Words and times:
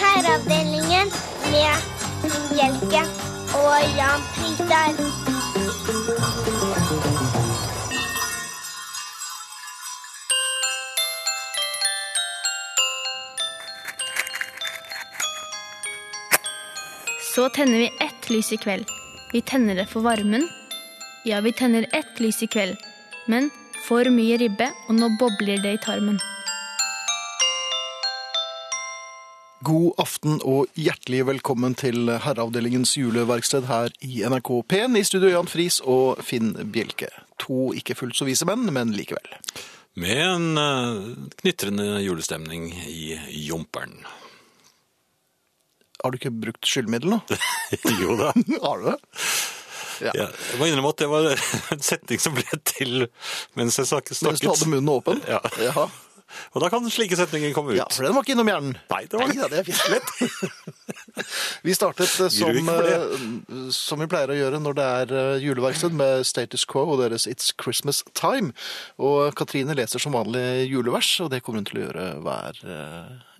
Herreavdelingen 0.00 1.12
med 1.52 1.74
Hjelke 2.56 3.02
og 3.54 3.76
Jan 3.96 4.22
Fritar. 4.32 4.92
Så 17.34 17.48
tenner 17.48 17.78
vi 17.78 17.86
ett 18.00 18.30
lys 18.30 18.52
i 18.52 18.56
kveld. 18.56 19.07
Vi 19.32 19.40
tenner 19.40 19.74
det 19.74 19.86
for 19.86 20.00
varmen. 20.00 20.48
Ja, 21.24 21.40
vi 21.40 21.52
tenner 21.52 21.86
ett 21.92 22.20
lys 22.20 22.42
i 22.42 22.46
kveld. 22.46 22.76
Men 23.26 23.50
for 23.84 24.08
mye 24.08 24.38
ribbe, 24.40 24.70
og 24.88 24.96
nå 24.96 25.10
bobler 25.20 25.60
det 25.60 25.74
i 25.76 25.80
tarmen. 25.84 26.16
God 29.68 30.00
aften 30.00 30.38
og 30.48 30.70
hjertelig 30.80 31.26
velkommen 31.28 31.76
til 31.76 32.08
Herreavdelingens 32.08 32.94
juleverksted 32.96 33.66
her 33.68 33.92
i 34.00 34.22
NRK 34.24 34.48
P1. 34.64 34.96
I 34.96 35.04
studio 35.04 35.34
Jan 35.34 35.50
Friis 35.50 35.82
og 35.84 36.22
Finn 36.24 36.54
Bjelke. 36.72 37.10
To 37.44 37.74
ikke 37.76 37.98
fullt 37.98 38.16
så 38.16 38.24
vise 38.24 38.48
menn, 38.48 38.64
men 38.72 38.96
likevel. 38.96 39.28
Med 39.98 40.22
en 40.24 40.62
eh, 40.62 41.04
knitrende 41.42 41.98
julestemning 42.00 42.70
i 42.88 43.18
Jumperen. 43.44 43.98
Har 46.02 46.14
du 46.14 46.18
ikke 46.20 46.34
brukt 46.46 46.68
skyldmiddel 46.68 47.16
nå? 47.16 47.20
jo 48.02 48.18
da. 48.20 48.32
Har 48.64 48.82
du 48.82 48.90
det? 48.92 48.98
Ja. 49.98 50.12
Ja, 50.14 50.26
jeg 50.30 50.58
må 50.60 50.68
innrømme 50.70 50.92
at 50.94 51.00
det 51.02 51.08
var 51.10 51.24
en 51.74 51.80
setning 51.82 52.20
som 52.22 52.36
ble 52.36 52.60
til 52.70 53.08
mens 53.58 53.80
jeg 53.80 53.90
snakket. 53.90 54.20
Mens 54.22 54.44
du 54.44 54.46
hadde 54.52 54.68
munnen 54.70 54.92
åpen? 54.94 55.24
Ja. 55.26 55.40
ja. 55.58 55.88
Og 56.52 56.60
da 56.62 56.68
kan 56.72 56.84
slike 56.92 57.16
setninger 57.16 57.54
komme 57.56 57.72
ut. 57.72 57.78
Ja, 57.80 57.86
for 57.90 58.04
den 58.04 58.14
var 58.16 58.24
ikke 58.24 58.34
innom 58.36 58.50
hjernen. 58.50 58.76
Nei, 58.92 59.00
det 59.08 59.20
var 59.20 59.30
Nei, 59.30 59.48
det. 59.48 59.62
det 59.64 59.74
er. 59.74 59.92
Lett. 59.94 61.26
Vi 61.66 61.74
startet 61.74 62.12
eh, 62.20 62.30
som, 62.32 62.54
ikke 62.54 62.76
eh, 62.92 63.68
som 63.74 63.98
vi 63.98 64.06
pleier 64.10 64.30
å 64.30 64.36
gjøre 64.36 64.60
når 64.62 64.76
det 64.78 64.88
er 65.00 65.14
eh, 65.18 65.42
juleverksted 65.42 65.96
med 65.98 66.22
Status 66.28 66.62
Quo 66.68 66.84
og 66.92 67.00
deres 67.02 67.26
It's 67.30 67.50
Christmas 67.58 68.04
Time. 68.18 68.52
Og 69.02 69.32
Katrine 69.38 69.74
leser 69.78 70.02
som 70.02 70.14
vanlig 70.14 70.68
julevers, 70.68 71.10
og 71.24 71.32
det 71.32 71.42
kommer 71.42 71.62
hun 71.62 71.70
til 71.70 71.80
å 71.80 71.86
gjøre 71.88 72.08
hver 72.26 72.60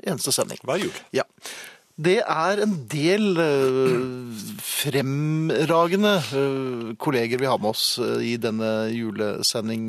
eneste 0.03 0.34
sending. 0.34 0.61
Hver 0.67 0.89
jul. 0.89 1.03
Ja. 1.15 1.28
Det 1.98 2.20
er 2.22 2.60
en 2.62 2.74
del 2.86 3.41
eh, 3.42 4.42
fremragende 4.62 6.12
eh, 6.22 6.92
kolleger 7.02 7.41
vi 7.42 7.48
har 7.50 7.58
med 7.58 7.72
oss 7.72 7.86
eh, 7.98 8.20
i 8.22 8.34
denne 8.38 8.68
julesending, 8.94 9.88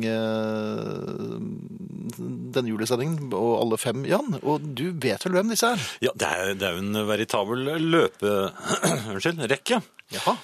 denne 2.56 2.72
julesendingen, 2.72 3.30
og 3.30 3.52
alle 3.60 3.78
fem, 3.78 4.02
Jan. 4.10 4.40
Og 4.42 4.66
du 4.74 4.88
vet 4.90 5.22
vel 5.22 5.38
hvem 5.38 5.54
disse 5.54 5.70
er? 5.70 5.86
Ja, 6.02 6.16
det 6.18 6.32
er, 6.34 6.52
det 6.58 6.66
er 6.66 6.80
jo 6.80 6.84
en 6.88 7.06
veritabel 7.12 7.70
løpe... 7.78 8.34
Unnskyld, 9.14 9.46
rekke. 9.54 9.78
Jaha. 10.10 10.34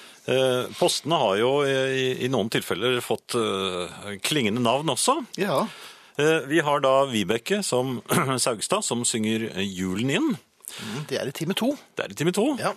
Postene 0.79 1.19
har 1.19 1.35
jo 1.39 1.51
i, 1.67 2.07
i 2.23 2.31
noen 2.31 2.49
tilfeller 2.51 2.99
fått 3.03 3.35
klingende 4.27 4.63
navn 4.63 4.91
også. 4.91 5.19
Ja. 5.39 5.61
Vi 6.47 6.59
har 6.63 6.83
da 6.83 6.97
Vibeke 7.11 7.61
som 7.63 7.99
Saugstad, 8.43 8.83
som 8.87 9.03
synger 9.07 9.49
julen 9.63 10.11
inn. 10.19 10.35
Det 11.09 11.17
er 11.19 11.29
i 11.29 11.33
time 11.35 11.55
to. 11.57 11.71
Det 11.97 12.05
er 12.05 12.13
i 12.13 12.17
time 12.17 12.33
to. 12.35 12.45
Ja. 12.61 12.73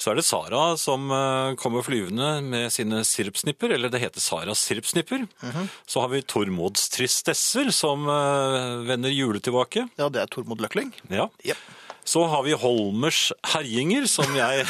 Så 0.00 0.12
er 0.12 0.18
det 0.18 0.26
Sara 0.26 0.62
som 0.80 1.10
eh, 1.12 1.54
kommer 1.60 1.84
flyvende 1.86 2.28
med 2.44 2.72
sine 2.74 3.02
sirupsnipper, 3.06 3.74
eller 3.76 3.92
det 3.92 4.02
heter 4.02 4.24
Saras 4.24 4.64
sirupsnipper. 4.64 5.26
Mhm. 5.44 5.70
Så 5.86 6.04
har 6.04 6.12
vi 6.12 6.22
Tormods 6.22 6.88
tristesser 6.94 7.72
som 7.74 8.08
eh, 8.08 8.84
vender 8.88 9.14
hjulet 9.14 9.44
tilbake. 9.44 9.88
Ja, 10.00 10.08
det 10.08 10.22
er 10.22 10.30
Tormod 10.32 10.62
Løkling. 10.64 10.94
Ja. 11.12 11.28
Yep. 11.44 11.58
Så 12.04 12.26
har 12.28 12.42
vi 12.44 12.52
Holmers 12.52 13.30
herjinger, 13.54 14.04
som 14.10 14.28
jeg 14.36 14.66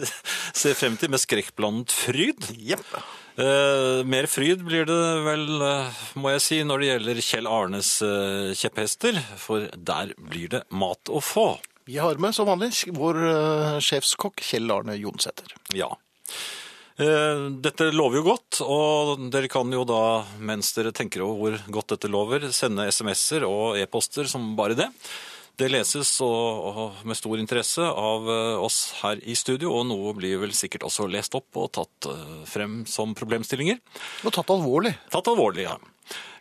ser 0.60 0.76
frem 0.78 0.96
til 0.96 1.12
med 1.12 1.20
skrekkblandet 1.20 1.92
fryd. 1.92 2.48
Yep. 2.56 2.84
Uh, 3.38 4.02
mer 4.08 4.26
fryd 4.26 4.64
blir 4.66 4.88
det 4.88 5.02
vel, 5.22 5.44
uh, 5.62 5.98
må 6.18 6.32
jeg 6.34 6.42
si, 6.42 6.56
når 6.66 6.80
det 6.80 6.88
gjelder 6.88 7.20
Kjell 7.22 7.46
Arnes 7.46 7.90
uh, 8.02 8.50
kjepphester, 8.58 9.20
for 9.38 9.68
der 9.76 10.10
blir 10.18 10.50
det 10.56 10.64
mat 10.74 11.12
å 11.12 11.20
få. 11.22 11.52
Vi 11.88 11.96
har 11.96 12.18
med, 12.20 12.34
som 12.36 12.44
vanlig, 12.44 12.68
vår 12.92 13.16
eh, 13.24 13.76
sjefskokk 13.80 14.42
Kjell 14.44 14.68
Arne 14.74 14.92
Jonsæter. 15.00 15.54
Ja. 15.72 15.88
Eh, 17.00 17.46
Dette 17.64 17.86
lover 17.94 18.20
jo 18.20 18.26
godt, 18.26 18.58
og 18.60 19.24
dere 19.32 19.48
kan 19.48 19.72
jo 19.72 19.86
da, 19.88 20.02
mens 20.36 20.74
dere 20.76 20.92
tenker 20.92 21.24
over 21.24 21.56
hvor 21.56 21.72
godt 21.78 21.94
dette 21.94 22.10
lover, 22.12 22.44
sende 22.52 22.90
sms'er 22.92 23.48
og 23.48 23.80
e-poster 23.80 24.28
som 24.28 24.50
bare 24.58 24.76
det. 24.76 24.90
Det 25.58 25.70
leses 25.72 26.12
og, 26.22 26.68
og 26.68 27.00
med 27.08 27.16
stor 27.16 27.40
interesse 27.40 27.88
av 27.88 28.28
eh, 28.36 28.60
oss 28.68 28.82
her 29.00 29.24
i 29.24 29.38
studio, 29.40 29.72
og 29.80 29.88
noe 29.88 30.12
blir 30.18 30.44
vel 30.44 30.52
sikkert 30.52 30.84
også 30.90 31.08
lest 31.08 31.40
opp 31.40 31.56
og 31.56 31.72
tatt 31.72 32.12
frem 32.52 32.82
som 32.84 33.16
problemstillinger. 33.16 33.80
Og 34.28 34.36
tatt 34.36 34.52
alvorlig. 34.52 34.92
Tatt 35.08 35.32
alvorlig, 35.32 35.70
ja. 35.70 35.78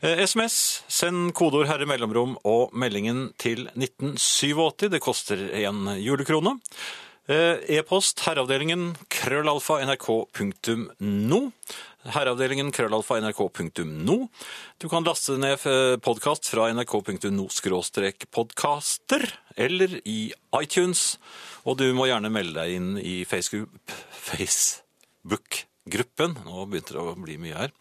Eh, 0.01 0.23
SMS, 0.23 0.83
send 0.87 1.33
kodeord 1.37 1.67
herre 1.69 1.87
mellomrom 1.89 2.37
og 2.45 2.73
meldingen 2.77 3.31
til 3.41 3.65
1987. 3.73 4.89
Det 4.93 5.01
koster 5.03 5.41
en 5.63 5.87
julekrone. 6.01 6.59
Eh, 7.27 7.57
E-post 7.75 8.21
herreavdelingen 8.23 8.95
krøllalfa 9.11 9.81
nrk.no. 9.83 11.41
Herreavdelingen 12.07 12.71
krøllalfa 12.71 13.17
nrk.no. 13.19 14.17
Du 14.79 14.87
kan 14.87 15.03
laste 15.03 15.35
ned 15.41 15.59
podkast 16.05 16.47
fra 16.47 16.69
nrk.no 16.71 17.49
podkaster 18.31 19.27
eller 19.57 19.99
i 20.05 20.31
iTunes. 20.61 21.17
Og 21.65 21.77
du 21.81 21.89
må 21.93 22.07
gjerne 22.07 22.31
melde 22.31 22.61
deg 22.61 22.77
inn 22.77 22.97
i 23.01 23.25
Facebook- 23.27 23.67
Facebook-gruppen. 25.87 26.37
Nå 26.45 26.65
begynte 26.67 26.93
det 26.93 27.01
å 27.01 27.15
bli 27.15 27.37
mye 27.37 27.55
her. 27.55 27.71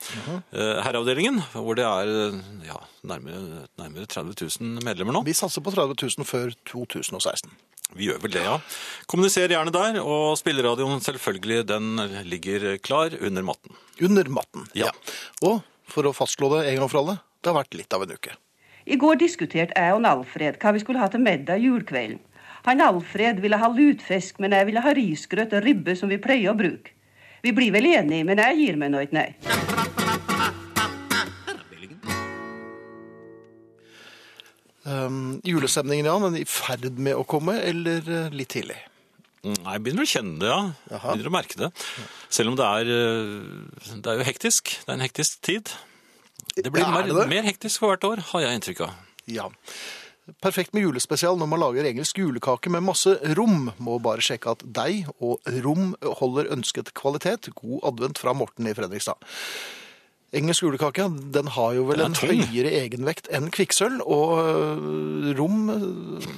Eh, 0.53 0.83
Herreavdelingen, 0.85 1.41
hvor 1.53 1.77
det 1.77 1.85
er 1.85 2.41
ja, 2.67 2.79
nærmere, 3.03 3.67
nærmere 3.79 4.07
30 4.07 4.35
000 4.61 4.85
medlemmer 4.85 5.13
nå. 5.13 5.25
Vi 5.25 5.35
satser 5.35 5.63
på 5.63 5.73
30 5.75 5.97
000 6.19 6.27
før 6.27 6.55
2016. 6.65 7.51
Vi 7.97 8.09
gjør 8.09 8.21
vel 8.23 8.33
det, 8.35 8.43
ja. 8.43 8.59
Kommuniser 9.07 9.49
gjerne 9.49 9.73
der, 9.73 10.01
og 10.03 10.37
spilleradioen 10.39 11.01
selvfølgelig, 11.01 11.67
den 11.69 11.97
ligger 12.27 12.77
klar 12.79 13.15
under 13.21 13.43
matten. 13.47 13.77
Under 14.01 14.29
matten. 14.29 14.67
Ja. 14.75 14.91
Og 15.43 15.63
for 15.87 16.07
å 16.07 16.15
fastslå 16.15 16.51
det 16.57 16.67
en 16.67 16.81
gang 16.81 16.91
for 16.91 17.03
alle, 17.03 17.21
det 17.41 17.53
har 17.53 17.61
vært 17.61 17.79
litt 17.79 17.95
av 17.95 18.03
en 18.03 18.17
uke. 18.17 18.35
I 18.87 18.99
går 18.99 19.19
diskuterte 19.19 19.75
jeg 19.75 19.95
og 19.95 20.07
Alfred 20.07 20.59
hva 20.63 20.73
vi 20.75 20.83
skulle 20.83 21.03
ha 21.03 21.09
til 21.11 21.23
middag 21.23 21.63
julekvelden. 21.63 22.21
Han 22.67 22.83
Alfred 22.83 23.39
ville 23.39 23.59
ha 23.63 23.69
lutfisk, 23.71 24.41
men 24.43 24.55
jeg 24.55 24.67
ville 24.67 24.83
ha 24.83 24.93
risgrøt 24.95 25.55
og 25.55 25.63
ribbe 25.63 25.95
som 25.99 26.11
vi 26.11 26.19
pleier 26.19 26.51
å 26.51 26.59
bruke. 26.59 26.96
Vi 27.43 27.53
blir 27.53 27.73
vel 27.75 27.87
enige, 27.93 28.25
men 28.25 28.39
jeg 28.43 28.59
gir 28.63 28.77
meg 28.81 28.91
nå 28.95 29.05
ikke, 29.07 29.17
nei. 29.21 29.31
Um, 34.87 35.41
julestemningen, 35.43 36.07
ja, 36.07 36.15
men 36.23 36.37
i 36.39 36.45
ferd 36.47 36.85
med 37.03 37.17
å 37.19 37.25
komme, 37.27 37.57
eller 37.67 38.07
eh, 38.07 38.29
litt 38.39 38.53
tidlig? 38.55 38.77
Nei, 39.47 39.73
jeg 39.75 39.83
begynner 39.83 40.07
å 40.07 40.11
kjenne 40.11 40.37
det, 40.39 40.51
ja. 40.53 40.61
Jaha. 40.93 41.09
Begynner 41.17 41.31
å 41.33 41.35
merke 41.35 41.59
det. 41.59 41.71
Selv 42.35 42.53
om 42.53 42.59
det 42.59 42.67
er, 42.69 42.91
eh, 42.95 43.97
det 44.05 44.13
er 44.13 44.21
jo 44.21 44.27
hektisk. 44.29 44.71
Det 44.85 44.93
er 44.93 44.95
en 45.01 45.03
hektisk 45.03 45.41
tid. 45.47 45.73
Det 46.55 46.71
blir 46.71 46.85
Ja, 46.85 46.93
er 46.93 47.09
mer, 47.11 47.11
det? 47.19 47.27
mer 47.35 47.49
hektisk 47.51 47.83
for 47.83 47.91
hvert 47.93 48.07
år, 48.07 48.23
har 48.31 48.45
jeg 48.47 48.61
inntrykk 48.61 48.85
av. 48.87 48.95
Ja. 49.27 49.49
Perfekt 50.43 50.75
med 50.75 50.83
julespesial 50.83 51.37
når 51.39 51.49
man 51.53 51.61
lager 51.63 51.87
engelsk 51.87 52.19
julekake 52.19 52.71
med 52.75 52.83
masse 52.83 53.13
rom. 53.39 53.71
Må 53.79 54.01
bare 54.03 54.25
sjekke 54.25 54.57
at 54.57 54.65
deig 54.67 55.07
og 55.23 55.39
rom 55.63 55.93
holder 56.03 56.51
ønsket 56.57 56.91
kvalitet. 56.99 57.53
God 57.55 57.85
advent 57.93 58.19
fra 58.19 58.35
Morten 58.35 58.67
i 58.67 58.75
Fredrikstad. 58.75 59.23
Engelsk 60.35 60.67
julekake 60.67 61.07
den 61.33 61.53
har 61.55 61.77
jo 61.79 61.87
vel 61.87 62.03
en 62.03 62.19
er 62.19 62.35
høyere 62.35 62.75
egenvekt 62.83 63.31
enn 63.31 63.47
kvikksølv, 63.55 64.03
og 64.03 64.33
øh, 64.43 65.31
rom 65.39 65.71
øh, 65.71 66.29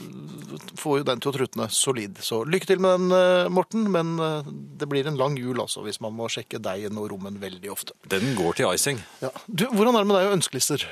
får 0.76 1.00
jo 1.00 1.08
den 1.08 1.24
til 1.24 1.32
å 1.32 1.36
trutne 1.38 1.70
solid. 1.72 2.20
Så 2.22 2.42
lykke 2.44 2.68
til 2.68 2.84
med 2.84 3.00
den, 3.00 3.16
øh, 3.16 3.48
Morten, 3.48 3.88
men 3.90 4.18
det 4.78 4.92
blir 4.92 5.08
en 5.08 5.16
lang 5.16 5.40
jul 5.40 5.64
altså, 5.64 5.80
hvis 5.88 6.02
man 6.04 6.12
må 6.14 6.28
sjekke 6.28 6.60
deigen 6.60 7.00
og 7.00 7.08
rommen 7.14 7.40
veldig 7.40 7.72
ofte. 7.72 7.96
Den 8.12 8.36
går 8.36 8.60
til 8.60 8.68
icing. 8.76 9.00
Ja. 9.24 9.32
Du, 9.48 9.70
hvordan 9.72 9.96
er 9.96 10.04
det 10.04 10.12
med 10.12 10.20
deg 10.20 10.28
og 10.28 10.42
ønskelister? 10.42 10.90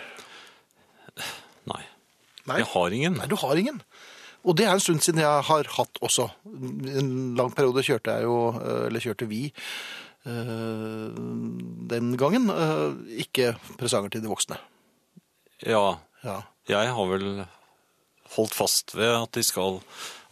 Nei. 2.47 2.61
Jeg 2.63 2.69
har 2.73 2.95
ingen. 2.95 3.17
Nei, 3.21 3.27
du 3.31 3.37
har 3.41 3.57
ingen. 3.61 3.81
Og 4.47 4.55
det 4.59 4.67
er 4.69 4.77
en 4.77 4.81
stund 4.83 5.01
siden 5.03 5.19
jeg 5.25 5.43
har 5.49 5.67
hatt 5.77 5.99
også. 6.07 6.29
En 6.47 7.35
lang 7.39 7.51
periode 7.57 7.83
kjørte 7.83 8.13
jeg 8.15 8.23
jo, 8.29 8.37
øh, 8.61 8.87
eller 8.87 9.03
kjørte 9.03 9.27
vi, 9.27 9.41
øh, 10.27 11.11
den 11.91 12.17
gangen, 12.19 12.51
øh, 12.51 12.95
ikke 13.19 13.57
presanger 13.79 14.09
til 14.15 14.23
de 14.23 14.29
voksne. 14.31 14.57
Ja, 15.67 15.95
Ja. 16.25 16.41
jeg 16.69 16.93
har 16.95 17.07
vel 17.11 17.45
holdt 18.37 18.55
fast 18.55 18.97
ved 18.97 19.07
at 19.23 19.35
de 19.35 19.43
skal 19.43 19.81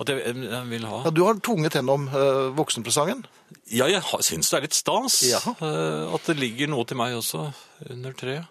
At 0.00 0.08
jeg, 0.08 0.34
jeg 0.36 0.62
vil 0.70 0.84
ha 0.86 1.02
Ja, 1.04 1.10
du 1.10 1.24
har 1.24 1.34
tvunget 1.38 1.72
gjennom 1.72 2.08
uh, 2.08 2.50
voksenpresangen. 2.58 3.24
Ja, 3.70 3.86
jeg 3.86 4.02
syns 4.26 4.50
det 4.50 4.56
er 4.58 4.64
litt 4.66 4.74
stas 4.74 5.20
Ja. 5.22 5.38
eh, 5.62 6.14
at 6.14 6.26
det 6.26 6.34
ligger 6.40 6.66
noe 6.72 6.84
til 6.84 6.96
meg 6.98 7.14
også 7.14 7.52
under 7.90 8.12
treet. 8.12 8.44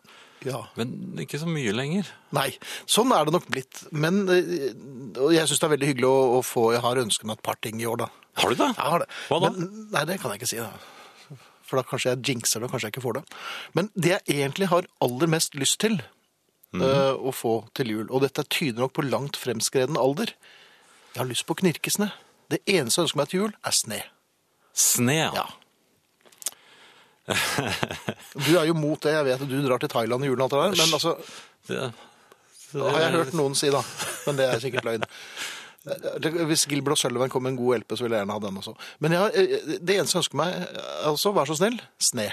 Ja. 0.47 0.63
Men 0.79 1.21
ikke 1.23 1.39
så 1.41 1.47
mye 1.49 1.73
lenger. 1.75 2.09
Nei, 2.35 2.49
sånn 2.89 3.13
er 3.15 3.27
det 3.27 3.35
nok 3.35 3.45
blitt. 3.51 3.83
Men 3.91 4.23
eh, 4.31 4.71
og 5.19 5.31
jeg 5.35 5.47
syns 5.49 5.61
det 5.61 5.67
er 5.67 5.73
veldig 5.75 5.91
hyggelig 5.91 6.09
å, 6.09 6.17
å 6.37 6.41
få 6.45 6.65
Jeg 6.75 6.83
har 6.85 7.01
ønsket 7.03 7.29
meg 7.29 7.39
et 7.39 7.45
par 7.45 7.59
ting 7.63 7.81
i 7.81 7.87
år, 7.89 8.03
da. 8.05 8.09
Har 8.41 8.51
du 8.51 8.57
det? 8.59 8.71
Jeg 8.73 8.91
har 8.95 9.03
det. 9.03 9.07
Hva 9.29 9.39
da? 9.43 9.53
Men, 9.53 9.71
nei, 9.93 10.03
det 10.09 10.17
kan 10.21 10.33
jeg 10.33 10.41
ikke 10.41 10.51
si. 10.51 10.59
da. 10.63 11.39
For 11.63 11.79
da 11.79 11.85
kanskje 11.87 12.13
jeg 12.13 12.23
jinxer 12.29 12.61
det, 12.61 12.67
og 12.67 12.75
kanskje 12.75 12.89
jeg 12.89 12.95
ikke 12.95 13.05
får 13.05 13.19
det. 13.19 13.23
Men 13.77 13.89
det 13.95 14.13
jeg 14.15 14.37
egentlig 14.41 14.69
har 14.73 14.89
aller 15.05 15.31
mest 15.31 15.55
lyst 15.57 15.79
til 15.83 15.99
mm. 16.75 16.83
uh, 16.83 17.13
å 17.17 17.33
få 17.35 17.55
til 17.77 17.93
jul, 17.93 18.05
og 18.09 18.25
dette 18.25 18.45
tyder 18.49 18.83
nok 18.83 18.97
på 18.97 19.05
langt 19.07 19.39
fremskreden 19.39 19.99
alder 19.99 20.35
Jeg 21.13 21.21
har 21.21 21.29
lyst 21.29 21.47
på 21.49 21.57
knirkesne. 21.61 22.11
Det 22.51 22.59
eneste 22.69 22.99
jeg 22.99 23.07
ønsker 23.07 23.21
meg 23.21 23.31
til 23.31 23.43
jul, 23.43 23.57
er 23.63 23.77
sne. 23.77 23.99
Sne, 24.73 25.19
ja. 25.29 25.47
Du 27.27 28.51
er 28.59 28.65
jo 28.67 28.75
mot 28.75 28.99
det. 29.03 29.13
Jeg 29.15 29.25
vet 29.29 29.41
at 29.45 29.49
du 29.49 29.57
drar 29.63 29.81
til 29.83 29.91
Thailand 29.91 30.25
i 30.25 30.31
julen, 30.31 30.43
og 30.43 30.47
alt 30.47 30.53
det 30.53 30.63
der, 30.63 30.85
men 30.85 30.93
altså 30.97 31.13
Det, 31.67 31.91
Det 32.73 32.81
har 32.91 33.03
jeg 33.05 33.11
hørt 33.17 33.35
noen 33.37 33.55
si, 33.55 33.69
da. 33.71 33.83
Men 34.27 34.39
det 34.39 34.47
er 34.49 34.63
sikkert 34.63 34.87
løgn. 34.87 35.05
Hvis 36.47 36.65
Gilbert 36.71 36.99
Sullivan 36.99 37.31
kom 37.31 37.43
med 37.43 37.53
en 37.53 37.59
god 37.59 37.83
LP, 37.83 37.95
så 37.97 38.05
ville 38.05 38.17
jeg 38.17 38.23
gjerne 38.25 38.35
ha 38.37 38.43
den 38.43 38.57
også. 38.61 38.73
Men 39.03 39.15
jeg, 39.17 39.47
det 39.83 39.97
eneste 39.97 40.17
jeg 40.17 40.23
ønsker 40.23 40.39
meg, 40.39 40.55
altså, 41.03 41.33
vær 41.35 41.49
så 41.49 41.57
snill, 41.59 41.79
sne. 42.01 42.29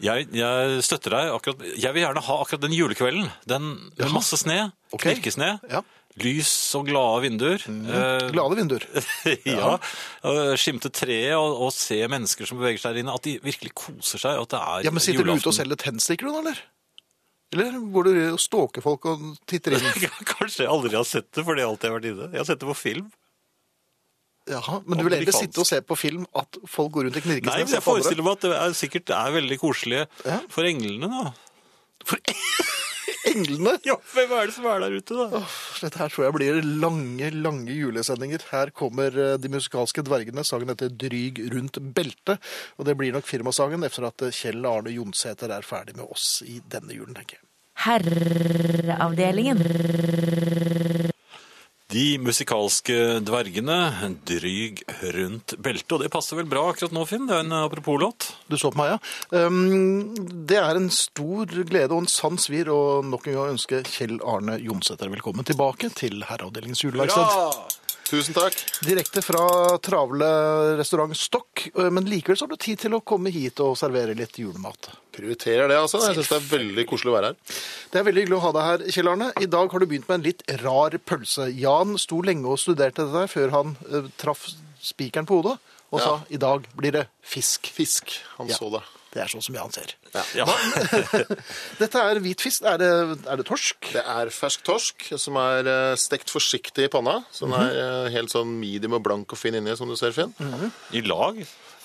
Jeg, 0.00 0.28
jeg 0.32 0.82
støtter 0.86 1.12
deg 1.12 1.30
akkurat 1.34 1.62
Jeg 1.76 1.92
vil 1.92 2.04
gjerne 2.06 2.22
ha 2.24 2.36
akkurat 2.42 2.62
den 2.64 2.72
julekvelden. 2.76 3.26
Den 3.48 3.66
med 3.74 4.04
Jaha. 4.06 4.12
masse 4.16 4.38
sne. 4.40 4.70
Ok. 4.96 5.04
Knirkesne. 5.04 5.50
Ja. 5.70 5.82
Lys 6.20 6.50
og 6.74 6.88
glade 6.88 7.20
vinduer. 7.22 7.62
Eh, 7.70 8.24
Glade 8.34 8.56
vinduer. 8.58 8.86
ja. 9.46 9.76
og 10.26 10.40
Skimte 10.58 10.90
treet 10.92 11.36
og, 11.38 11.60
og 11.68 11.70
se 11.76 12.00
mennesker 12.10 12.48
som 12.48 12.58
beveger 12.58 12.82
seg 12.82 12.96
der 12.96 13.04
inne. 13.04 13.14
At 13.14 13.28
de 13.28 13.36
virkelig 13.44 13.72
koser 13.78 14.20
seg. 14.24 14.40
og 14.40 14.48
At 14.48 14.56
det 14.56 14.60
er 14.64 14.88
Ja, 14.88 14.94
men 14.96 15.04
Sitter 15.04 15.24
du 15.28 15.32
ute 15.36 15.52
og 15.52 15.56
selger 15.56 15.78
tennstikker, 15.80 16.26
du, 16.26 16.34
da, 16.34 16.42
eller? 16.42 16.62
Eller 17.54 17.78
går 17.94 18.06
du 18.06 18.12
og 18.32 18.40
stalker 18.42 18.82
folk 18.84 19.06
og 19.10 19.22
titter 19.50 19.74
inn? 19.78 19.86
Kanskje 20.34 20.64
jeg 20.66 20.70
aldri 20.70 20.96
har 20.98 21.06
sett 21.08 21.30
det, 21.34 21.42
for 21.46 21.54
det 21.58 21.64
har 21.64 21.72
alltid 21.72 21.94
vært 21.96 22.10
inne. 22.12 22.28
Jeg 22.34 22.42
har 22.42 22.50
sett 22.50 22.60
det 22.62 22.68
på 22.72 22.76
film. 22.78 23.08
Jaha, 24.50 24.80
Men 24.86 24.98
du 24.98 25.04
vil 25.06 25.14
egentlig 25.18 25.36
sitte 25.38 25.60
og 25.62 25.66
se 25.68 25.78
på 25.86 25.94
film 25.98 26.24
at 26.36 26.50
folk 26.68 26.90
går 26.96 27.02
rundt 27.08 27.18
i 27.20 27.22
Nei, 27.28 27.40
men 27.62 27.74
jeg 27.76 27.84
forestiller 27.84 28.24
meg 28.26 28.34
at 28.38 28.44
det 28.48 28.54
er, 28.58 28.70
sikkert 28.78 29.06
er 29.14 29.30
veldig 29.38 29.58
koselig 29.62 30.00
Ja. 30.26 30.38
for 30.50 30.62
englene, 30.68 31.06
da. 31.10 31.24
For 32.08 32.16
englene! 33.30 33.72
Ja, 33.86 33.94
hvem 34.14 34.30
er 34.32 34.42
det 34.48 34.54
som 34.56 34.64
er 34.70 34.78
der 34.82 34.92
ute, 34.96 35.12
da? 35.18 35.26
Dette 35.84 36.00
her 36.00 36.10
tror 36.12 36.24
jeg 36.26 36.34
blir 36.38 36.52
lange, 36.82 37.26
lange 37.44 37.72
julesendinger. 37.76 38.40
Her 38.50 38.68
kommer 38.76 39.08
eh, 39.14 39.36
de 39.40 39.48
musikalske 39.52 40.02
dvergene. 40.06 40.42
Sangen 40.46 40.70
heter 40.72 40.88
Dryg 40.90 41.34
rundt 41.52 41.76
beltet. 41.94 42.36
Og 42.80 42.84
det 42.88 42.94
blir 42.98 43.12
nok 43.14 43.28
firmasangen 43.28 43.84
efter 43.86 44.02
at 44.08 44.18
eh, 44.26 44.34
Kjell 44.34 44.64
Arne 44.66 44.90
Jonsæter 44.96 45.48
er 45.54 45.64
ferdig 45.66 45.94
med 46.00 46.06
oss 46.10 46.26
i 46.48 46.58
denne 46.72 46.92
julen, 46.96 47.14
tenker 47.18 47.34
jeg. 47.38 47.44
Herreavdelingen. 47.80 49.60
De 51.90 52.20
musikalske 52.22 52.94
dvergene, 53.26 53.76
dryg 54.28 54.84
rundt 55.16 55.56
beltet. 55.58 55.90
Og 55.96 56.04
det 56.04 56.10
passer 56.14 56.38
vel 56.38 56.46
bra 56.46 56.68
akkurat 56.70 56.94
nå, 56.94 57.02
Finn? 57.08 57.26
Det 57.26 57.34
er 57.34 57.42
en 57.42 57.56
apropos-låt. 57.64 58.28
Du 58.46 58.54
så 58.60 58.70
på 58.70 58.78
meg, 58.78 58.92
ja. 58.94 59.48
Um, 59.48 60.14
det 60.46 60.60
er 60.60 60.78
en 60.78 60.86
stor 60.94 61.50
glede 61.50 61.90
og 61.90 62.04
en 62.04 62.10
sann 62.10 62.38
svir 62.38 62.70
å 62.70 63.00
nok 63.02 63.26
en 63.26 63.38
gang 63.40 63.56
ønske 63.56 63.82
Kjell 63.90 64.20
Arne 64.22 64.60
Jonsæter 64.62 65.10
velkommen 65.10 65.46
tilbake 65.48 65.90
til 65.98 66.22
Herreavdelingens 66.30 66.84
juleverksted. 66.86 67.79
Tusen 68.10 68.34
takk. 68.34 68.56
Direkte 68.82 69.22
fra 69.22 69.44
travle 69.78 70.26
restaurant 70.80 71.14
Stokk, 71.14 71.68
eh, 71.78 71.90
men 71.94 72.08
likevel 72.10 72.38
så 72.38 72.48
har 72.48 72.50
du 72.50 72.58
tid 72.58 72.80
til 72.82 72.96
å 72.96 73.00
komme 73.06 73.30
hit 73.30 73.60
og 73.62 73.76
servere 73.78 74.16
litt 74.18 74.34
julemat. 74.40 74.88
Prioriterer 75.14 75.70
det, 75.70 75.76
altså. 75.78 76.00
Jeg 76.02 76.18
syns 76.18 76.32
det 76.32 76.38
er 76.40 76.48
veldig 76.50 76.86
koselig 76.90 77.12
å 77.12 77.16
være 77.16 77.30
her. 77.30 77.60
Det 77.92 78.00
er 78.00 78.06
veldig 78.08 78.24
hyggelig 78.24 78.38
å 78.40 78.44
ha 78.48 78.52
deg 78.56 78.68
her, 78.70 78.84
Kjell 78.96 79.12
Arne. 79.12 79.30
I 79.38 79.50
dag 79.54 79.70
har 79.70 79.78
du 79.78 79.86
begynt 79.86 80.10
med 80.10 80.18
en 80.18 80.26
litt 80.26 80.42
rar 80.64 80.98
pølse. 81.06 81.46
Jan 81.54 81.94
sto 82.02 82.18
lenge 82.26 82.50
og 82.50 82.58
studerte 82.58 83.06
dette 83.06 83.30
før 83.30 83.54
han 83.54 83.76
uh, 83.86 84.10
traff 84.18 84.48
spikeren 84.82 85.28
på 85.28 85.38
hodet, 85.38 85.58
og 85.92 86.02
sa 86.02 86.16
i 86.32 86.38
dag 86.40 86.66
blir 86.78 86.98
det 86.98 87.06
fisk. 87.22 87.70
Fisk. 87.70 88.16
Han 88.38 88.50
Ja. 88.50 88.58
så 88.58 88.72
det. 88.74 88.82
Det 89.10 89.18
er 89.24 89.30
sånn 89.32 89.42
som 89.42 89.56
Jan 89.58 89.72
ser. 89.74 89.90
Ja. 90.38 90.44
Dette 91.80 92.02
er 92.02 92.20
hvit 92.22 92.42
fisk. 92.44 92.62
Er 92.68 92.76
det, 92.78 92.90
er 93.26 93.40
det 93.40 93.46
torsk? 93.48 93.88
Det 93.94 94.02
er 94.06 94.30
fersk 94.34 94.62
torsk 94.66 95.08
som 95.18 95.38
er 95.40 95.66
eh, 95.70 95.94
stekt 95.98 96.30
forsiktig 96.30 96.86
i 96.86 96.92
panna. 96.92 97.16
Så 97.34 97.48
den 97.48 97.56
er 97.58 97.74
eh, 97.80 98.10
helt 98.14 98.30
sånn 98.30 98.52
medium 98.60 98.94
og 98.98 99.02
blank 99.06 99.34
og 99.34 99.40
fin 99.40 99.56
inni, 99.58 99.74
som 99.78 99.90
du 99.90 99.96
ser, 99.98 100.14
Finn. 100.16 100.30
I 100.94 101.02
lag. 101.06 101.40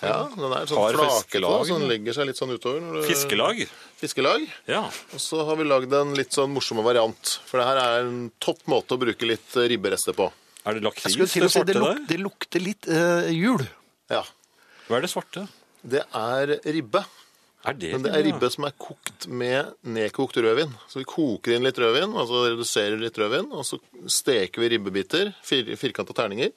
Ja, 0.05 0.19
den 0.35 0.51
er 0.53 0.67
sånn 0.69 0.77
flakete, 0.93 1.41
så 1.65 1.79
den 1.79 1.87
legger 1.89 2.13
seg 2.17 2.27
litt 2.29 2.37
sånn 2.37 2.51
utover. 2.53 2.81
når 2.83 2.99
du- 3.01 3.07
Fiskelag. 3.09 3.63
Fiskelag. 4.01 4.45
Ja. 4.69 4.83
Og 5.15 5.21
så 5.23 5.41
har 5.47 5.57
vi 5.57 5.65
lagd 5.65 5.93
en 5.97 6.13
litt 6.19 6.35
sånn 6.35 6.51
morsomme 6.53 6.83
variant. 6.85 7.37
For 7.49 7.57
det 7.61 7.65
her 7.71 7.81
er 7.81 7.99
en 8.05 8.25
topp 8.43 8.61
måte 8.69 8.97
å 8.97 9.01
bruke 9.01 9.25
litt 9.25 9.55
eh, 9.57 9.69
ribberester 9.71 10.13
på. 10.13 10.29
Er 10.65 10.77
det 10.77 10.85
lakris 10.85 11.13
det 11.17 11.29
si 11.29 11.41
det, 11.41 11.75
luk, 11.77 12.05
det 12.09 12.17
lukter 12.21 12.61
litt 12.61 12.87
eh, 12.89 13.31
jul. 13.33 13.61
Ja. 14.13 14.21
Hva 14.89 14.97
er 14.99 15.05
det 15.07 15.09
svarte? 15.13 15.47
Det 15.85 16.01
er 16.17 16.55
ribbe. 16.65 17.03
Er 17.65 17.73
det 17.73 17.91
Men 17.95 18.03
det 18.05 18.13
er 18.13 18.23
ribbe 18.27 18.49
som 18.53 18.67
er 18.67 18.73
kokt 18.77 19.25
med 19.27 19.71
nedkokt 19.81 20.37
rødvin. 20.37 20.73
Så 20.89 21.01
vi 21.01 21.07
koker 21.09 21.55
inn 21.55 21.65
litt 21.65 21.79
rødvin, 21.81 22.13
altså 22.13 22.43
reduserer 22.45 22.99
litt 23.01 23.17
rødvin, 23.17 23.47
og 23.53 23.65
så 23.65 23.79
steker 24.11 24.61
vi 24.61 24.69
ribbebiter, 24.75 25.31
fir, 25.45 25.71
firkanta 25.81 26.13
terninger. 26.13 26.53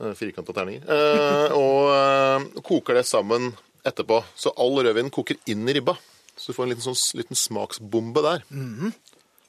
Eh, 0.00 0.12
Firkanta 0.16 0.52
terninger. 0.56 0.84
Eh, 0.88 1.56
og 1.56 1.90
eh, 1.92 2.62
koker 2.64 2.98
det 3.00 3.06
sammen 3.08 3.50
etterpå. 3.86 4.22
Så 4.36 4.52
all 4.60 4.76
rødvin 4.84 5.12
koker 5.12 5.38
inn 5.52 5.68
i 5.68 5.76
ribba. 5.76 5.96
Så 6.36 6.52
du 6.52 6.56
får 6.56 6.66
en 6.66 6.72
liten, 6.74 6.84
sånn, 6.84 6.98
liten 7.16 7.38
smaksbombe 7.38 8.24
der. 8.24 8.42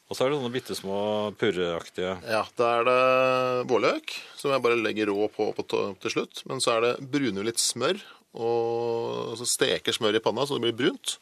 Og 0.08 0.16
så 0.16 0.24
er 0.24 0.32
det 0.32 0.38
sånne 0.40 0.54
bitte 0.54 0.76
små 0.78 0.98
purreaktige 1.36 2.14
Ja, 2.24 2.46
Da 2.56 2.70
er 2.78 2.86
det 2.88 3.00
vårløk, 3.68 4.14
som 4.40 4.54
jeg 4.54 4.64
bare 4.64 4.78
legger 4.80 5.12
rå 5.12 5.28
på, 5.34 5.50
på 5.58 5.66
til 6.00 6.14
slutt. 6.14 6.46
Men 6.48 6.64
så 6.64 6.78
er 6.78 6.86
det 6.86 6.94
bruner 7.12 7.44
litt 7.44 7.60
smør, 7.60 8.00
og 8.36 9.38
så 9.40 9.48
steker 9.48 9.96
smør 9.96 10.20
i 10.20 10.24
panna 10.24 10.46
så 10.46 10.58
det 10.58 10.68
blir 10.68 10.78
brunt. 10.82 11.18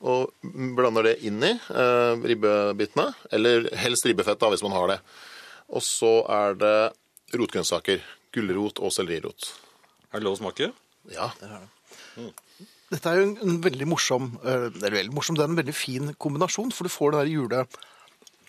Og 0.00 0.30
blander 0.76 1.10
det 1.10 1.18
inn 1.28 1.42
i 1.44 1.52
eh, 1.52 2.22
ribbebitene, 2.32 3.10
eller 3.36 3.68
helst 3.82 4.06
ribbefett 4.08 4.40
da, 4.40 4.48
hvis 4.52 4.64
man 4.64 4.76
har 4.76 4.88
det. 4.94 5.00
Og 5.76 5.84
så 5.84 6.14
er 6.32 6.56
det 6.60 6.76
rotgrønnsaker. 7.36 8.00
Gulrot 8.30 8.78
og 8.78 8.92
sellerirot. 8.94 9.48
Er 10.10 10.20
det 10.20 10.26
lov 10.26 10.36
å 10.36 10.40
smake? 10.40 10.70
Ja. 11.10 11.32
Dette 12.90 13.10
er 13.10 13.20
jo 13.20 13.28
en, 13.28 13.36
en 13.42 13.60
veldig 13.62 13.86
morsom 13.88 14.32
eh, 14.42 14.66
Eller 14.68 14.96
veldig 14.98 15.14
morsom, 15.14 15.36
det 15.38 15.44
er 15.44 15.50
en 15.52 15.58
veldig 15.58 15.74
fin 15.74 16.12
kombinasjon, 16.20 16.72
for 16.74 16.86
du 16.86 16.92
får 16.92 17.14
det 17.14 17.24
der 17.24 17.32
jule... 17.36 17.64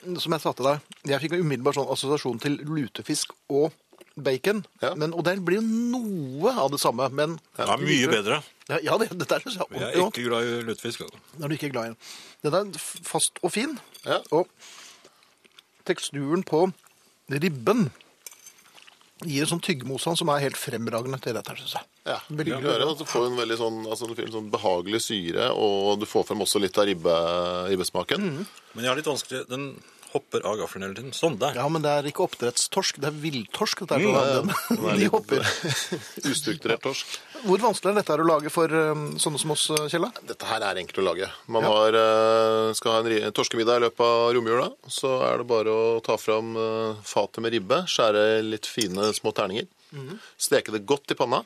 Som 0.01 0.33
jeg 0.33 0.41
sa 0.41 0.49
til 0.57 0.65
deg, 0.65 0.85
jeg 1.11 1.21
fikk 1.21 1.35
en 1.37 1.43
umiddelbar 1.45 1.75
sånn 1.77 1.91
assosiasjon 1.93 2.39
til 2.41 2.55
lutefisk 2.65 3.35
og 3.53 3.67
bacon. 4.15 4.63
Ja. 4.81 4.93
Men, 4.99 5.13
og 5.15 5.23
det 5.27 5.37
blir 5.45 5.61
jo 5.61 5.63
noe 5.65 6.53
av 6.53 6.71
det 6.73 6.81
samme, 6.81 7.07
men 7.15 7.37
Ja, 7.57 7.77
mye 7.79 8.11
bedre. 8.11 8.41
Ja, 8.69 8.79
ja 8.83 8.97
det, 9.01 9.11
dette 9.19 9.39
er 9.39 9.45
jeg 9.45 9.57
Jeg 9.79 9.89
er 9.89 10.05
ikke 10.05 10.27
glad 10.27 10.47
i 10.47 10.61
lutefisk. 10.67 11.05
altså. 11.07 11.23
Når 11.39 11.47
du 11.47 11.57
ikke 11.57 11.69
er 11.71 11.75
glad 11.75 11.85
i 11.85 11.93
den. 11.93 11.97
Den 12.51 12.73
er 12.75 12.85
fast 13.07 13.41
og 13.41 13.53
fin. 13.55 13.77
Ja. 14.05 14.21
Og 14.31 14.47
teksturen 15.87 16.43
på 16.47 16.67
ribben 17.31 17.89
gir 19.21 19.43
en 19.45 19.51
sånn 19.51 19.61
tyggemotstand 19.63 20.17
som 20.17 20.31
er 20.33 20.41
helt 20.47 20.57
fremragende 20.57 21.19
til 21.21 21.35
dette, 21.37 21.53
synes 21.59 21.75
jeg. 21.77 21.87
Ja, 22.09 22.17
Veldig 22.33 22.55
ja, 22.65 22.75
at 22.89 23.01
du 23.01 23.05
får 23.05 23.27
en 23.27 23.37
veldig 23.37 23.57
sånn, 23.59 23.79
altså, 23.85 24.07
en 24.09 24.33
sånn 24.33 24.47
behagelig 24.53 25.03
syre, 25.05 25.51
og 25.53 25.99
du 26.01 26.07
får 26.09 26.25
frem 26.31 26.41
også 26.41 26.61
litt 26.63 26.79
av 26.81 26.87
ribbe, 26.89 27.17
ribbesmaken. 27.69 28.29
Men 28.73 28.81
jeg 28.85 28.89
har 28.89 28.97
litt 28.97 29.09
vanskelig 29.11 29.43
Den 29.51 29.67
hopper 30.13 30.43
av 30.45 30.57
gaffelen 30.59 30.83
hele 30.87 30.95
tiden. 30.97 31.13
Sånn, 31.15 31.37
der. 31.39 31.55
Ja, 31.55 31.67
men 31.71 31.81
det 31.85 31.91
er 31.91 32.07
ikke 32.09 32.25
oppdrettstorsk, 32.25 32.97
det 32.99 33.07
er 33.11 33.17
villtorsk. 33.23 33.83
Dette 33.85 33.95
er, 33.95 34.01
Mm, 34.01 34.13
ja, 34.13 34.23
ja. 34.35 34.41
De 34.81 34.95
litt- 34.99 35.11
hopper. 35.13 35.45
Ustrukturert 36.31 36.81
torsk. 36.83 37.15
Hvor 37.45 37.57
vanskelig 37.63 37.93
er 37.93 37.97
dette 38.01 38.17
å 38.21 38.25
lage 38.27 38.51
for 38.53 38.69
eh, 38.75 39.01
sånne 39.23 39.39
som 39.41 39.53
oss, 39.55 39.63
eh, 39.73 39.87
Kjella? 39.89 40.11
Dette 40.27 40.45
her 40.49 40.61
er 40.67 40.81
enkelt 40.83 40.99
å 41.01 41.05
lage. 41.07 41.29
Man 41.51 41.65
har, 41.65 41.95
eh, 41.97 42.73
skal 42.77 42.97
ha 42.97 43.01
en 43.07 43.33
torskemiddag 43.37 43.79
i 43.81 43.85
løpet 43.87 44.05
av 44.05 44.33
romjula. 44.37 44.67
Så 44.91 45.15
er 45.25 45.41
det 45.41 45.47
bare 45.49 45.73
å 45.73 45.99
ta 46.05 46.17
fram 46.21 46.53
eh, 46.59 47.01
fatet 47.07 47.41
med 47.41 47.55
ribbe, 47.55 47.81
skjære 47.89 48.25
litt 48.45 48.69
fine 48.69 49.09
små 49.17 49.33
terninger. 49.37 49.67
Steke 50.39 50.71
det 50.71 50.85
godt 50.87 51.11
i 51.11 51.17
panna. 51.19 51.41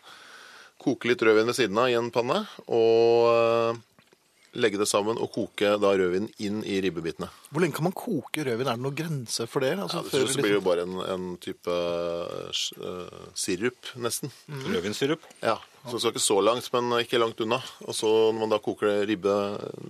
Koke 0.82 1.08
litt 1.10 1.22
rødvin 1.26 1.48
ved 1.50 1.56
siden 1.58 1.78
av 1.82 1.88
i 1.90 1.96
en 1.98 2.12
panne. 2.14 2.44
Og 2.68 3.80
legge 4.56 4.80
det 4.80 4.88
sammen 4.90 5.18
og 5.22 5.30
koke 5.36 5.74
da 5.82 5.92
rødvin 5.98 6.30
inn 6.44 6.62
i 6.64 6.78
ribbebitene. 6.84 7.28
Hvor 7.52 7.64
lenge 7.64 7.76
kan 7.78 7.88
man 7.88 7.96
koke 7.96 8.46
rødvin? 8.48 8.68
Er 8.72 8.78
det 8.80 8.84
noen 8.86 8.96
grense 8.98 9.48
for 9.52 9.66
det? 9.66 9.74
Altså, 9.80 10.02
Ja, 10.04 10.10
det 10.12 10.22
liksom- 10.26 10.42
blir 10.42 10.54
det 10.56 10.60
jo 10.60 10.66
bare 10.70 10.86
en, 10.88 10.96
en 11.16 11.38
type 11.44 11.76
uh, 11.78 13.30
sirup, 13.36 13.92
nesten. 13.96 14.32
Rødvinssirup. 14.48 15.22
Ja, 15.42 15.58
så 15.86 15.92
det 15.98 16.02
skal 16.02 16.14
ikke 16.16 16.26
så 16.26 16.40
langt, 16.44 16.70
men 16.74 16.92
ikke 17.02 17.20
langt 17.22 17.42
unna. 17.46 17.62
Og 17.86 17.96
så 17.96 18.10
når 18.32 18.40
man 18.40 18.50
da 18.56 18.60
koker 18.60 18.88
det 18.92 19.08
ribbe, 19.14 19.36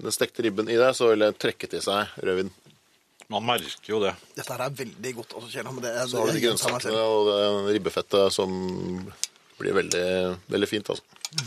den 0.02 0.12
stekte 0.16 0.44
ribben 0.46 0.70
i 0.70 0.78
det, 0.80 0.92
så 0.98 1.12
vil 1.14 1.26
det 1.26 1.34
trekke 1.42 1.70
til 1.72 1.82
seg 1.86 2.16
rødvin. 2.22 2.52
Man 3.34 3.42
merker 3.42 3.90
jo 3.90 4.00
det. 4.04 4.12
Dette 4.38 4.54
her 4.54 4.62
er 4.68 4.74
veldig 4.84 5.16
godt, 5.18 5.32
altså, 5.34 5.50
Kjell. 5.50 5.66
Men 5.74 5.82
det 5.82 5.94
Så 6.10 6.20
har 6.20 6.28
du 6.30 6.36
de 6.38 6.44
grønnsakene 6.44 7.06
og 7.10 7.30
det 7.32 7.78
ribbefettet 7.80 8.34
som 8.36 8.52
blir 9.60 9.76
veldig, 9.78 10.06
veldig 10.52 10.70
fint. 10.70 10.90
altså. 10.90 11.04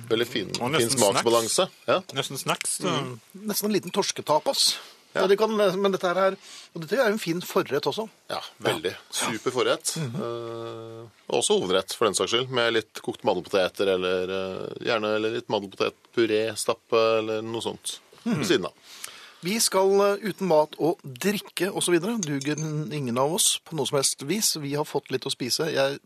Veldig 0.09 0.29
fin, 0.29 0.53
fin 0.53 0.91
smaksbalanse. 0.93 1.69
Ja. 1.89 2.03
Nesten 2.17 2.41
snacks. 2.41 2.79
Mm. 2.85 3.19
Nesten 3.49 3.71
en 3.71 3.77
liten 3.77 3.95
torsketapas. 3.95 4.71
Ja. 4.77 4.95
Ja. 5.13 5.27
Det 5.27 5.37
kan, 5.41 5.55
men 5.57 5.93
dette 5.95 6.07
her 6.11 6.19
er, 6.21 6.37
og 6.75 6.83
dette 6.83 6.99
er 6.99 7.09
jo 7.09 7.17
en 7.17 7.23
fin 7.23 7.41
forrett 7.43 7.87
også. 7.89 8.05
ja, 8.31 8.41
veldig. 8.63 8.93
Super 9.11 9.55
forrett. 9.55 9.95
Mhm. 9.97 10.21
Eh, 10.23 11.07
også 11.39 11.59
hovedrett, 11.59 11.95
for 11.97 12.07
den 12.07 12.15
saks 12.15 12.35
skyld, 12.35 12.53
med 12.55 12.75
litt 12.77 13.01
kokte 13.05 13.27
mandelpoteter 13.27 13.95
eller 13.97 14.35
eh, 14.37 14.85
gjerne 14.87 15.15
eller 15.17 15.35
litt 15.39 15.49
mandelpotetpuré, 15.53 16.43
stappe 16.57 17.03
eller 17.19 17.43
noe 17.43 17.65
sånt 17.65 17.99
mm. 18.25 18.37
ved 18.37 18.47
siden 18.47 18.69
av. 18.69 18.95
Vi 19.41 19.57
skal 19.63 19.93
eh, 20.05 20.29
uten 20.29 20.51
mat 20.51 20.77
og 20.79 21.03
drikke 21.03 21.71
osv. 21.73 21.99
duger 22.25 22.61
ingen 22.61 23.19
av 23.19 23.35
oss 23.39 23.57
på 23.65 23.79
noe 23.79 23.89
som 23.89 24.01
helst 24.01 24.23
vis. 24.29 24.57
Vi 24.61 24.77
har 24.77 24.89
fått 24.89 25.13
litt 25.15 25.27
å 25.27 25.33
spise. 25.35 25.71
Jeg 25.73 26.01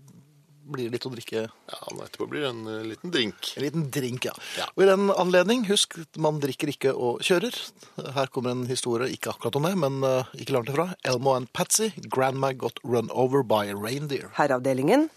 blir 0.65 0.87
det 0.89 0.95
litt 0.99 1.07
å 1.09 1.13
drikke 1.15 1.41
Ja, 1.49 1.79
men 1.91 2.03
Etterpå 2.07 2.27
blir 2.31 2.45
det 2.45 2.51
en 2.53 2.61
eh, 2.71 2.83
liten 2.93 3.11
drink. 3.15 3.53
en 3.57 3.63
liten 3.65 3.87
drink, 3.95 4.25
ja. 4.29 4.35
Ja. 4.59 4.67
Og 4.77 4.85
i 4.85 4.91
den 4.91 5.09
anledning, 5.11 5.65
husk, 5.71 5.97
man 6.17 6.39
drikker 6.43 6.71
ikke 6.73 6.93
og 6.95 7.23
kjører. 7.27 7.57
Her 8.15 8.31
kommer 8.33 8.55
en 8.55 8.67
historie, 8.71 9.09
ikke 9.15 9.33
akkurat 9.35 9.57
om 9.59 9.67
det, 9.69 9.75
men 9.83 9.99
eh, 10.07 10.31
ikke 10.43 10.55
langt 10.59 10.71
ifra. 10.71 10.91
Elmo 11.05 11.35
and 11.39 11.51
Patsy, 11.53 11.91
grandma 12.13 12.53
got 12.53 12.79
run 12.85 13.11
over 13.11 13.43
by 13.43 13.65
a 13.73 13.75
reindeer. 13.75 14.31
Herreavdelingen. 14.39 15.09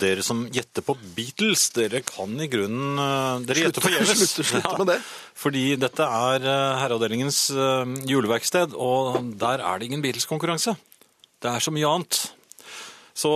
Dere 0.00 0.22
som 0.24 0.46
gjetter 0.48 0.80
på 0.80 0.94
Beatles, 1.12 1.66
dere 1.76 2.00
kan 2.08 2.30
i 2.40 2.46
grunnen 2.48 2.96
eh, 2.96 3.42
Dere 3.50 3.66
gjetter 3.66 3.84
forgjeves. 3.84 4.22
slutt- 4.32 4.48
slutt 4.54 4.78
med 4.80 4.88
det. 4.94 5.00
Fordi 5.36 5.64
dette 5.76 6.06
er 6.08 6.46
eh, 6.48 6.78
Herreavdelingens 6.80 7.42
eh, 7.52 7.92
juleverksted, 8.08 8.72
og 8.80 9.18
der 9.42 9.60
er 9.60 9.78
det 9.82 9.90
ingen 9.90 10.04
Beatles-konkurranse. 10.04 10.76
Det 11.44 11.50
er 11.52 11.60
så 11.60 11.72
mye 11.76 11.84
annet. 11.90 12.22
Så 13.14 13.30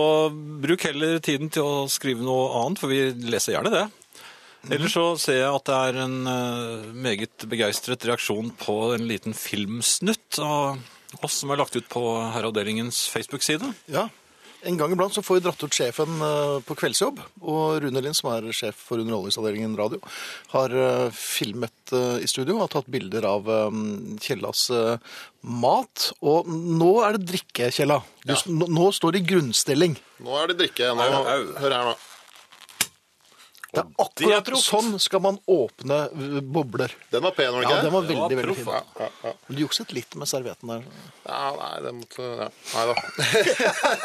bruk 0.63 0.83
heller 0.89 1.21
tiden 1.23 1.51
til 1.53 1.63
å 1.63 1.87
skrive 1.91 2.25
noe 2.25 2.49
annet, 2.61 2.81
for 2.81 2.91
vi 2.91 3.29
leser 3.31 3.55
gjerne 3.55 3.71
det. 3.73 3.85
Ellers 4.67 4.91
så 4.91 5.05
ser 5.15 5.37
jeg 5.39 5.55
at 5.55 5.69
det 5.69 5.75
er 5.87 5.99
en 6.03 6.15
eh, 6.27 6.87
meget 7.07 7.45
begeistret 7.47 8.03
reaksjon 8.09 8.51
på 8.59 8.75
en 8.97 9.05
liten 9.07 9.35
filmsnutt 9.37 10.41
av 10.43 10.81
oss 11.23 11.39
som 11.41 11.53
er 11.53 11.61
lagt 11.61 11.77
ut 11.79 11.87
på 11.89 12.03
Herreavdelingens 12.35 13.05
Facebook-side. 13.13 13.71
Ja. 13.89 14.09
En 14.67 14.75
gang 14.75 14.91
iblant 14.91 15.13
så 15.15 15.21
får 15.23 15.37
vi 15.37 15.43
dratt 15.45 15.61
ut 15.63 15.75
sjefen 15.75 16.17
eh, 16.25 16.57
på 16.67 16.75
kveldsjobb, 16.81 17.21
og 17.47 17.77
Rune 17.83 18.01
Lind, 18.03 18.17
som 18.17 18.31
er 18.33 18.49
sjef 18.55 18.75
for 18.89 18.99
Underholdningsavdelingen 18.99 19.77
radio, 19.79 20.01
har 20.51 20.75
eh, 20.75 21.05
filmet 21.15 21.93
eh, 21.95 22.17
i 22.25 22.27
studio 22.27 22.57
og 22.57 22.65
har 22.65 22.73
tatt 22.73 22.91
bilder 22.91 23.27
av 23.29 23.47
Kjellas 24.19 24.65
mat. 25.63 26.09
Og 26.19 26.49
nå 26.51 26.91
er 27.07 27.15
det 27.15 27.29
drikke, 27.31 27.71
Kjella. 27.71 28.01
Du, 28.25 28.33
Ja. 28.35 28.41
nå, 28.51 28.89
står 28.95 29.15
det 29.15 29.23
i 29.23 29.29
grunnstilling. 29.31 29.95
Nå 30.25 30.35
er 30.41 30.51
det 30.51 30.59
drikke. 30.65 30.91
Nå, 30.97 31.07
hør 31.63 31.71
her 31.71 31.91
nå. 31.93 31.95
Det 33.69 33.83
er 34.25 34.39
akkurat 34.39 34.63
sånn 34.65 34.95
skal 34.97 35.21
man 35.21 35.35
åpne 35.45 35.97
eh, 36.09 36.39
bobler. 36.41 36.89
Den 37.13 37.21
var 37.21 37.35
pen, 37.37 37.51
var 37.53 37.61
den 37.61 37.69
Ja, 37.69 37.81
den 37.85 37.93
var 37.93 38.01
veldig, 38.07 38.17
var 38.23 38.33
veldig, 38.39 38.55
fin. 38.57 38.71
ja, 38.73 38.81
ja, 38.97 39.09
ja. 39.27 39.33
Men 39.45 39.59
du 39.59 39.61
jukset 39.61 39.91
litt 39.93 40.15
med 40.17 40.27
servietten 40.31 40.71
der. 40.73 40.87
Ja, 41.27 41.43
nei, 41.59 41.69
det 41.85 41.91
måtte 41.99 42.29
ja. 42.39 42.47
Nei 42.73 42.85
da. 42.89 42.95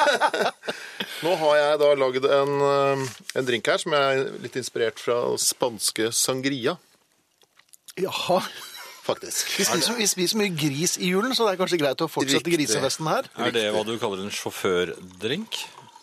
Nå 1.25 1.33
har 1.41 1.57
jeg 1.63 1.79
da 1.81 1.89
lagd 1.97 2.27
en, 2.29 2.53
eh, 2.69 3.07
en 3.41 3.49
drink 3.49 3.71
her 3.73 3.81
som 3.81 3.97
er 3.97 4.27
litt 4.45 4.57
inspirert 4.61 5.01
fra 5.01 5.17
spanske 5.41 6.11
sangria, 6.13 6.77
Jaha. 7.97 8.41
faktisk. 9.07 9.49
Vi 9.57 9.65
spiser, 9.69 9.97
vi 9.97 10.07
spiser 10.11 10.41
mye 10.43 10.53
gris 10.59 10.99
i 10.99 11.09
julen, 11.15 11.33
så 11.37 11.47
det 11.49 11.55
er 11.55 11.63
kanskje 11.63 11.81
greit 11.81 12.05
å 12.05 12.11
fortsette 12.11 12.43
Riktig. 12.45 12.59
grisefesten 12.67 13.09
her. 13.09 13.29
Er 13.39 13.55
det 13.55 13.65
hva 13.73 13.85
du 13.87 13.95
kaller 14.03 14.21
en 14.27 14.35
sjåførdrink? 14.35 15.63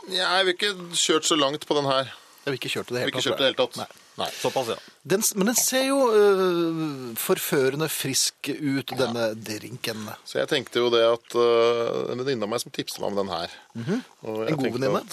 Jeg 0.10 0.46
vil 0.48 0.56
ikke 0.58 0.74
kjørt 0.98 1.27
så 1.30 1.38
langt 1.38 1.68
på 1.70 1.77
den 1.77 1.86
her. 1.91 2.10
Jeg 2.42 2.54
vi 2.56 2.58
ikke 2.58 2.70
kjørt 2.74 2.90
det 2.90 3.02
hele 3.04 3.12
ikke 3.12 3.22
kjørt 3.22 3.38
det 3.38 3.46
i 3.46 3.46
det 3.46 3.50
hele 3.52 3.60
tatt. 3.60 3.76
Nei. 3.78 3.86
Nei, 4.18 4.28
såpass, 4.42 4.70
ja. 4.74 4.78
Den, 5.14 5.22
men 5.38 5.50
den 5.52 5.58
ser 5.58 5.84
jo 5.86 5.98
uh, 6.10 7.12
forførende 7.22 7.88
frisk 7.90 8.50
ut, 8.50 8.94
denne 8.98 9.28
drinken. 9.38 10.08
Så 10.28 10.40
jeg 10.42 10.50
tenkte 10.52 10.82
jo 10.82 10.90
det 10.94 11.04
at 11.06 11.36
uh, 11.38 12.12
en 12.12 12.20
venninne 12.24 12.48
av 12.48 12.52
meg 12.52 12.64
som 12.64 12.74
tipset 12.74 13.00
meg 13.02 13.12
om 13.14 13.20
den 13.22 13.32
her. 13.34 13.54
Mm 13.78 13.86
Mhm. 13.86 14.02
En 14.50 14.58
god 14.58 14.74
venninne? 14.78 15.04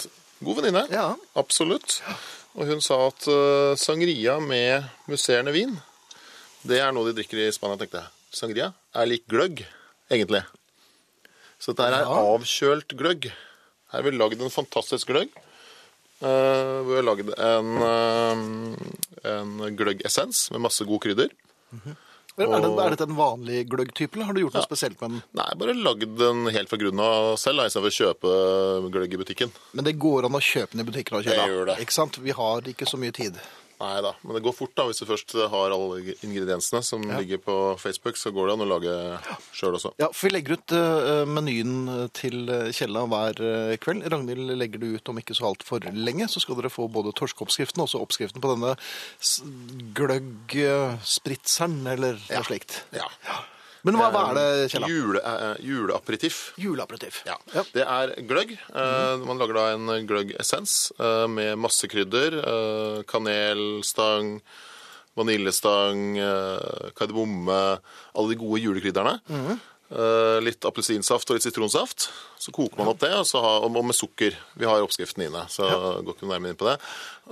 God 0.41 0.57
venninne, 0.61 0.83
Ja. 0.91 1.07
absolutt. 1.35 1.99
Og 2.57 2.65
hun 2.67 2.81
sa 2.81 2.97
at 3.07 3.27
uh, 3.29 3.75
sangria 3.77 4.39
med 4.41 4.89
musserende 5.07 5.53
vin, 5.53 5.77
det 6.65 6.79
er 6.81 6.91
noe 6.91 7.07
de 7.07 7.13
drikker 7.21 7.45
i 7.45 7.51
Spania, 7.55 7.77
tenkte 7.77 8.01
jeg. 8.01 8.09
Sangria 8.35 8.71
er 8.95 9.05
lik 9.09 9.27
gløgg, 9.31 9.61
egentlig. 10.11 10.41
Så 11.59 11.71
dette 11.73 11.85
her 11.87 11.93
er 12.01 12.07
Ja. 12.09 12.25
avkjølt 12.33 12.97
gløgg. 12.97 13.29
Her 13.93 14.01
har 14.01 14.03
vi 14.09 14.17
lagd 14.17 14.41
en 14.41 14.49
fantastisk 14.53 15.07
gløgg. 15.13 15.29
Uh, 16.19 16.83
vi 16.87 16.97
har 16.97 17.05
lagd 17.07 17.31
en, 17.31 17.73
uh, 17.79 19.33
en 19.33 19.57
gløggessens 19.79 20.49
med 20.51 20.65
masse 20.67 20.87
gode 20.87 21.05
krydder. 21.07 21.35
Er, 22.39 22.47
det, 22.63 22.69
er 22.71 22.93
dette 22.93 23.05
en 23.07 23.17
vanlig 23.17 23.65
gløggtype, 23.67 24.15
eller 24.15 24.29
har 24.29 24.35
du 24.35 24.41
gjort 24.45 24.55
noe 24.55 24.63
spesielt 24.63 25.01
med 25.01 25.11
den? 25.11 25.23
Nei, 25.35 25.47
bare 25.59 25.75
lagd 25.75 26.13
den 26.19 26.45
helt 26.55 26.71
fra 26.71 26.79
grunnen 26.79 27.03
av 27.03 27.33
selv, 27.41 27.65
istedenfor 27.67 27.91
å 27.91 27.97
kjøpe 27.97 28.35
gløgg 28.93 29.15
i 29.15 29.19
butikken. 29.19 29.51
Men 29.75 29.87
det 29.87 29.97
går 29.99 30.27
an 30.27 30.37
å 30.39 30.43
kjøpe 30.43 30.71
den 30.75 30.85
i 30.85 30.87
butikken 30.87 31.19
og 31.19 31.25
kjøpe. 31.27 31.35
Det 31.35 31.49
gjør 31.51 31.71
det. 31.71 31.75
Ikke 31.83 31.97
sant? 31.97 32.19
Vi 32.23 32.35
har 32.35 32.69
ikke 32.71 32.87
så 32.87 32.99
mye 33.01 33.15
tid. 33.15 33.41
Nei 33.79 34.01
da, 34.03 34.11
men 34.27 34.35
det 34.35 34.43
går 34.43 34.55
fort 34.57 34.73
da, 34.75 34.83
hvis 34.89 34.99
du 34.99 35.05
først 35.07 35.33
har 35.53 35.71
alle 35.71 36.15
ingrediensene 36.25 36.81
som 36.83 37.03
ligger 37.07 37.39
på 37.43 37.55
Facebook, 37.79 38.17
så 38.19 38.31
går 38.35 38.49
det 38.49 38.55
an 38.57 38.63
å 38.65 38.67
lage 38.67 38.95
sjøl 39.55 39.77
også. 39.77 39.93
Ja, 40.01 40.09
for 40.11 40.27
Vi 40.27 40.33
legger 40.33 40.59
ut 40.59 40.73
øh, 40.75 41.23
menyen 41.29 42.09
til 42.17 42.51
øh, 42.51 42.73
Kjella 42.75 43.05
hver 43.09 43.39
kveld. 43.81 44.03
Ragnhild 44.11 44.51
legger 44.59 44.83
det 44.83 44.89
ut 44.97 45.11
om 45.13 45.21
ikke 45.21 45.37
så 45.37 45.47
altfor 45.49 45.87
lenge. 45.95 46.27
Så 46.27 46.43
skal 46.43 46.59
dere 46.59 46.73
få 46.73 46.89
både 46.91 47.15
torskeoppskriften 47.17 47.79
og 47.79 47.87
også 47.87 48.03
oppskriften 48.03 48.43
på 48.43 48.51
denne 48.51 48.75
gløggspritseren, 49.97 51.79
eller 51.95 52.19
noe 52.27 52.45
slikt. 52.51 52.81
Ja. 52.95 53.07
Men 53.87 53.95
hva, 53.95 54.09
hva 54.11 54.23
er 54.31 54.37
det, 54.39 54.71
Kjella? 54.73 54.87
Jule, 54.91 55.21
uh, 55.23 55.55
juleaperitiff. 55.63 56.39
Juleaperitiff. 56.59 57.21
Ja. 57.29 57.37
Ja. 57.55 57.63
Det 57.73 57.85
er 57.85 58.15
gløgg. 58.27 58.51
Eh, 58.73 59.17
Man 59.23 59.39
lager 59.39 59.55
da 59.55 59.67
en 59.75 60.07
gløggessens 60.09 60.91
uh, 60.99 61.27
med 61.31 61.55
masse 61.63 61.87
krydder. 61.91 62.39
Uh, 62.43 63.01
Kanelstang, 63.07 64.39
vaniljestang, 65.19 66.17
eh, 66.17 66.91
kardemomme, 66.95 67.79
alle 68.15 68.29
de 68.31 68.37
gode 68.39 68.61
julekrydderne. 68.63 69.17
Eh, 69.89 70.37
Litt 70.45 70.63
appelsinsaft 70.69 71.29
og 71.31 71.35
litt 71.39 71.43
sitronsaft. 71.47 72.09
Så 72.39 72.53
koker 72.55 72.77
man 72.79 72.91
opp 72.93 73.01
det, 73.01 73.09
og, 73.17 73.25
så 73.27 73.41
ha, 73.43 73.55
og 73.65 73.73
med 73.73 73.97
sukker. 73.97 74.35
Vi 74.55 74.67
har 74.69 74.83
oppskriften 74.85 75.25
inne, 75.25 75.41
så 75.51 75.65
går 76.05 76.13
ikke 76.15 76.29
nærmere 76.29 76.53
inn 76.53 76.59
på 76.61 76.69
det. 76.69 76.77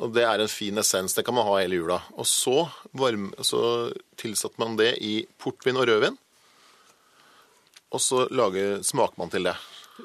Og 0.01 0.11
Det 0.15 0.25
er 0.27 0.41
en 0.43 0.51
fin 0.51 0.77
essens. 0.81 1.13
Det 1.15 1.23
kan 1.23 1.37
man 1.37 1.45
ha 1.47 1.59
hele 1.61 1.79
jula. 1.79 2.01
Og 2.17 2.25
så, 2.27 2.65
varm, 2.97 3.29
så 3.45 3.61
tilsatte 4.19 4.59
man 4.59 4.75
det 4.75 4.95
i 4.99 5.21
portvin 5.39 5.77
og 5.79 5.87
rødvin. 5.87 6.17
Og 7.95 8.03
så 8.03 8.25
lager, 8.33 8.81
smaker 8.83 9.19
man 9.21 9.31
til 9.31 9.47
det. 9.47 9.55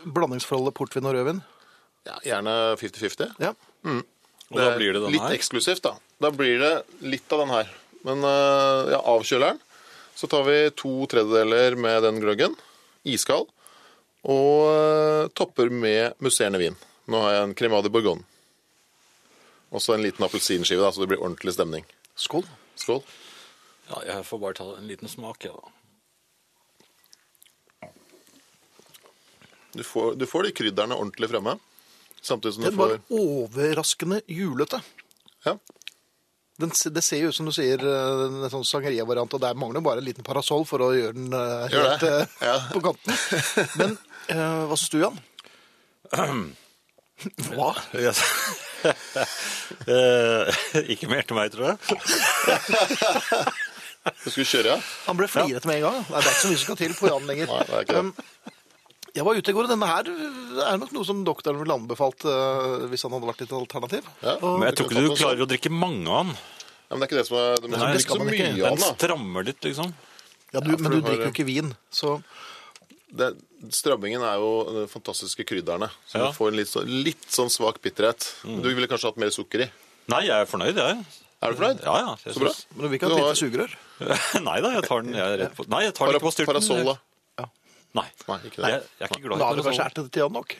Blandingsforholdet 0.05 0.75
portvin 0.77 1.09
og 1.09 1.17
rødvin. 1.17 1.43
Ja, 2.07 2.17
gjerne 2.27 2.55
50-50. 2.79 3.35
Ja. 3.43 3.53
Og 4.53 4.59
da 4.59 4.73
blir 4.77 4.95
det 4.95 5.03
den 5.05 5.15
litt 5.15 5.25
her? 5.25 5.35
eksklusivt, 5.37 5.83
da. 5.85 5.97
Da 6.23 6.31
blir 6.35 6.61
det 6.63 6.73
litt 7.03 7.33
av 7.35 7.45
den 7.45 7.53
her. 7.55 7.71
Men 8.07 8.25
øh, 8.27 8.93
ja, 8.95 9.01
avkjøleren. 9.15 9.61
Så 10.19 10.29
tar 10.31 10.45
vi 10.47 10.57
to 10.77 10.93
tredjedeler 11.11 11.75
med 11.81 12.03
den 12.05 12.21
gløggen, 12.23 12.55
iskald, 13.09 13.49
og 14.29 14.69
øh, 14.69 15.31
topper 15.35 15.73
med 15.73 16.19
musserende 16.23 16.61
vin. 16.61 16.77
Nå 17.11 17.23
har 17.25 17.39
jeg 17.39 17.47
en 17.49 17.55
cremade 17.59 17.91
bourgogne. 17.91 18.27
Og 19.73 19.81
så 19.81 19.97
en 19.97 20.05
liten 20.05 20.23
appelsinskive, 20.27 20.83
da, 20.85 20.93
så 20.93 21.03
det 21.03 21.15
blir 21.15 21.23
ordentlig 21.23 21.55
stemning. 21.57 21.87
Skål. 22.15 22.45
Skål. 22.77 23.01
ja. 23.89 24.03
Jeg 24.11 24.27
får 24.29 24.43
bare 24.43 24.59
ta 24.59 24.67
en 24.77 24.91
liten 24.91 25.09
smak, 25.09 25.47
jeg, 25.49 25.57
da. 25.57 25.73
Du 29.73 29.83
får, 29.87 30.15
du 30.21 30.27
får 30.29 30.43
de 30.49 30.53
krydderne 30.57 30.95
ordentlig 30.99 31.29
fremme. 31.33 31.55
Samtidig 32.23 32.55
som 32.55 32.63
du 32.65 32.69
Den 32.71 32.79
var 32.79 32.89
får 32.97 33.21
overraskende 33.23 34.21
julete. 34.29 34.83
ja. 35.47 35.57
Den, 36.61 36.69
det 36.95 37.01
ser 37.03 37.17
jo 37.25 37.31
ut 37.33 37.35
som 37.35 37.47
du 37.49 37.51
sier 37.57 37.81
eh, 37.81 38.25
en 38.29 38.51
sånn 38.53 38.63
sangeria-variant, 38.69 39.33
og 39.35 39.41
der 39.43 39.57
mangler 39.59 39.81
bare 39.83 39.99
en 40.03 40.05
liten 40.07 40.23
parasoll 40.23 40.67
for 40.69 40.85
å 40.85 40.91
gjøre 40.95 41.15
den 41.17 41.33
eh, 41.33 41.73
Gjør 41.73 41.87
helt 41.89 42.05
det. 42.05 42.11
eh, 42.21 42.27
Ja. 42.51 42.57
på 42.75 42.83
kanten. 42.85 43.13
Men 43.81 43.95
eh, 44.29 44.61
hva 44.69 44.77
syns 44.77 44.93
du, 44.93 44.99
Jan? 45.01 45.17
Hva? 47.57 47.71
Yes. 47.99 48.21
Eh, 49.87 50.49
ikke 50.93 51.07
mer 51.11 51.23
til 51.27 51.37
meg, 51.39 51.53
tror 51.55 51.69
jeg. 51.73 51.79
Du 54.25 54.31
skulle 54.33 54.47
kjøre, 54.51 54.73
ja? 54.75 54.79
Han 55.07 55.19
ble 55.19 55.29
flirete 55.31 55.69
med 55.71 55.79
en 55.79 55.85
gang. 55.87 55.99
Nei, 56.11 56.19
det 56.19 56.27
er 56.27 56.33
ikke 56.33 56.43
så 56.43 56.51
mye 56.51 56.59
som 56.59 56.67
skal 56.67 56.79
til 56.81 56.95
på 56.99 57.07
Jan 57.11 57.29
lenger. 57.29 57.47
Nei, 57.53 57.61
det 57.69 57.77
er 57.79 57.85
ikke 57.87 57.95
det. 57.95 58.03
Um, 58.03 58.59
jeg 59.15 59.25
var 59.27 59.37
ute 59.39 59.51
i 59.53 59.55
går, 59.57 59.67
og 59.69 59.73
denne 59.73 59.89
her 59.89 60.09
er 60.73 60.79
nok 60.81 60.93
noe 60.97 61.05
som 61.09 61.21
doktoren 61.27 61.59
ville 61.61 61.75
anbefalt 61.77 62.25
uh, 62.25 62.87
hvis 62.93 63.05
han 63.07 63.13
hadde 63.17 63.29
vært 63.29 63.45
et 63.47 63.53
alternativ. 63.59 64.09
ja. 64.25 64.37
Men 64.43 64.69
jeg 64.71 64.79
tror 64.79 64.91
ikke 64.93 65.03
du 65.05 65.17
klarer 65.21 65.45
å 65.45 65.49
drikke 65.51 65.73
mange 65.75 66.09
av 66.09 66.27
den. 66.31 66.37
Ja, 66.37 66.97
men 66.97 67.01
det 67.01 67.07
er 67.07 67.11
ikke 67.11 67.21
det 67.23 67.29
som 67.29 67.39
er 67.41 67.55
Det, 67.63 67.69
Nei, 67.73 67.79
er 67.89 68.01
ikke 68.03 68.17
så 68.19 68.25
mye 68.25 68.33
ikke. 68.37 68.49
av 68.53 68.57
Den 68.57 68.81
den, 68.83 68.97
strammer 68.97 69.47
litt, 69.49 69.61
liksom. 69.65 69.93
Ja, 70.53 70.61
du, 70.61 70.71
Ja, 70.73 70.77
men 70.77 70.91
du 70.93 70.97
du 70.99 71.07
drikker 71.07 71.25
jo 71.29 71.33
ikke 71.33 71.47
vin, 71.49 71.71
så 71.93 72.19
Det, 73.13 73.31
Strammingen 73.73 74.25
er 74.27 74.41
jo 74.43 74.51
de 74.75 74.83
fantastiske 74.91 75.45
krydderne. 75.47 75.89
Så 76.09 76.19
Ja. 76.19 76.27
du 76.29 76.37
får 76.37 76.49
en 76.53 76.57
litt, 76.59 76.69
så, 76.73 76.81
litt 76.85 77.29
sånn 77.31 77.51
svak 77.53 77.81
bitterhet. 77.85 78.27
Du 78.45 78.69
ville 78.75 78.89
kanskje 78.91 79.13
hatt 79.13 79.21
mer 79.23 79.31
sukker 79.31 79.67
i. 79.67 79.69
Nei, 80.11 80.23
jeg 80.27 80.35
er 80.35 80.49
fornøyd, 80.51 80.75
jeg. 80.81 81.05
Er 81.43 81.53
du 81.53 81.59
fornøyd? 81.61 81.81
Ja, 81.85 81.95
ja. 82.01 82.17
Så 82.33 82.41
bra. 82.43 82.51
Men 82.75 82.83
du 82.83 82.89
vil 82.89 82.99
ikke 82.99 83.09
ha 83.13 83.15
et 83.15 83.23
lite 83.23 83.39
sugerør? 83.41 83.77
Nei 84.49 84.59
da, 84.65 84.73
jeg 84.75 84.85
tar 84.89 85.03
den 85.07 85.15
jeg 85.15 85.23
er 85.27 85.39
rett 85.45 85.57
på 85.57 85.67
Nei, 85.71 85.83
jeg 85.87 85.95
tar 85.95 86.11
den 86.11 86.19
ikke 86.19 86.27
på 86.27 86.33
styrten. 86.35 86.51
Parasol, 86.53 86.83
da? 86.91 86.95
Nei. 87.95 88.07
Nei, 88.29 88.39
ikke 88.49 88.63
det. 88.65 88.71
Jeg, 88.73 88.83
jeg 89.01 89.09
er 89.09 89.17
ikke 89.17 89.27
glad 89.29 89.39
Da 89.39 89.45
i 89.45 89.49
har 89.49 89.57
du 89.57 89.63
kanskje 89.63 89.79
parasoll. 89.83 90.05
ertet 90.05 90.13
til 90.15 90.23
Jan 90.25 90.33
nok. 90.39 90.55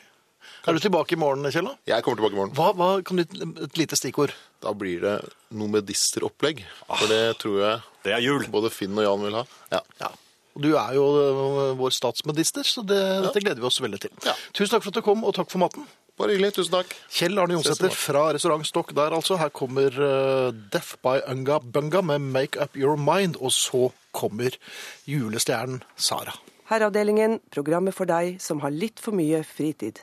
Er 0.67 0.75
du 0.75 0.79
tilbake 0.83 1.15
i 1.15 1.19
morgen, 1.19 1.47
Kjell? 1.51 1.65
da? 1.71 1.75
Jeg 1.87 2.03
kommer 2.03 2.19
tilbake 2.19 2.35
i 2.35 2.39
morgen. 2.39 2.53
Hva, 2.57 2.67
hva 2.75 2.89
kan 3.07 3.19
du, 3.19 3.23
Et 3.63 3.77
lite 3.79 3.95
stikkord. 3.99 4.33
Da 4.63 4.73
blir 4.75 4.99
det 5.03 5.13
noe 5.55 5.71
medisteropplegg. 5.71 6.61
For 6.87 7.07
det 7.11 7.21
tror 7.41 7.57
jeg 7.63 7.81
Det 8.03 8.13
er 8.17 8.21
jul. 8.23 8.45
både 8.51 8.69
Finn 8.71 8.97
og 8.99 9.03
Jan 9.07 9.23
vil 9.23 9.37
ha. 9.39 9.43
Ja. 9.71 9.81
Ja. 10.03 10.11
Og 10.53 10.61
Du 10.61 10.69
er 10.77 10.93
jo 10.93 11.05
øh, 11.17 11.73
vår 11.79 11.89
statsmedister, 11.95 12.63
så 12.67 12.83
det, 12.85 12.99
dette 13.25 13.41
gleder 13.41 13.59
vi 13.63 13.65
oss 13.71 13.79
veldig 13.81 13.99
til. 14.03 14.11
Ja. 14.27 14.35
Tusen 14.53 14.75
takk 14.75 14.83
for 14.85 14.91
at 14.93 14.99
du 14.99 15.01
kom, 15.01 15.23
og 15.25 15.33
takk 15.33 15.49
for 15.49 15.63
maten. 15.63 15.87
Bare 16.19 16.35
hyggelig. 16.35 16.51
Tusen 16.59 16.75
takk. 16.75 16.91
Kjell 17.09 17.39
Arne 17.41 17.55
Ses 17.57 17.63
i 17.65 17.71
Jonsæter 17.71 17.87
morgen. 17.89 17.97
fra 18.03 18.23
restaurant 18.37 18.67
Stokk 18.69 18.93
der, 18.93 19.15
altså. 19.17 19.39
Her 19.41 19.49
kommer 19.49 19.89
øh, 19.97 20.51
Death 20.75 20.93
by 21.01 21.23
Unga 21.31 21.57
Bunga 21.59 22.01
med 22.05 22.19
Make 22.21 22.61
Up 22.61 22.77
Your 22.77 22.95
Mind, 23.01 23.39
og 23.41 23.51
så 23.51 23.89
kommer 24.13 24.53
julestjernen 25.09 25.81
Sara. 25.97 26.35
Herreavdelingen, 26.69 27.39
programmet 27.53 27.95
for 27.95 28.09
deg 28.09 28.37
som 28.43 28.61
har 28.63 28.71
litt 28.71 29.01
for 29.03 29.15
mye 29.17 29.43
fritid. 29.47 29.99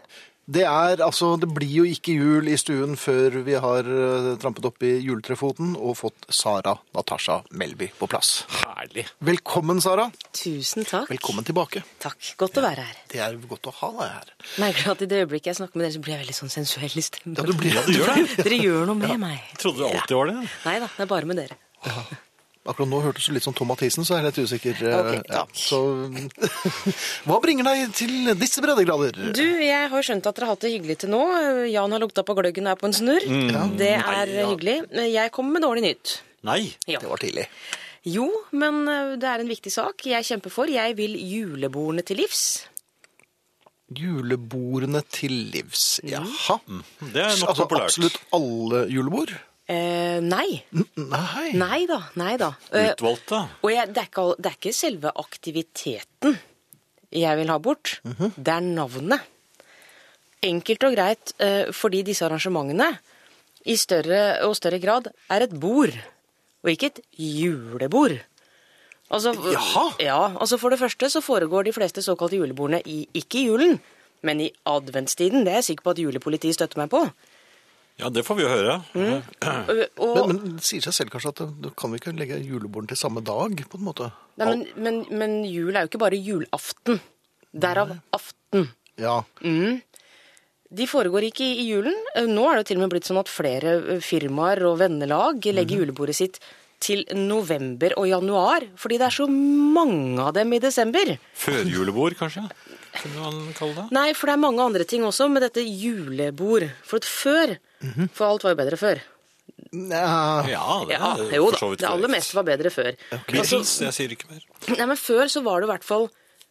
Det 0.50 0.64
er 0.66 0.98
altså 1.04 1.36
Det 1.38 1.46
blir 1.54 1.70
jo 1.70 1.82
ikke 1.86 2.10
jul 2.16 2.48
i 2.50 2.56
stuen 2.58 2.96
før 2.98 3.36
vi 3.46 3.54
har 3.54 3.86
øh, 3.86 4.32
trampet 4.42 4.64
opp 4.66 4.82
i 4.82 4.96
juletrefoten 4.98 5.76
og 5.78 5.94
fått 6.00 6.26
Sara 6.34 6.72
Natasha 6.96 7.36
Melby 7.54 7.86
på 7.94 8.08
plass. 8.10 8.32
Herlig. 8.64 9.04
Velkommen, 9.22 9.78
Sara. 9.84 10.08
Tusen 10.34 10.88
takk. 10.88 11.06
Velkommen 11.12 11.46
tilbake. 11.46 11.84
Takk. 12.02 12.32
Godt 12.40 12.58
å 12.58 12.64
være 12.66 12.88
her. 12.88 12.98
Det 13.12 13.22
er 13.22 13.38
godt 13.52 13.70
å 13.70 13.74
ha 13.78 13.92
deg 14.00 14.10
her. 14.16 14.32
Merker 14.64 14.90
at 14.96 15.04
i 15.06 15.10
det 15.12 15.20
øyeblikket 15.22 15.52
jeg 15.52 15.60
snakker 15.60 15.78
med 15.78 15.86
dere, 15.86 15.94
så 15.94 16.02
blir 16.08 16.16
jeg 16.16 16.24
veldig 16.24 16.38
sånn 16.40 16.54
sensuell 16.56 16.98
i 16.98 17.04
stemmen. 17.06 17.36
Ja, 17.38 17.46
du 17.46 17.54
blir 17.54 17.76
Ja, 17.76 17.84
du 17.86 17.94
gjør 17.94 18.10
det. 18.16 18.26
Dere 18.42 18.58
gjør 18.64 18.90
noe 18.90 18.98
med 19.04 19.22
meg. 19.22 19.38
Jeg 19.52 19.62
trodde 19.62 19.84
det 19.84 19.92
alltid 20.00 20.18
var 20.18 20.32
det. 20.32 20.36
Nei 20.66 20.76
da, 20.82 20.90
det 20.96 21.06
er 21.06 21.12
bare 21.14 21.30
med 21.30 21.44
dere. 21.44 21.60
Akkurat 22.70 22.88
nå 22.90 23.00
hørtes 23.02 23.26
du 23.26 23.34
litt 23.34 23.44
som 23.46 23.54
Tom 23.56 23.68
Mathisen, 23.72 24.04
så 24.06 24.14
jeg 24.16 24.22
er 24.22 24.28
litt 24.28 24.40
usikker. 24.46 24.80
Okay, 24.86 25.20
Ok, 25.20 25.30
ja. 25.34 25.42
Så 25.58 25.80
Hva 27.26 27.38
bringer 27.42 27.66
deg 27.66 27.92
til 27.98 28.30
disse 28.38 28.62
breddegrader? 28.64 29.18
Du, 29.34 29.44
jeg 29.64 29.90
har 29.92 30.06
skjønt 30.06 30.28
at 30.30 30.38
dere 30.38 30.48
har 30.48 30.54
hatt 30.56 30.64
det 30.66 30.72
hyggelig 30.76 30.98
til 31.02 31.12
nå. 31.14 31.20
Jan 31.72 31.96
har 31.96 32.02
lukta 32.02 32.24
på 32.26 32.36
gløggen 32.38 32.68
og 32.70 32.76
er 32.76 32.80
på 32.80 32.88
en 32.90 32.96
snurr. 32.96 33.26
Det 33.80 33.92
er 33.98 34.02
Nei, 34.06 34.38
ja. 34.38 34.48
hyggelig. 34.52 34.76
Jeg 35.10 35.34
kommer 35.34 35.58
med 35.58 35.66
dårlig 35.66 35.86
nytt. 35.88 36.16
Nei. 36.46 36.60
Ja. 36.88 37.02
Det 37.02 37.10
var 37.10 37.20
tidlig. 37.20 37.48
Jo, 38.08 38.30
men 38.56 38.78
eh, 38.88 39.10
det 39.20 39.28
er 39.28 39.42
en 39.42 39.50
viktig 39.50 39.68
sak 39.74 40.06
jeg 40.08 40.24
kjemper 40.24 40.52
for. 40.54 40.70
Jeg 40.72 40.94
vil 40.96 41.18
julebordene 41.20 42.00
til 42.08 42.22
livs. 42.22 42.44
Julebordene 43.90 45.02
til 45.10 45.34
livs. 45.52 45.98
Jaha. 46.06 46.56
Det 47.02 47.20
er 47.24 47.34
nok 47.40 47.50
altså 47.50 47.64
populært. 47.66 47.90
absolutt 47.90 48.18
alle 48.36 48.84
julebord? 48.92 49.32
Eh, 49.70 50.18
nei. 50.24 50.60
Nei. 50.98 51.50
Nei 51.54 51.82
da. 51.86 52.00
Nei 52.18 52.36
da. 52.40 52.50
Eh, 52.74 52.90
Utvalgte. 52.90 53.44
Og 53.62 53.70
jeg, 53.70 53.92
det, 53.94 54.02
er 54.02 54.08
ikke, 54.10 54.24
det 54.38 54.50
er 54.50 54.56
ikke 54.58 54.72
selve 54.74 55.12
aktiviteten 55.22 56.38
jeg 57.10 57.38
vil 57.40 57.50
ha 57.50 57.56
bort, 57.58 57.96
det 58.06 58.52
er 58.54 58.62
navnet. 58.62 59.24
Enkelt 60.46 60.84
og 60.86 60.94
greit 60.94 61.32
eh, 61.42 61.72
fordi 61.74 62.04
disse 62.06 62.22
arrangementene 62.22 62.86
i 63.68 63.74
større 63.76 64.40
og 64.46 64.54
større 64.56 64.78
grad 64.80 65.10
er 65.28 65.44
et 65.44 65.56
bord, 65.60 65.92
og 66.62 66.70
ikke 66.70 66.92
et 66.92 67.00
julebord. 67.18 68.14
Altså, 69.10 69.34
Jaha. 69.34 69.84
Ja, 69.98 70.20
altså 70.38 70.56
For 70.56 70.70
det 70.70 70.78
første 70.78 71.10
så 71.10 71.20
foregår 71.20 71.66
de 71.66 71.74
fleste 71.74 72.02
såkalte 72.02 72.38
julebordene 72.38 72.80
i, 72.86 73.02
ikke 73.12 73.40
i 73.42 73.46
julen, 73.48 73.80
men 74.22 74.40
i 74.46 74.50
adventstiden. 74.70 75.42
Det 75.44 75.50
er 75.52 75.60
jeg 75.60 75.72
sikker 75.72 75.88
på 75.88 75.96
at 75.96 76.02
julepolitiet 76.04 76.54
støtter 76.54 76.78
meg 76.78 76.92
på. 76.94 77.02
Ja, 78.00 78.08
det 78.12 78.24
får 78.26 78.38
vi 78.38 78.44
jo 78.46 78.50
høre. 78.50 78.74
Mm. 78.96 79.22
Og, 80.00 80.16
Men, 80.16 80.30
men 80.30 80.56
det 80.58 80.64
sier 80.66 80.84
seg 80.86 80.96
selv 80.96 81.12
kanskje 81.12 81.32
at 81.34 81.42
du 81.60 81.68
kan 81.76 81.92
vi 81.92 82.00
ikke 82.00 82.14
legge 82.16 82.38
julebordene 82.40 82.94
til 82.94 83.00
samme 83.00 83.22
dag, 83.24 83.60
på 83.70 83.80
en 83.80 83.86
måte? 83.86 84.10
nei, 84.40 84.46
men, 84.54 84.62
men, 84.80 85.00
men 85.20 85.34
jul 85.44 85.74
er 85.76 85.84
jo 85.84 85.90
ikke 85.92 86.00
bare 86.06 86.16
julaften. 86.20 87.00
Derav 87.52 87.92
aften. 88.16 88.68
Ja. 89.00 89.18
De 90.70 90.86
foregår 90.86 91.26
ikke 91.28 91.44
i 91.44 91.66
julen. 91.66 91.96
Eh, 92.14 92.28
Nå 92.30 92.44
er 92.50 92.60
det 92.60 92.68
til 92.70 92.78
og 92.78 92.84
med 92.86 92.92
blitt 92.94 93.08
sånn 93.08 93.18
at 93.20 93.30
flere 93.30 93.76
eh, 93.96 94.02
firmaer 94.04 94.62
og 94.68 94.78
vennelag 94.80 95.42
legger 95.50 95.82
julebordet 95.82 96.14
sitt 96.20 96.38
til 96.80 97.02
november 97.12 97.92
og 98.00 98.06
januar, 98.08 98.64
fordi 98.80 98.96
det 99.02 99.08
er 99.10 99.16
så 99.18 99.26
mange 99.28 100.22
av 100.24 100.32
dem 100.38 100.54
i 100.56 100.60
desember. 100.62 101.10
Førjulebord, 101.36 102.14
kanskje? 102.16 102.46
Kunne 103.02 103.18
man 103.26 103.40
kalle 103.58 103.74
det? 103.76 103.84
Nei, 103.92 104.06
for 104.16 104.30
det 104.30 104.36
er 104.38 104.44
mange 104.46 104.64
andre 104.64 104.86
ting 104.88 105.04
også 105.04 105.26
med 105.28 105.44
dette 105.44 105.60
julebord. 105.66 106.70
For 106.88 107.02
at 107.80 107.96
-hmm. 107.96 108.08
For 108.12 108.24
alt 108.26 108.44
var 108.44 108.50
jo 108.50 108.56
bedre 108.56 108.76
før. 108.76 109.00
Nja, 109.72 110.46
Ja, 110.48 110.84
det 110.86 110.92
Ja, 110.98 111.14
er 111.16 111.36
jo 111.36 111.44
for 111.46 111.52
da. 111.52 111.58
så 111.58 111.70
vidt 111.70 111.80
Det 111.80 111.88
aller 111.88 112.08
meste 112.08 112.34
var 112.34 112.42
bedre 112.44 112.70
før. 112.70 112.96
Beatles, 113.26 113.80
jeg 113.80 113.92
sier 113.94 114.08
ikke 114.10 114.30
mer. 114.30 114.42
Nei, 114.76 114.86
men 114.86 114.96
Før 114.96 115.24
så 115.28 115.42
var 115.42 115.60
det 115.60 115.68
i 115.68 115.72
hvert 115.72 115.84
fall 115.84 116.08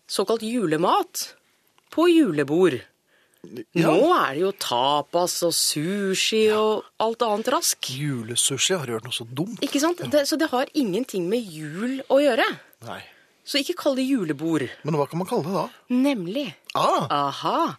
såkalt 0.08 0.42
julemat 0.42 1.34
på 1.92 2.08
julebord. 2.08 2.82
Nå 3.76 3.94
er 4.28 4.34
det 4.36 4.42
jo 4.42 4.52
tapas 4.52 5.38
og 5.48 5.54
sushi 5.56 6.50
og 6.52 6.84
alt 7.00 7.22
annet 7.22 7.48
rask. 7.54 7.78
Julesushi, 7.90 8.76
har 8.76 8.86
du 8.86 8.92
hørt 8.98 9.04
noe 9.08 9.16
så 9.16 9.24
dumt? 9.26 9.62
Ikke 9.64 9.80
sant? 9.80 9.98
Det, 10.12 10.26
så 10.28 10.36
det 10.38 10.50
har 10.52 10.68
ingenting 10.74 11.30
med 11.32 11.40
jul 11.48 12.02
å 12.12 12.20
gjøre. 12.20 12.44
Nei. 12.86 13.00
Så 13.48 13.62
ikke 13.62 13.78
kall 13.80 13.96
det 13.96 14.06
julebord. 14.10 14.68
Men 14.84 14.94
hva 15.00 15.08
kan 15.10 15.18
man 15.22 15.28
kalle 15.28 15.44
det 15.48 15.54
da? 15.56 15.70
Nemlig. 15.90 16.54
Ah, 16.76 17.08
Aha. 17.10 17.76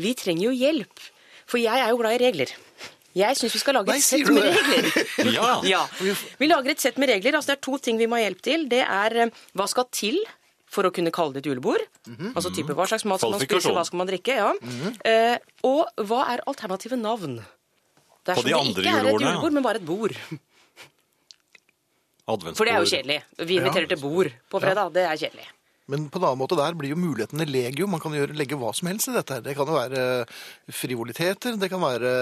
Vi 0.00 0.14
trenger 0.18 0.48
jo 0.48 0.54
hjelp. 0.56 1.04
For 1.52 1.60
jeg 1.60 1.84
er 1.84 1.90
jo 1.92 1.98
glad 2.00 2.16
i 2.16 2.20
regler. 2.22 2.52
Jeg 3.12 3.36
syns 3.36 3.52
vi 3.52 3.60
skal 3.60 3.76
lage 3.76 3.92
Nei, 3.92 3.98
et 4.00 4.06
sett 4.06 4.28
med 4.32 4.46
regler. 4.46 4.86
Ja. 5.36 5.48
Ja. 5.68 5.80
Vi 6.40 6.48
lager 6.48 6.72
et 6.72 6.80
sett 6.80 6.96
med 7.00 7.10
regler. 7.12 7.36
Altså 7.36 7.52
det 7.52 7.58
er 7.58 7.64
to 7.68 7.76
ting 7.84 7.98
vi 8.00 8.08
må 8.08 8.16
ha 8.16 8.22
hjelp 8.24 8.40
til. 8.44 8.64
Det 8.72 8.80
er 8.86 9.16
eh, 9.26 9.34
hva 9.58 9.66
skal 9.68 9.84
til 9.92 10.16
for 10.72 10.88
å 10.88 10.92
kunne 10.96 11.12
kalle 11.12 11.36
det 11.36 11.42
et 11.42 11.50
julebord. 11.50 11.82
Mhm. 12.08 12.30
Altså 12.32 12.54
type 12.56 12.72
hva 12.78 12.86
slags 12.88 13.04
mat 13.04 13.20
skal 13.20 13.34
man 13.34 13.44
spise, 13.44 13.74
hva 13.76 13.84
skal 13.84 14.00
man 14.00 14.08
drikke. 14.08 14.38
ja. 14.38 14.54
eh, 15.04 15.36
og 15.68 16.06
hva 16.08 16.22
er 16.32 16.44
alternative 16.48 16.96
navn? 16.96 17.42
Dersom 18.24 18.40
På 18.40 18.46
de 18.46 18.54
det 18.54 18.58
andre 18.62 18.86
ikke 18.86 18.96
er 18.96 19.10
et 19.10 19.12
ja. 19.12 19.18
julebord, 19.26 19.56
men 19.58 19.66
bare 19.66 19.82
et 19.82 19.86
bord. 19.86 20.16
Adventsbord. 22.32 22.56
For 22.56 22.68
det 22.68 22.72
er 22.72 22.80
jo 22.80 22.88
kjedelig. 22.88 23.18
Vi 23.50 23.58
inviterer 23.58 23.90
til 23.90 24.00
bord 24.00 24.30
på 24.48 24.60
fredag. 24.62 24.92
Det 24.94 25.04
er 25.04 25.20
kjedelig. 25.26 25.48
Men 25.90 26.06
på 26.12 26.20
en 26.20 26.24
annen 26.28 26.38
måte 26.40 26.56
der 26.58 26.76
blir 26.78 26.92
jo 26.94 26.98
mulighetene 27.00 27.46
legio. 27.48 27.88
Man 27.90 28.00
kan 28.00 28.14
gjøre, 28.14 28.36
legge 28.38 28.56
hva 28.60 28.70
som 28.76 28.88
helst 28.88 29.08
i 29.10 29.16
dette. 29.16 29.34
her. 29.34 29.42
Det 29.42 29.56
kan 29.58 29.66
jo 29.66 29.74
være 29.78 30.04
frivoliteter, 30.70 31.56
det 31.58 31.68
kan 31.72 31.82
være 31.82 32.12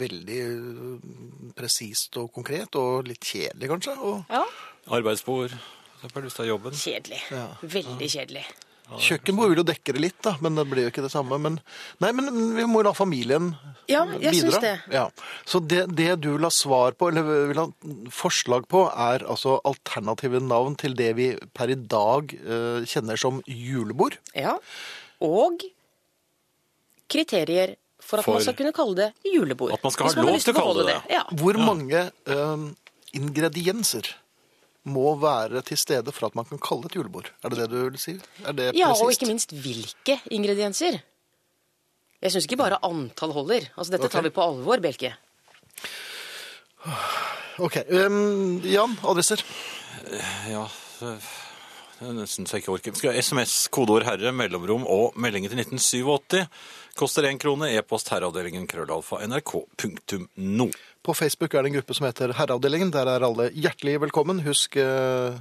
veldig 0.00 0.38
øh, 0.46 1.52
presist 1.58 2.16
og 2.20 2.32
konkret, 2.34 2.74
og 2.80 3.04
litt 3.10 3.20
kjedelig 3.26 3.68
kanskje. 3.74 3.96
Og 4.00 4.24
Ja, 4.32 4.44
Arbeidsbord. 4.96 5.52
Kjedelig. 6.80 7.20
Ja. 7.30 7.46
Veldig 7.60 8.08
kjedelig. 8.10 8.46
Kjøkkenbord 8.98 9.52
vil 9.52 9.60
jo 9.60 9.66
dekke 9.68 9.94
det 9.94 10.02
litt, 10.02 10.18
da, 10.24 10.32
men 10.42 10.56
det 10.58 10.64
blir 10.70 10.86
jo 10.86 10.92
ikke 10.92 11.04
det 11.04 11.12
samme. 11.12 11.38
Men, 11.42 11.58
nei, 12.02 12.10
men 12.16 12.30
vi 12.56 12.64
må 12.68 12.80
jo 12.80 12.88
la 12.88 12.94
familien 12.96 13.52
Ja, 13.90 14.04
jeg 14.16 14.34
bidra. 14.34 14.34
Synes 14.40 14.58
det. 14.64 14.72
Ja. 14.94 15.04
Så 15.48 15.60
det, 15.62 15.84
det 15.98 16.08
du 16.24 16.32
vil 16.34 16.46
ha 16.46 16.52
svar 16.54 16.96
på, 16.98 17.10
eller 17.10 17.26
vil 17.50 17.60
ha 17.62 17.66
forslag 18.14 18.66
på, 18.70 18.86
er 18.90 19.26
altså 19.26 19.58
alternative 19.68 20.42
navn 20.42 20.78
til 20.80 20.96
det 20.98 21.10
vi 21.18 21.28
per 21.56 21.72
i 21.72 21.78
dag 21.78 22.34
uh, 22.40 22.80
kjenner 22.88 23.20
som 23.20 23.42
julebord. 23.46 24.18
Ja. 24.34 24.56
Og 25.24 25.64
kriterier 27.10 27.76
for 28.00 28.20
at 28.20 28.26
For- 28.26 28.38
man 28.38 28.46
skal 28.46 28.58
kunne 28.58 28.74
kalle 28.74 28.96
det 28.96 29.10
julebord. 29.28 29.74
At 29.76 29.84
man 29.84 29.94
skal 29.94 30.10
ha 30.10 30.24
lov 30.24 30.40
til 30.40 30.54
å 30.54 30.62
kalle 30.62 30.86
det 30.86 30.96
det 30.96 31.14
Ja. 31.18 31.24
Hvor 31.30 31.58
mange 31.60 32.06
uh, 32.30 32.70
ingredienser 33.16 34.14
må 34.90 35.14
være 35.22 35.62
til 35.66 35.78
stede 35.80 36.12
for 36.14 36.28
at 36.30 36.36
man 36.38 36.48
kan 36.48 36.60
kalle 36.62 36.84
det 36.86 36.92
et 36.92 36.98
julebord? 37.00 37.30
Er 37.44 37.52
det 37.52 37.62
det 37.62 37.70
du 37.72 37.78
vil 37.88 37.98
si? 38.02 38.16
Er 38.44 38.56
det 38.56 38.70
ja, 38.78 38.90
og 38.92 39.12
ikke 39.14 39.28
minst 39.30 39.54
hvilke 39.54 40.18
ingredienser. 40.34 41.00
Jeg 42.20 42.34
syns 42.34 42.44
ikke 42.44 42.60
bare 42.60 42.80
antall 42.84 43.32
holder. 43.32 43.70
Altså, 43.76 43.94
Dette 43.94 44.10
tar 44.12 44.26
vi 44.26 44.32
på 44.34 44.44
alvor, 44.44 44.82
Belke. 44.84 45.14
Ok, 47.60 47.76
Um, 47.92 48.60
Jan, 48.64 48.96
adresser. 49.04 49.40
Ja, 50.48 50.64
det 51.00 51.10
er 52.08 52.14
nesten 52.16 52.46
så 52.48 52.56
jeg 52.56 52.64
ikke 52.64 52.72
orker. 52.72 52.94
Skal 52.96 53.18
SMS, 53.20 53.54
kodeord 53.72 54.06
herre, 54.08 54.32
mellomrom 54.32 54.86
og 54.88 55.16
meldingen 55.20 55.52
til 55.52 55.60
1987. 55.60 56.46
Koster 56.96 57.28
én 57.28 57.40
krone. 57.40 57.68
E-post 57.76 58.08
herreavdelingen 58.12 58.64
krøllalfa 58.68 59.20
nrk.no. 59.28 60.68
På 61.02 61.14
Facebook 61.16 61.54
er 61.54 61.64
det 61.64 61.70
en 61.70 61.76
gruppe 61.78 61.94
som 61.96 62.04
heter 62.04 62.34
Herreavdelingen. 62.36 62.90
Der 62.92 63.08
er 63.08 63.24
alle 63.24 63.46
hjertelig 63.56 63.94
velkommen. 64.02 64.42
Husk 64.44 64.76
eh, 64.76 65.38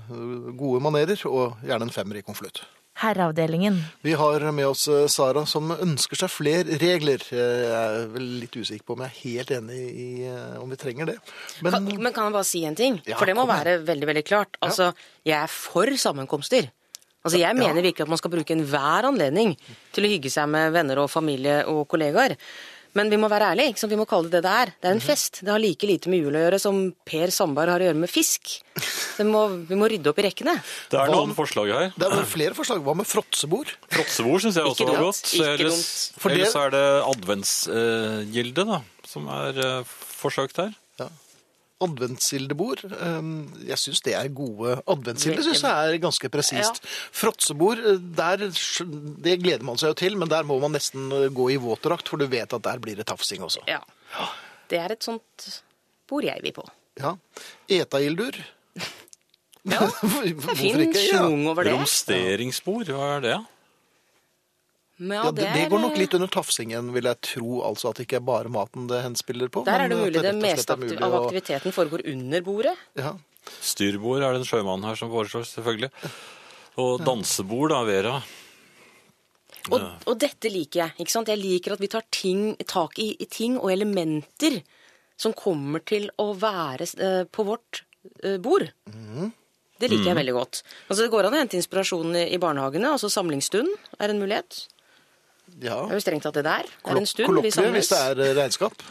gode 0.55 0.79
manerer, 0.79 1.19
og 1.27 1.57
gjerne 1.67 1.89
en 1.89 1.91
femmer 1.91 2.21
i 2.21 2.23
konvolutt. 2.23 2.61
Herreavdelingen. 2.99 3.81
Vi 4.03 4.13
har 4.15 4.45
med 4.55 4.69
oss 4.69 4.85
eh, 4.87 5.05
Sara, 5.11 5.43
som 5.47 5.73
ønsker 5.75 6.21
seg 6.21 6.31
flere 6.31 6.79
regler. 6.79 7.27
Jeg 7.35 7.67
er 7.75 8.07
vel 8.15 8.31
litt 8.45 8.55
usikker 8.55 8.87
på 8.87 8.95
om 8.95 9.03
jeg 9.03 9.11
er 9.11 9.19
helt 9.25 9.53
enig 9.57 9.81
i 9.83 10.07
eh, 10.31 10.55
om 10.63 10.71
vi 10.71 10.79
trenger 10.79 11.11
det. 11.11 11.17
Men 11.59 11.75
Kan, 11.75 11.91
men 12.07 12.15
kan 12.15 12.29
jeg 12.29 12.37
bare 12.39 12.51
si 12.53 12.63
en 12.67 12.79
ting? 12.79 13.01
Ja, 13.03 13.19
For 13.19 13.27
det 13.27 13.35
må 13.35 13.47
være 13.51 13.81
veldig 13.83 14.11
veldig 14.13 14.25
klart. 14.31 14.59
Altså, 14.63 14.93
Jeg 15.27 15.41
er 15.43 15.51
for 15.51 15.91
sammenkomster. 16.07 16.71
Altså, 17.19 17.35
Jeg 17.43 17.55
mener 17.59 17.83
virkelig 17.83 18.07
at 18.07 18.15
man 18.15 18.23
skal 18.23 18.31
bruke 18.31 18.55
enhver 18.55 19.11
anledning 19.11 19.57
til 19.91 20.07
å 20.07 20.15
hygge 20.15 20.31
seg 20.31 20.47
med 20.55 20.71
venner 20.71 21.03
og 21.03 21.11
familie 21.11 21.65
og 21.67 21.83
kollegaer. 21.91 22.39
Men 22.97 23.09
vi 23.11 23.17
må 23.21 23.27
være 23.29 23.51
ærlige, 23.53 23.69
ikke 23.73 23.79
sant? 23.83 23.91
vi 23.93 23.97
må 23.99 24.05
kalle 24.09 24.29
det 24.31 24.39
det 24.39 24.43
det 24.47 24.53
er. 24.61 24.71
Det 24.81 24.89
er 24.89 24.95
en 24.97 25.03
fest. 25.03 25.39
Det 25.45 25.51
har 25.53 25.59
like 25.61 25.85
lite 25.87 26.09
med 26.09 26.23
jul 26.23 26.33
å 26.33 26.41
gjøre 26.45 26.59
som 26.63 26.79
Per 27.05 27.29
Sandberg 27.35 27.69
har 27.75 27.83
å 27.83 27.87
gjøre 27.89 27.99
med 28.01 28.09
fisk. 28.09 28.55
Det 29.19 29.25
må, 29.27 29.43
vi 29.69 29.75
må 29.77 29.89
rydde 29.91 30.09
opp 30.09 30.19
i 30.19 30.25
rekkene. 30.25 30.55
Det 30.89 30.97
er 30.97 31.11
Hva- 31.11 31.19
noen 31.19 31.35
forslag 31.37 31.69
her. 31.75 31.93
Det 31.99 32.07
er 32.09 32.23
flere 32.25 32.55
forslag. 32.57 32.81
Hva 32.85 32.95
med 32.95 33.05
fråtsebord? 33.09 33.73
Fråtsebord 33.91 34.41
syns 34.45 34.55
jeg 34.55 34.65
også 34.65 34.87
var 34.89 35.01
godt. 35.05 35.33
ikke 35.35 35.49
Ellers, 35.53 35.75
dumt. 35.75 36.21
For 36.23 36.29
det- 36.29 36.39
ellers 36.39 36.55
er 36.55 36.69
det 36.77 36.85
adventsgilde, 37.13 38.65
da, 38.73 38.81
som 39.05 39.27
er 39.33 39.59
eh, 39.59 39.83
forsøkt 40.21 40.57
her. 40.63 40.73
Adventssildebord. 41.81 42.83
eh, 42.91 43.29
Jeg 43.69 43.77
syns 43.79 44.01
det 44.05 44.13
er 44.19 44.27
gode 44.35 44.77
Adventsilder 44.87 45.43
syns 45.45 45.61
jeg 45.63 45.93
er 45.93 45.97
ganske 46.03 46.29
presist. 46.33 46.81
Fråtsebord, 47.15 47.79
eh, 47.79 47.97
der, 48.19 48.45
det 49.23 49.37
gleder 49.43 49.63
man 49.67 49.77
seg 49.79 49.93
jo 49.93 49.99
til, 50.01 50.17
men 50.19 50.29
der 50.31 50.43
må 50.43 50.59
man 50.63 50.75
nesten 50.75 51.11
eh, 51.11 51.27
gå 51.31 51.49
i 51.53 51.57
våtdrakt, 51.61 52.07
for 52.11 52.17
du 52.21 52.27
vet 52.27 52.53
at 52.53 52.63
der 52.67 52.79
blir 52.83 52.95
det 52.99 53.07
tafsing 53.07 53.41
også. 53.47 53.63
Ja. 53.67 53.79
Det 54.69 54.79
er 54.79 54.91
et 54.97 55.03
sånt 55.03 55.49
bord 56.09 56.23
jeg 56.27 56.41
vil 56.43 56.53
på. 56.59 56.65
Ja. 56.99 57.15
Etaildur. 57.69 58.35
Ja, 59.69 59.79
Hvorfor 60.01 60.55
Fin 60.55 60.79
ikke? 60.87 61.01
Ja. 61.11 61.23
over 61.27 61.63
det. 61.67 61.73
Romsteringsbord, 61.75 62.91
hva 62.95 63.15
er 63.17 63.23
det? 63.25 63.37
Men 64.99 65.15
Ja, 65.15 65.31
det, 65.31 65.47
det 65.55 65.67
går 65.71 65.79
nok 65.79 65.95
litt 65.97 66.13
under 66.17 66.27
tafsingen, 66.31 66.91
vil 66.95 67.07
jeg 67.07 67.19
tro. 67.23 67.61
altså 67.63 67.89
At 67.91 67.99
det 67.99 68.07
ikke 68.07 68.19
er 68.19 68.25
bare 68.27 68.51
maten 68.51 68.89
det 68.91 68.99
henspiller 69.05 69.51
på. 69.51 69.63
Der 69.67 69.85
er 69.85 69.91
det 69.91 69.97
mulig 69.99 70.19
det 70.19 70.25
rett 70.27 70.41
meste 70.43 70.75
av 70.75 71.15
aktiviteten 71.23 71.75
foregår 71.75 72.03
under 72.11 72.43
bordet. 72.43 72.75
Ja. 72.99 73.13
Styrbord 73.63 74.21
er 74.21 74.35
det 74.35 74.41
en 74.43 74.49
sjømann 74.49 74.83
her 74.83 74.99
som 74.99 75.11
foreslår, 75.13 75.47
selvfølgelig. 75.47 75.89
Og 76.83 76.99
dansebord, 77.07 77.71
da, 77.73 77.79
Vera. 77.87 78.19
Og, 79.69 79.83
og 80.07 80.15
dette 80.19 80.51
liker 80.51 80.83
jeg. 80.83 80.95
ikke 81.03 81.13
sant? 81.13 81.29
Jeg 81.31 81.39
liker 81.41 81.75
at 81.75 81.81
vi 81.83 81.89
tar 81.91 82.05
ting, 82.13 82.53
tak 82.67 82.99
i, 83.01 83.11
i 83.19 83.27
ting 83.29 83.57
og 83.59 83.71
elementer 83.73 84.59
som 85.19 85.35
kommer 85.35 85.83
til 85.83 86.07
å 86.21 86.31
være 86.39 86.87
eh, 87.03 87.23
på 87.27 87.43
vårt 87.47 87.83
eh, 88.23 88.37
bord. 88.41 88.69
Det 89.79 89.87
liker 89.91 90.09
jeg 90.11 90.17
veldig 90.19 90.35
godt. 90.35 90.61
Altså 90.87 91.03
Det 91.05 91.11
går 91.13 91.27
an 91.27 91.35
å 91.37 91.41
hente 91.41 91.59
inspirasjon 91.59 92.15
i, 92.15 92.25
i 92.35 92.39
barnehagene. 92.41 92.93
altså 92.95 93.11
Samlingsstund 93.11 93.71
er 93.99 94.11
en 94.13 94.21
mulighet. 94.21 94.65
Ja. 95.61 95.75
Det 95.85 95.91
er 95.91 95.99
jo 95.99 96.05
strengt 96.05 96.23
tatt 96.27 96.39
det 96.39 96.45
der. 96.47 96.63
Det 96.69 96.93
er 96.93 97.01
en 97.01 97.05
stund. 97.09 97.27
stund 97.27 97.41
vi 97.43 97.51
samles. 97.51 97.75
hvis 97.79 97.91
det 97.91 97.99
er 98.05 98.23
eh, 98.25 98.33
regnskap. 98.39 98.87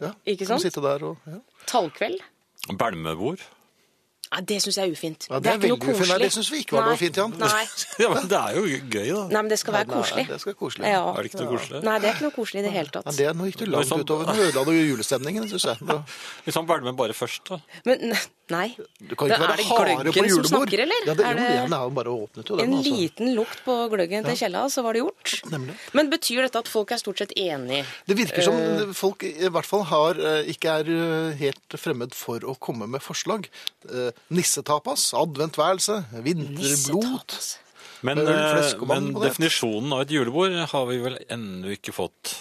Ja. 0.00 0.12
Ikke 0.26 0.44
Kan 0.46 0.52
sant? 0.58 0.62
Sitte 0.68 0.84
der 0.84 1.08
og, 1.12 1.16
ja. 1.26 1.40
Tallkveld. 1.66 2.20
Belmebord. 2.78 3.40
Ja, 4.32 4.40
det 4.48 4.62
syns 4.64 4.78
jeg 4.80 4.88
er 4.88 4.92
ufint. 4.94 5.26
Ja, 5.28 5.38
det 5.44 5.50
er 5.50 5.58
ikke 5.58 5.68
noe 5.74 5.80
koselig. 5.82 6.16
det 6.22 6.30
synes 6.32 6.48
vi 6.54 6.60
ikke 6.62 6.72
var 6.78 6.86
noe 6.88 6.96
fint, 6.96 7.18
Jan. 7.20 7.34
Nei. 7.36 7.64
Ja, 8.00 8.08
men 8.14 8.28
det 8.30 8.38
er 8.38 8.54
jo 8.56 8.62
gøy, 8.64 9.08
da. 9.12 9.24
Nei, 9.28 9.42
men 9.42 9.50
det 9.52 9.58
skal 9.60 9.74
være 9.76 9.90
Nei, 9.90 9.98
koselig. 9.98 10.24
det 10.30 10.38
skal 10.40 10.50
være 10.54 10.58
koselig. 10.62 10.86
Ja. 10.88 11.02
Er 11.12 11.18
det 11.26 11.28
ikke 11.32 11.42
noe 11.42 11.50
koselig? 11.58 11.82
Nei, 11.84 11.96
det 12.00 12.08
er 12.08 12.14
ikke 12.16 12.24
noe 12.30 12.36
koselig 12.38 12.62
i 12.62 12.64
det 12.64 12.72
hele 12.72 12.94
tatt. 12.94 13.10
Nei, 13.10 13.14
det, 13.18 13.26
nå 13.36 13.48
gikk 13.50 13.58
du 13.60 13.66
langt 13.74 13.90
sånn. 13.90 14.04
utover. 14.06 14.30
Nå 14.32 14.46
ødela 14.46 14.64
du 14.64 14.72
julestemningen, 14.72 15.48
syns 15.52 15.66
jeg. 15.68 15.84
Da- 15.90 15.98
Hvis 16.46 16.56
han 16.56 16.66
belmer 16.72 16.96
bare 16.96 17.12
først, 17.18 17.44
da. 17.50 17.60
Men 17.84 18.16
nei. 18.52 18.66
Du 19.00 19.14
kan 19.16 19.28
ikke 19.30 19.38
Da 19.38 19.46
være 19.48 19.56
er 19.64 19.68
hardere 19.70 20.12
på 20.14 20.24
julebord. 20.28 20.48
snakker, 20.50 20.82
eller? 20.84 21.06
Ja, 21.08 21.14
det, 21.18 21.24
Er 21.26 21.32
jo, 21.32 21.38
det- 21.42 21.62
den 21.64 21.72
er 21.78 21.82
jo 21.86 21.92
bare 21.98 22.12
åpnet 22.12 22.50
jo, 22.52 22.56
den, 22.60 22.68
En 22.68 22.76
altså. 22.78 22.92
liten 22.98 23.32
lukt 23.38 23.62
på 23.64 23.76
gløggen 23.92 24.24
til 24.28 24.36
Kjella, 24.42 24.64
så 24.70 24.84
var 24.86 24.92
det 24.98 25.02
gjort. 25.02 25.34
Nemlig. 25.50 25.76
Men 25.98 26.10
betyr 26.12 26.42
dette 26.46 26.62
at 26.62 26.68
folk 26.68 26.92
er 26.92 27.00
stort 27.02 27.18
sett 27.24 27.32
enig? 27.36 27.82
Det 28.06 28.16
virker 28.16 28.42
som 28.46 28.54
uh, 28.54 28.92
folk 28.92 29.24
i 29.24 29.48
hvert 29.48 29.66
fall 29.68 29.82
har, 29.90 30.20
eh, 30.20 30.52
ikke 30.52 30.76
er 30.82 30.92
eh, 30.92 31.34
helt 31.42 31.76
fremmed 31.80 32.14
for 32.14 32.38
å 32.40 32.54
komme 32.58 32.86
med 32.88 33.02
forslag. 33.02 33.48
Uh, 33.90 34.10
Nissetapas, 34.30 35.12
adventværelse, 35.14 36.04
vinterblot. 36.22 36.62
Nissetapas. 36.62 37.58
Men, 38.02 38.18
men 38.86 39.12
definisjonen 39.14 39.92
av 39.94 40.00
et 40.02 40.10
julebord 40.10 40.54
har 40.72 40.86
vi 40.88 40.96
vel 41.04 41.18
ennå 41.30 41.70
ikke 41.76 41.92
fått. 41.94 42.32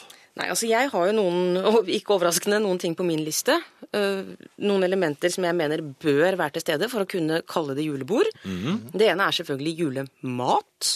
Nei, 0.42 0.50
altså 0.50 0.68
jeg 0.70 0.90
har 0.92 1.08
jo 1.12 1.14
noen, 1.16 1.60
og 1.70 1.90
ikke 1.92 2.16
overraskende, 2.18 2.62
noen 2.64 2.82
ting 2.82 2.98
på 2.98 3.06
min 3.08 3.22
liste. 3.26 3.60
Eh, 3.94 4.34
noen 4.66 4.88
elementer 4.88 5.34
som 5.34 5.46
jeg 5.48 5.58
mener 5.58 5.84
bør 6.02 6.40
være 6.40 6.58
til 6.58 6.66
stede 6.66 6.90
for 6.92 7.06
å 7.06 7.10
kunne 7.10 7.42
kalle 7.50 7.78
det 7.78 7.86
julebord. 7.88 8.30
Mhm. 8.44 8.92
Det 8.94 9.12
ene 9.14 9.30
er 9.30 9.38
selvfølgelig 9.42 9.76
julemat. 9.86 10.94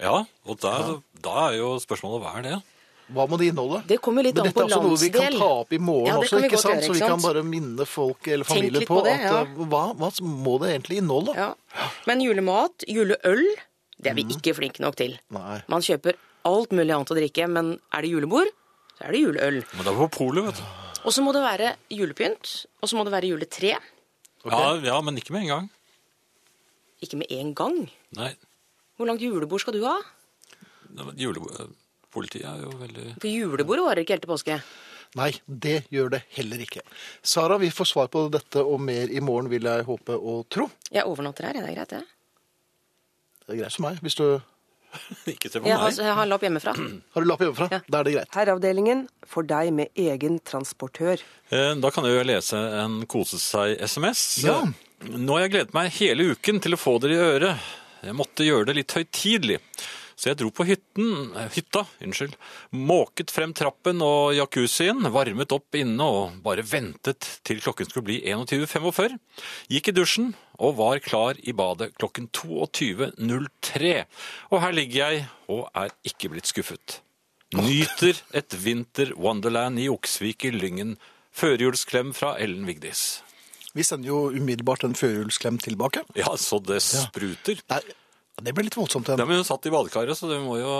Ja, 0.00 0.22
og 0.48 0.60
da, 0.62 0.76
da 1.20 1.48
er 1.50 1.58
jo 1.58 1.74
spørsmålet 1.82 2.22
hva 2.24 2.36
er 2.38 2.46
det? 2.46 2.58
Hva 3.10 3.26
må 3.26 3.36
det 3.40 3.48
inneholde? 3.50 3.80
Det 3.90 3.98
kommer 4.02 4.22
litt 4.24 4.38
an 4.38 4.46
på 4.54 4.62
landsdel. 4.62 4.70
Men 4.70 4.70
dette 4.70 4.78
er 4.78 4.78
også 4.78 4.86
noe 4.86 5.00
vi 5.02 5.10
kan 5.14 5.38
ta 5.40 5.48
opp 5.64 5.72
i 5.74 5.80
morgen 5.82 6.06
Ja, 6.06 6.18
det 6.20 6.28
ikke 6.28 6.30
kan 6.30 6.44
vi 6.44 6.48
ikke 6.50 6.62
sant? 6.62 6.84
så 6.86 6.94
vi 6.94 7.02
kan 7.02 7.24
bare 7.24 7.42
minne 7.42 7.86
folk 7.88 8.28
eller 8.30 8.46
familier 8.46 8.86
på, 8.86 9.00
på 9.00 9.04
det, 9.08 9.16
at 9.18 9.26
ja. 9.26 9.40
eh, 9.42 9.66
hva, 9.72 9.82
hva 9.98 10.10
må 10.46 10.54
det 10.62 10.70
egentlig 10.76 11.00
inneholde? 11.02 11.34
Ja. 11.34 11.88
Men 12.06 12.22
julemat, 12.22 12.86
juleøl, 12.86 13.42
det 13.98 14.12
er 14.12 14.16
vi 14.16 14.28
ikke 14.36 14.54
flinke 14.56 14.84
nok 14.84 14.96
til. 15.00 15.18
Nei. 15.34 15.58
Man 15.72 15.84
kjøper 15.84 16.16
alt 16.48 16.72
mulig 16.72 16.94
annet 16.94 17.12
å 17.12 17.18
drikke, 17.18 17.50
men 17.50 17.74
er 17.92 18.06
det 18.06 18.12
julebord, 18.14 18.54
så 19.00 19.06
er 19.08 19.16
det 19.16 19.20
juleøl. 19.22 19.62
Men 19.64 19.86
det 19.86 19.92
er 19.94 19.96
på 19.96 20.08
polet, 20.12 20.44
vet 20.50 20.58
du. 20.60 20.64
Og 21.08 21.14
så 21.16 21.22
må 21.24 21.32
det 21.32 21.40
være 21.40 21.70
julepynt, 21.96 22.50
og 22.84 22.90
så 22.90 22.98
må 22.98 23.04
det 23.08 23.12
være 23.14 23.30
juletre. 23.30 23.78
Ja, 24.44 24.64
ja, 24.84 24.98
men 25.00 25.16
ikke 25.16 25.32
med 25.32 25.46
en 25.46 25.52
gang. 25.54 25.70
Ikke 27.00 27.16
med 27.16 27.32
en 27.32 27.54
gang. 27.56 27.78
Nei, 28.18 28.34
Hvor 29.00 29.08
langt 29.08 29.22
julebord 29.24 29.62
skal 29.64 29.72
du 29.78 29.86
ha? 29.88 29.96
julebord... 31.16 31.72
Politiet 32.10 32.42
er 32.44 32.64
jo 32.64 32.72
veldig 32.74 33.04
For 33.22 33.30
julebordet 33.30 33.84
varer 33.86 34.02
ikke 34.02 34.16
helt 34.16 34.24
til 34.26 34.32
påske. 34.32 34.56
Nei, 35.16 35.30
det 35.46 35.84
gjør 35.94 36.10
det 36.16 36.20
heller 36.34 36.60
ikke. 36.60 36.82
Sara, 37.22 37.56
vi 37.62 37.70
får 37.70 37.88
svar 37.88 38.08
på 38.10 38.24
dette 38.34 38.64
og 38.66 38.82
mer 38.82 39.08
i 39.08 39.22
morgen, 39.22 39.48
vil 39.50 39.64
jeg 39.70 39.86
håpe 39.86 40.16
og 40.18 40.42
tro. 40.50 40.66
Jeg 40.90 41.06
overnatter 41.06 41.46
her, 41.48 41.56
det 41.56 41.62
er 41.70 41.76
greit, 41.78 41.94
det. 41.94 42.02
Det 43.46 43.54
er 43.54 43.60
greit 43.62 43.76
for 43.78 43.86
meg. 43.86 44.02
Hvis 44.02 44.18
du 44.18 44.26
Ikke 45.32 45.50
se 45.52 45.60
på 45.62 45.68
Jeg 45.70 45.78
har, 45.78 45.90
jeg 45.94 46.14
har 46.18 46.26
lapp 46.30 46.42
hjemmefra. 46.46 46.74
har 47.14 47.22
du 47.24 47.28
lapp 47.30 47.42
hjemmefra, 47.44 47.68
Ja. 47.70 47.80
da 47.88 48.00
er 48.00 48.08
det 48.08 48.14
greit. 48.16 48.32
Herreavdelingen 48.36 49.04
for 49.30 49.46
deg 49.46 49.72
med 49.76 49.88
egen 49.96 50.38
transportør. 50.46 51.22
Eh, 51.50 51.74
Da 51.80 51.90
kan 51.94 52.04
jeg 52.08 52.16
jo 52.18 52.24
lese 52.30 52.60
en 52.84 53.00
kose 53.10 53.38
seg-SMS. 53.42 54.24
Ja. 54.44 54.60
Nå 55.10 55.36
har 55.36 55.46
jeg 55.46 55.54
gledet 55.54 55.74
meg 55.76 55.92
hele 56.00 56.30
uken 56.34 56.60
til 56.60 56.76
å 56.76 56.80
få 56.80 56.98
dere 57.00 57.16
i 57.16 57.22
øret. 57.38 57.70
Jeg 58.04 58.16
måtte 58.16 58.44
gjøre 58.46 58.66
det 58.70 58.76
litt 58.80 58.92
høytidelig. 58.96 59.58
Så 60.20 60.28
jeg 60.28 60.36
dro 60.36 60.50
på 60.52 60.66
hytten, 60.68 61.32
eh, 61.32 61.48
hytta, 61.54 61.86
unnskyld, 62.04 62.34
måket 62.76 63.32
frem 63.32 63.54
trappen 63.56 64.02
og 64.04 64.34
jacuzzien, 64.36 65.00
varmet 65.14 65.54
opp 65.56 65.78
inne 65.80 66.04
og 66.04 66.42
bare 66.44 66.60
ventet 66.60 67.38
til 67.48 67.62
klokken 67.64 67.88
skulle 67.88 68.04
bli 68.10 68.18
21.45. 68.28 69.16
Gikk 69.72 69.88
i 69.88 69.94
dusjen 69.96 70.34
og 70.60 70.76
var 70.76 71.00
klar 71.00 71.40
i 71.40 71.54
badet 71.56 71.94
klokken 71.96 72.28
22.03. 72.36 73.94
Og 74.52 74.60
her 74.60 74.76
ligger 74.76 74.98
jeg 75.00 75.24
og 75.48 75.70
er 75.72 75.94
ikke 76.04 76.28
blitt 76.34 76.52
skuffet. 76.52 77.00
Nyter 77.56 78.20
et 78.36 78.54
vinter-wonderland 78.60 79.80
i 79.80 79.88
Oksvik 79.90 80.44
i 80.44 80.52
Lyngen. 80.52 80.98
Førjulsklem 81.32 82.12
fra 82.12 82.34
Ellen 82.38 82.68
Vigdis. 82.68 83.22
Vi 83.72 83.86
sender 83.86 84.10
jo 84.10 84.20
umiddelbart 84.34 84.84
en 84.84 84.96
førjulsklem 84.98 85.58
tilbake. 85.62 86.02
Ja, 86.18 86.34
så 86.36 86.58
det 86.60 86.82
spruter. 86.84 87.62
Nei, 87.70 87.80
det 88.44 88.54
ble 88.56 88.66
litt 88.66 88.78
voldsomt. 88.78 89.10
Ja, 89.10 89.26
men 89.26 89.40
hun 89.40 89.46
satt 89.46 89.66
i 89.68 89.72
badekaret, 89.72 90.18
så 90.18 90.30
det 90.30 90.40
må 90.44 90.58
jo 90.60 90.74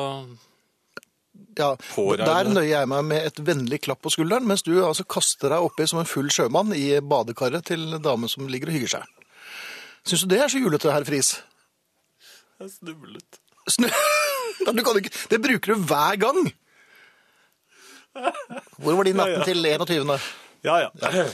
Ja, 1.58 1.74
der 1.76 2.50
nøyer 2.50 2.68
jeg 2.68 2.90
meg 2.90 3.06
med 3.06 3.26
et 3.30 3.40
vennlig 3.46 3.80
klapp 3.86 4.02
på 4.04 4.12
skulderen, 4.14 4.46
mens 4.48 4.64
du 4.66 4.72
altså 4.84 5.06
kaster 5.08 5.52
deg 5.52 5.66
oppi 5.66 5.86
som 5.90 6.02
en 6.02 6.08
full 6.08 6.30
sjømann 6.32 6.74
i 6.76 7.00
badekaret 7.00 7.66
til 7.70 7.88
en 7.94 8.04
dame 8.04 8.30
som 8.30 8.48
ligger 8.50 8.70
og 8.70 8.78
hygger 8.78 8.96
seg. 8.98 9.26
Syns 10.06 10.24
du 10.24 10.32
det 10.32 10.40
er 10.40 10.52
så 10.52 10.60
julete, 10.62 10.92
herr 10.92 11.06
Friis? 11.08 11.36
Jeg 12.60 12.74
snublet. 12.78 13.40
Snø... 13.68 13.92
Du 14.60 14.82
kan 14.84 14.98
ikke... 15.00 15.10
Det 15.30 15.38
bruker 15.40 15.72
du 15.72 15.86
hver 15.88 16.18
gang! 16.20 16.50
Hvor 18.76 18.98
var 18.98 19.08
din 19.08 19.16
natten 19.16 19.44
til 19.46 19.64
21.? 19.64 20.18
Ja, 20.64 20.74
ja. 20.84 20.90
Um, 20.92 21.30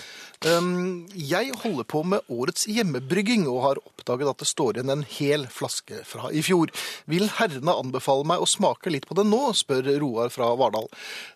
jeg 0.46 1.52
holder 1.62 1.87
på 1.90 2.02
med 2.06 2.26
årets 2.32 2.66
hjemmebrygging 2.70 3.46
og 3.50 3.61
har 3.64 3.80
oppdaget 3.82 4.30
at 4.30 4.42
det 4.42 4.48
står 4.48 4.76
igjen 4.78 4.92
en 4.94 5.04
hel 5.16 5.46
flaske 5.50 6.02
fra 6.06 6.30
i 6.30 6.42
fjor. 6.46 6.70
Vil 7.11 7.26
herrene 7.38 7.74
anbefale 7.74 8.26
meg 8.28 8.42
å 8.44 8.48
smake 8.50 8.92
litt 8.94 9.09
på 9.09 9.16
den 9.18 9.30
nå, 9.32 9.40
spør 9.59 9.88
Roar 10.02 10.30
fra 10.35 10.52
Vardal. 10.59 10.87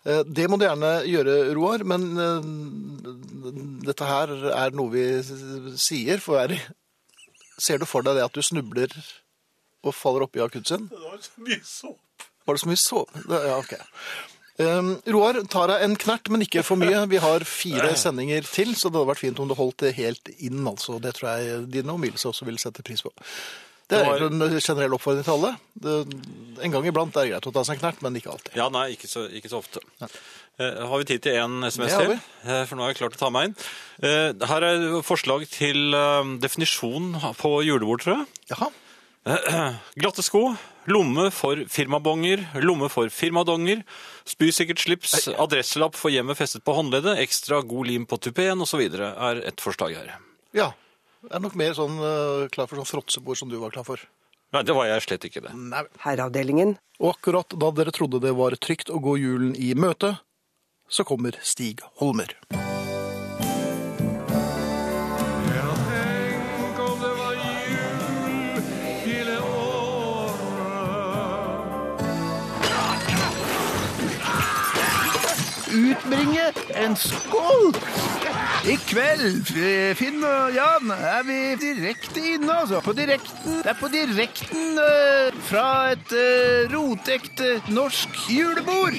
Eh, 0.05 0.23
Det 0.27 0.47
må 0.49 0.57
du 0.61 0.65
gjerne 0.67 0.93
gjøre, 1.09 1.35
Roar, 1.57 1.83
men 1.83 2.07
eh, 2.15 2.51
dette 3.87 4.07
her 4.07 4.31
er 4.55 4.75
noe 4.77 4.93
vi 4.93 5.05
sier 5.81 6.21
for 6.23 6.39
hver 6.39 6.55
Ser 7.61 7.77
du 7.77 7.85
for 7.85 8.01
deg 8.01 8.15
det 8.17 8.23
at 8.25 8.33
du 8.33 8.41
snubler 8.41 8.89
og 9.85 9.93
faller 9.93 10.23
oppi 10.25 10.41
akuttsen? 10.41 10.87
Det 10.89 10.97
var 10.97 11.19
så 11.21 11.43
mye 11.45 11.59
såpe. 11.61 12.25
Var 12.47 12.57
det 12.57 12.61
så 12.63 12.69
mye 12.71 12.79
såpe? 12.81 13.21
Ja, 13.29 13.57
ok. 13.59 13.75
Um, 14.61 14.91
Roar, 15.15 15.41
tar 15.51 15.71
deg 15.71 15.85
en 15.85 15.97
knert, 15.99 16.29
men 16.33 16.45
ikke 16.45 16.63
for 16.65 16.79
mye. 16.79 17.03
Vi 17.11 17.19
har 17.23 17.45
fire 17.47 17.91
sendinger 17.99 18.45
til, 18.47 18.75
så 18.77 18.91
det 18.91 18.99
hadde 18.99 19.11
vært 19.13 19.23
fint 19.23 19.41
om 19.41 19.49
du 19.49 19.57
holdt 19.57 19.83
det 19.85 19.95
helt 19.97 20.31
inn. 20.37 20.61
altså. 20.67 20.99
Det 21.03 21.15
tror 21.17 21.33
jeg 21.33 21.65
dine 21.73 21.95
omgivelser 21.95 22.31
også 22.31 22.47
vil 22.49 22.61
sette 22.61 22.85
pris 22.85 23.03
på. 23.05 23.13
Det 23.91 23.99
er 23.99 24.23
en 24.23 24.43
generell 24.55 24.93
oppfordring 24.95 25.25
til 25.27 25.33
alle. 25.33 25.49
Det, 25.83 25.95
en 26.63 26.73
gang 26.73 26.85
iblant 26.87 27.17
er 27.17 27.25
det 27.25 27.33
greit 27.33 27.47
å 27.49 27.51
ta 27.57 27.63
seg 27.67 27.75
en 27.75 27.81
knert, 27.81 27.99
men 28.05 28.15
ikke 28.15 28.31
alltid. 28.31 28.53
Ja, 28.55 28.69
nei, 28.71 28.85
ikke 28.95 29.09
så, 29.11 29.25
ikke 29.27 29.51
så 29.51 29.59
ofte. 29.59 29.83
Uh, 29.99 30.85
har 30.87 30.93
vi 31.01 31.09
tid 31.09 31.25
til 31.25 31.39
én 31.41 31.57
SMS 31.67 31.97
til? 31.97 32.13
Eh, 32.45 32.61
for 32.69 32.77
nå 32.77 32.85
har 32.85 32.93
jeg 32.93 33.01
klart 33.01 33.17
å 33.17 33.19
ta 33.19 33.31
meg 33.33 33.49
inn. 33.49 33.57
Uh, 33.99 34.47
her 34.47 34.67
er 34.69 34.85
forslag 35.03 35.43
til 35.51 35.91
definisjon 36.43 37.17
på 37.41 37.57
julebord, 37.67 38.05
tror 38.05 38.21
jeg. 38.21 38.29
Jaha. 38.53 38.71
Glatte 40.01 40.23
sko, 40.25 40.55
lomme 40.89 41.27
for 41.35 41.61
firmabonger, 41.69 42.41
lomme 42.65 42.89
for 42.89 43.11
firmadonger, 43.13 43.83
spysikkert 44.25 44.81
slips, 44.81 45.27
adresselapp 45.29 45.97
for 45.99 46.13
hjemmet 46.13 46.39
festet 46.39 46.65
på 46.65 46.73
håndleddet, 46.73 47.19
ekstra 47.21 47.61
god 47.61 47.91
lim 47.91 48.07
på 48.09 48.17
tupeen 48.17 48.65
osv. 48.65 48.81
er 48.89 49.43
et 49.45 49.61
forslag 49.61 49.99
her. 49.99 50.15
Ja. 50.57 50.71
Det 51.21 51.35
er 51.37 51.43
nok 51.43 51.53
mer 51.59 51.75
sånn 51.77 51.99
eh, 52.01 52.47
klar 52.49 52.65
for 52.65 52.81
sånn 52.81 52.89
fråtsebord 52.89 53.37
som 53.37 53.51
du 53.51 53.59
var 53.61 53.69
klar 53.73 53.85
for. 53.85 54.01
Nei, 54.51 54.63
det 54.65 54.73
var 54.73 54.89
jeg 54.89 55.05
slett 55.05 55.29
ikke 55.29 55.45
det. 55.45 55.53
Nei. 55.53 55.83
Herreavdelingen. 56.01 56.75
Og 56.97 57.13
akkurat 57.13 57.53
da 57.61 57.69
dere 57.77 57.93
trodde 57.93 58.23
det 58.25 58.33
var 58.35 58.57
trygt 58.57 58.89
å 58.89 58.97
gå 59.03 59.19
julen 59.21 59.53
i 59.53 59.71
møte, 59.77 60.15
så 60.89 61.05
kommer 61.07 61.37
Stig 61.45 61.85
Holmer. 62.01 62.33
Utbringe 76.11 76.51
en 76.75 76.95
skål. 76.95 77.71
I 78.67 78.75
kveld, 78.85 79.47
Finn 79.97 80.23
og 80.23 80.53
Jan, 80.53 80.91
er 80.91 81.23
vi 81.25 81.37
direkte 81.59 82.21
inne, 82.35 82.51
altså. 82.61 82.81
På 82.83 82.93
direkten. 82.93 83.61
Det 83.63 83.71
er 83.71 83.79
på 83.79 83.89
direkten 83.91 84.77
uh, 84.77 85.39
fra 85.47 85.91
et 85.93 86.13
uh, 86.13 86.73
rotekte 86.73 87.61
norsk 87.71 88.21
julebord. 88.29 88.97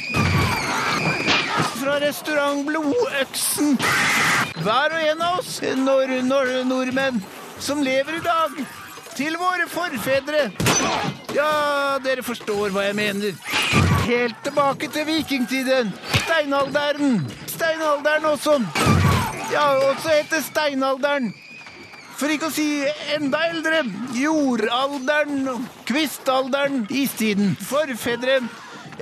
Fra 1.83 1.99
restaurant 2.03 2.65
Blodøksen. 2.67 3.77
Hver 4.63 4.97
og 4.97 5.09
en 5.13 5.25
av 5.29 5.41
oss, 5.43 5.59
nor 5.77 6.11
nor 6.25 6.53
nordmenn, 6.69 7.23
som 7.61 7.83
lever 7.85 8.19
i 8.19 8.25
dag. 8.25 8.63
Til 9.13 9.37
våre 9.37 9.69
forfedre. 9.69 10.47
Ja, 11.37 11.99
dere 12.05 12.25
forstår 12.25 12.73
hva 12.73 12.89
jeg 12.89 12.97
mener. 12.97 13.92
Helt 14.03 14.35
tilbake 14.45 14.89
til 14.89 15.07
vikingtiden. 15.07 15.93
Steinalderen. 16.25 17.31
Steinalderen 17.47 18.25
også. 18.25 18.63
Ja, 19.53 19.67
også 19.91 20.09
heter 20.09 20.43
steinalderen. 20.43 21.35
For 22.19 22.31
ikke 22.31 22.49
å 22.51 22.55
si 22.55 22.67
enda 23.15 23.45
eldre. 23.51 23.85
Jordalderen, 24.19 25.69
kvistalderen, 25.87 26.83
istiden. 26.91 27.55
Forfedre 27.63 28.41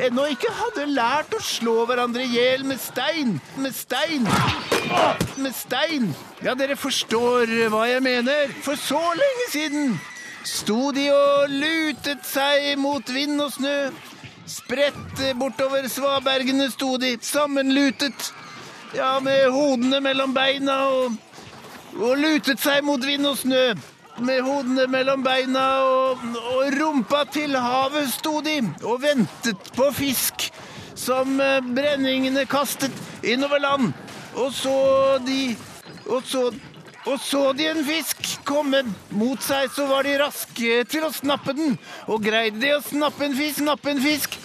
ennå 0.01 0.27
ikke 0.35 0.53
hadde 0.55 0.87
lært 0.93 1.33
å 1.37 1.41
slå 1.45 1.87
hverandre 1.89 2.25
i 2.25 2.37
hjel 2.37 2.69
med 2.69 2.81
stein. 2.81 3.39
Med 3.57 3.77
stein. 3.77 4.29
Med 5.41 5.57
stein. 5.57 6.13
Ja, 6.45 6.55
dere 6.57 6.77
forstår 6.77 7.57
hva 7.73 7.87
jeg 7.89 8.05
mener. 8.05 8.53
For 8.65 8.77
så 8.77 9.01
lenge 9.17 9.51
siden 9.53 9.93
sto 10.45 10.91
de 10.93 11.09
og 11.13 11.53
lutet 11.53 12.25
seg 12.29 12.73
mot 12.81 13.17
vind 13.17 13.41
og 13.41 13.53
snø. 13.57 13.77
Spredt 14.51 15.21
bortover 15.39 15.87
svabergene 15.89 16.67
sto 16.73 16.97
de, 16.99 17.15
sammenlutet. 17.23 18.33
Ja, 18.97 19.21
med 19.23 19.47
hodene 19.55 20.01
mellom 20.03 20.33
beina 20.35 20.81
og, 20.91 21.15
og 21.95 22.19
lutet 22.19 22.59
seg 22.59 22.83
mot 22.83 23.05
vind 23.07 23.29
og 23.31 23.39
snø. 23.39 23.69
Med 24.27 24.43
hodene 24.43 24.89
mellom 24.91 25.23
beina 25.23 25.67
og, 25.87 26.25
og 26.57 26.75
rumpa 26.81 27.23
til 27.31 27.55
havet 27.55 28.11
sto 28.11 28.41
de 28.43 28.59
og 28.83 28.99
ventet 29.05 29.71
på 29.77 29.87
fisk 29.95 30.49
som 30.99 31.39
eh, 31.41 31.63
brenningene 31.63 32.43
kastet 32.51 32.97
innover 33.23 33.63
land. 33.63 33.93
Og 34.35 34.51
så 34.55 34.75
de 35.27 35.57
Og 36.11 36.25
så 36.27 36.49
og 37.09 37.17
så 37.25 37.53
de 37.57 37.65
en 37.65 37.81
fisk 37.85 38.27
komme 38.45 38.83
mot 39.17 39.41
seg, 39.41 39.71
så 39.73 39.87
var 39.89 40.05
de 40.05 40.19
raske 40.21 40.83
til 40.93 41.07
å 41.07 41.13
snappe 41.15 41.55
den. 41.57 41.79
Og 42.13 42.21
greide 42.27 42.61
de 42.61 42.75
å 42.77 42.83
snappe 42.85 43.25
en 43.25 43.37
fisk, 43.39 43.63
snappe 43.63 43.95
en 43.95 44.03
fisk, 44.05 44.37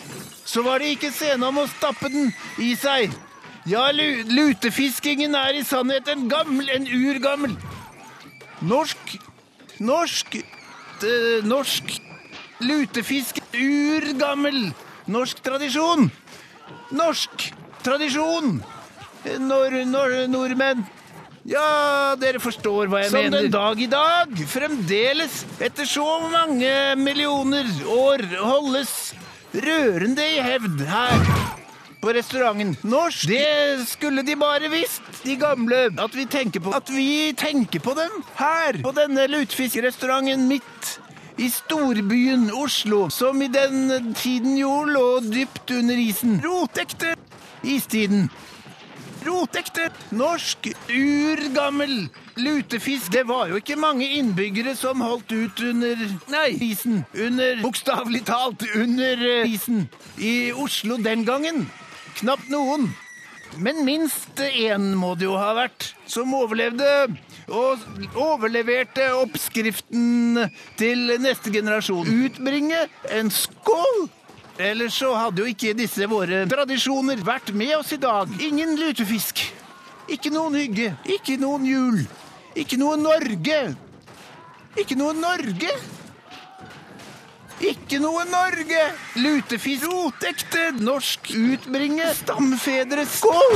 så 0.55 0.63
var 0.63 0.79
de 0.79 0.93
ikke 0.95 1.11
sene 1.11 1.51
om 1.51 1.57
å 1.59 1.67
stappe 1.67 2.07
den 2.11 2.29
i 2.63 2.71
seg. 2.79 3.11
Ja, 3.67 3.89
lutefiskingen 3.91 5.35
er 5.35 5.57
i 5.59 5.65
sannhet 5.67 6.07
en 6.07 6.27
gammel, 6.29 6.69
en 6.69 6.85
urgammel 6.85 7.55
Norsk 8.61 9.15
Norsk 9.81 10.35
eh, 10.37 11.41
Norsk 11.43 11.95
lutefisk 12.61 13.41
Urgammel 13.57 14.69
norsk 15.11 15.41
tradisjon. 15.45 16.07
Norsk 16.95 17.49
tradisjon. 17.85 18.55
Nor, 19.41 19.75
nor, 19.89 20.15
nordmenn. 20.29 20.85
Ja, 21.45 22.15
dere 22.17 22.41
forstår 22.41 22.89
hva 22.89 23.03
jeg 23.03 23.11
Som 23.11 23.19
mener. 23.21 23.43
den 23.43 23.51
dag 23.53 23.81
i 23.81 23.89
dag, 23.89 24.39
fremdeles, 24.49 25.43
etter 25.61 25.85
så 25.85 26.05
mange 26.31 26.71
millioner 26.97 27.69
år, 27.85 28.25
holdes 28.41 29.13
rørende 29.63 30.25
i 30.35 30.41
hevd 30.43 30.81
her 30.89 31.29
på 32.01 32.13
restauranten. 32.13 32.75
Norsk, 32.85 33.27
det 33.29 33.87
skulle 33.89 34.23
de 34.25 34.35
bare 34.37 34.69
visst, 34.69 35.01
de 35.23 35.35
gamle, 35.41 35.87
at 36.01 36.15
vi 36.15 36.25
tenker 36.29 36.61
på, 36.61 36.73
at 36.75 36.91
vi 36.93 37.33
tenker 37.37 37.81
på 37.81 37.95
dem 37.97 38.21
her, 38.37 38.81
på 38.83 38.93
denne 38.95 39.27
lutefiskrestauranten 39.31 40.47
midt 40.49 40.91
i 41.41 41.49
storbyen 41.51 42.49
Oslo, 42.55 43.09
som 43.09 43.41
i 43.41 43.49
den 43.51 44.13
tiden 44.15 44.57
jo 44.59 44.83
lå 44.87 45.07
dypt 45.25 45.71
under 45.75 45.97
isen. 45.99 46.37
Rotekte 46.45 47.15
istiden. 47.63 48.29
Rotekte, 49.25 49.89
norsk, 50.13 50.69
urgammel 50.89 52.05
lutefisk. 52.37 53.11
Det 53.11 53.23
var 53.27 53.49
jo 53.49 53.59
ikke 53.61 53.77
mange 53.79 54.07
innbyggere 54.17 54.75
som 54.77 55.01
holdt 55.03 55.31
ut 55.31 55.63
under 55.69 56.03
Nei, 56.31 56.49
isen. 56.71 57.03
Under 57.13 57.61
Bokstavelig 57.63 58.25
talt 58.27 58.65
under 58.75 59.25
eh, 59.29 59.53
isen. 59.53 59.87
I 60.17 60.51
Oslo 60.51 60.97
den 60.97 61.25
gangen. 61.27 61.65
Knapt 62.19 62.49
noen. 62.49 62.91
Men 63.61 63.85
minst 63.87 64.39
én 64.41 64.91
må 64.99 65.13
det 65.15 65.29
jo 65.29 65.37
ha 65.39 65.53
vært, 65.55 65.93
som 66.11 66.33
overlevde 66.35 66.89
og 67.45 67.79
overleverte 68.17 69.05
oppskriften 69.15 70.41
til 70.79 71.15
neste 71.23 71.53
generasjon. 71.53 72.09
Utbringe 72.25 72.87
en 73.15 73.31
skål! 73.31 74.07
Ellers 74.55 74.95
så 75.01 75.11
hadde 75.19 75.43
jo 75.43 75.51
ikke 75.51 75.75
disse 75.75 76.07
våre 76.07 76.45
tradisjoner 76.47 77.19
vært 77.27 77.51
med 77.55 77.73
oss 77.77 77.91
i 77.95 77.99
dag. 77.99 78.31
Ingen 78.39 78.77
lutefisk. 78.79 79.43
Ikke 80.11 80.31
noen 80.31 80.55
hygge. 80.55 80.93
Ikke 81.11 81.35
noen 81.41 81.65
jul. 81.67 82.05
Ikke 82.55 82.77
noe 82.79 82.95
Norge. 82.95 83.59
Ikke 84.79 84.95
noe 84.95 85.13
Norge. 85.15 85.71
Ikke 87.63 87.99
noe 88.03 88.25
Norge! 88.27 88.81
Lutefisk, 89.15 89.87
rotekte, 89.87 90.69
norsk, 90.83 91.31
utbringe, 91.35 92.09
stamfedre, 92.19 93.05
skål! 93.07 93.55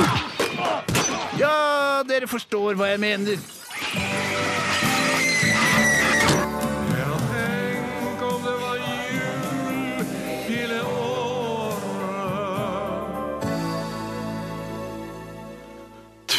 Ja, 1.40 2.04
dere 2.08 2.28
forstår 2.32 2.80
hva 2.80 2.94
jeg 2.94 3.04
mener. 3.04 3.40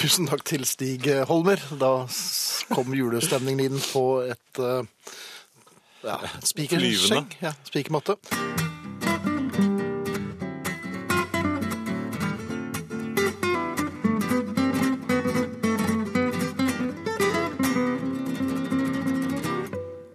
Tusen 0.00 0.30
takk 0.30 0.46
til 0.48 0.64
Stig 0.64 1.04
Holmer. 1.28 1.60
Da 1.76 1.92
kom 2.70 2.94
julestemningen 2.94 3.66
inn 3.66 3.82
på 3.90 4.04
et 4.30 4.62
uh, 4.62 4.82
ja, 6.06 6.20
spikerskjeng. 6.42 7.28
Flyvende. 7.28 7.44
Ja, 7.44 7.54
spikermatte. 7.66 8.20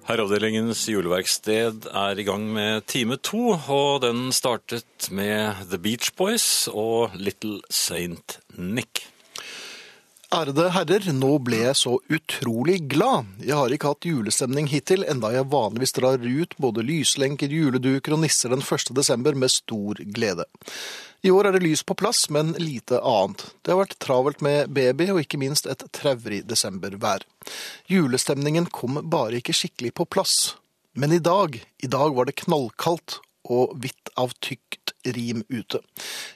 Herreavdelingens 0.05 0.83
juleverksted 0.87 1.87
er 1.89 2.19
i 2.21 2.23
gang 2.23 2.45
med 2.53 2.85
time 2.87 3.17
to, 3.17 3.57
og 3.57 4.03
den 4.05 4.29
startet 4.31 5.09
med 5.11 5.65
The 5.67 5.79
Beach 5.81 6.13
Boys 6.15 6.69
og 6.71 7.17
Little 7.19 7.57
Saint 7.73 8.37
Nick. 8.55 9.14
Ærede 10.33 10.71
herrer, 10.73 11.05
nå 11.13 11.35
ble 11.45 11.59
jeg 11.67 11.77
så 11.77 11.91
utrolig 12.09 12.79
glad. 12.89 13.27
Jeg 13.45 13.57
har 13.59 13.73
ikke 13.73 13.91
hatt 13.91 14.07
julestemning 14.09 14.65
hittil, 14.71 15.05
enda 15.05 15.29
jeg 15.35 15.45
vanligvis 15.51 15.93
drar 15.93 16.23
ut 16.23 16.55
både 16.57 16.81
lyslenker, 16.85 17.53
juleduker 17.53 18.15
og 18.15 18.23
nisser 18.23 18.49
den 18.49 18.63
1. 18.65 18.89
desember 18.97 19.37
med 19.37 19.53
stor 19.53 20.01
glede. 20.15 20.47
I 21.25 21.31
år 21.33 21.49
er 21.49 21.55
det 21.55 21.63
lys 21.63 21.85
på 21.85 21.97
plass, 21.97 22.25
men 22.33 22.55
lite 22.57 22.99
annet. 23.05 23.45
Det 23.61 23.73
har 23.73 23.83
vært 23.83 23.97
travelt 24.01 24.41
med 24.45 24.73
baby 24.73 25.11
og 25.13 25.21
ikke 25.21 25.39
minst 25.41 25.69
et 25.69 25.85
traurig 25.93 26.41
desembervær. 26.49 27.25
Julestemningen 27.89 28.69
kom 28.73 28.99
bare 29.09 29.39
ikke 29.41 29.55
skikkelig 29.57 29.93
på 30.01 30.09
plass. 30.09 30.55
Men 30.97 31.13
i 31.13 31.21
dag, 31.21 31.57
i 31.83 31.89
dag 31.91 32.17
var 32.17 32.29
det 32.29 32.37
knallkaldt 32.45 33.19
og 33.49 33.77
hvitt 33.81 34.13
av 34.17 34.33
tykt 34.41 34.84
rim 35.15 35.43
ute. 35.49 35.81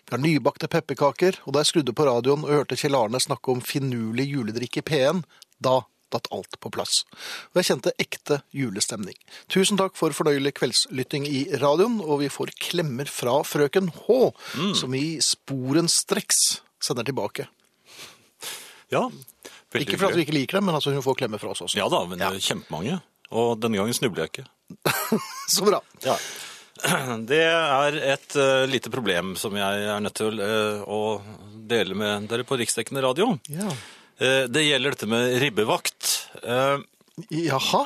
Vi 0.06 0.14
har 0.14 0.22
nybakte 0.22 0.70
pepperkaker, 0.72 1.40
og 1.46 1.56
da 1.56 1.64
jeg 1.64 1.72
skrudde 1.72 1.96
på 1.98 2.08
radioen 2.08 2.46
og 2.46 2.54
hørte 2.54 2.78
Kjell 2.80 2.98
Arne 2.98 3.22
snakke 3.22 3.54
om 3.54 3.64
finurlig 3.66 4.30
juledrikk 4.30 4.82
i 4.82 4.86
P1, 4.86 5.24
da 5.60 5.82
datt 6.10 6.30
alt 6.34 6.58
på 6.62 6.72
plass. 6.74 7.04
Og 7.52 7.60
jeg 7.60 7.70
kjente 7.70 7.94
ekte 8.02 8.40
julestemning. 8.56 9.18
Tusen 9.52 9.78
takk 9.80 9.98
for 10.00 10.16
fornøyelig 10.16 10.56
kveldslytting 10.58 11.28
i 11.30 11.44
radioen, 11.62 12.00
og 12.02 12.24
vi 12.24 12.32
får 12.34 12.54
klemmer 12.58 13.10
fra 13.10 13.40
frøken 13.46 13.92
H, 13.94 14.18
som 14.80 14.96
i 14.98 15.20
sporenstreks 15.24 16.42
sender 16.82 17.06
tilbake. 17.06 17.46
Ja. 18.90 19.06
veldig 19.70 19.86
Ikke 19.86 20.02
fordi 20.02 20.18
vi 20.18 20.26
ikke 20.26 20.38
liker 20.40 20.58
dem, 20.60 20.70
men 20.70 20.80
altså 20.80 20.94
hun 20.96 21.06
får 21.06 21.20
klemmer 21.22 21.42
fra 21.42 21.54
oss 21.54 21.62
også. 21.62 21.78
Ja 21.78 21.86
da, 21.94 22.02
men 22.10 22.22
er 22.26 22.42
kjempemange. 22.42 23.02
Og 23.30 23.60
denne 23.62 23.78
gangen 23.78 23.94
snubler 23.94 24.26
jeg 24.26 24.34
ikke. 24.34 24.48
Så 25.54 25.66
bra. 25.66 25.84
Ja. 26.02 26.16
Det 27.30 27.42
er 27.44 27.98
et 28.14 28.36
uh, 28.40 28.66
lite 28.70 28.92
problem 28.94 29.36
som 29.40 29.56
jeg 29.58 29.86
er 29.92 30.04
nødt 30.04 30.18
til 30.20 30.40
uh, 30.40 30.84
å 30.88 31.20
dele 31.70 31.98
med 31.98 32.30
dere 32.32 32.46
på 32.48 32.58
riksdekkende 32.60 33.04
radio. 33.06 33.34
Ja. 33.52 33.70
Uh, 34.20 34.46
det 34.52 34.66
gjelder 34.66 34.96
dette 34.96 35.10
med 35.10 35.36
ribbevakt. 35.44 36.16
Jaha, 37.36 37.82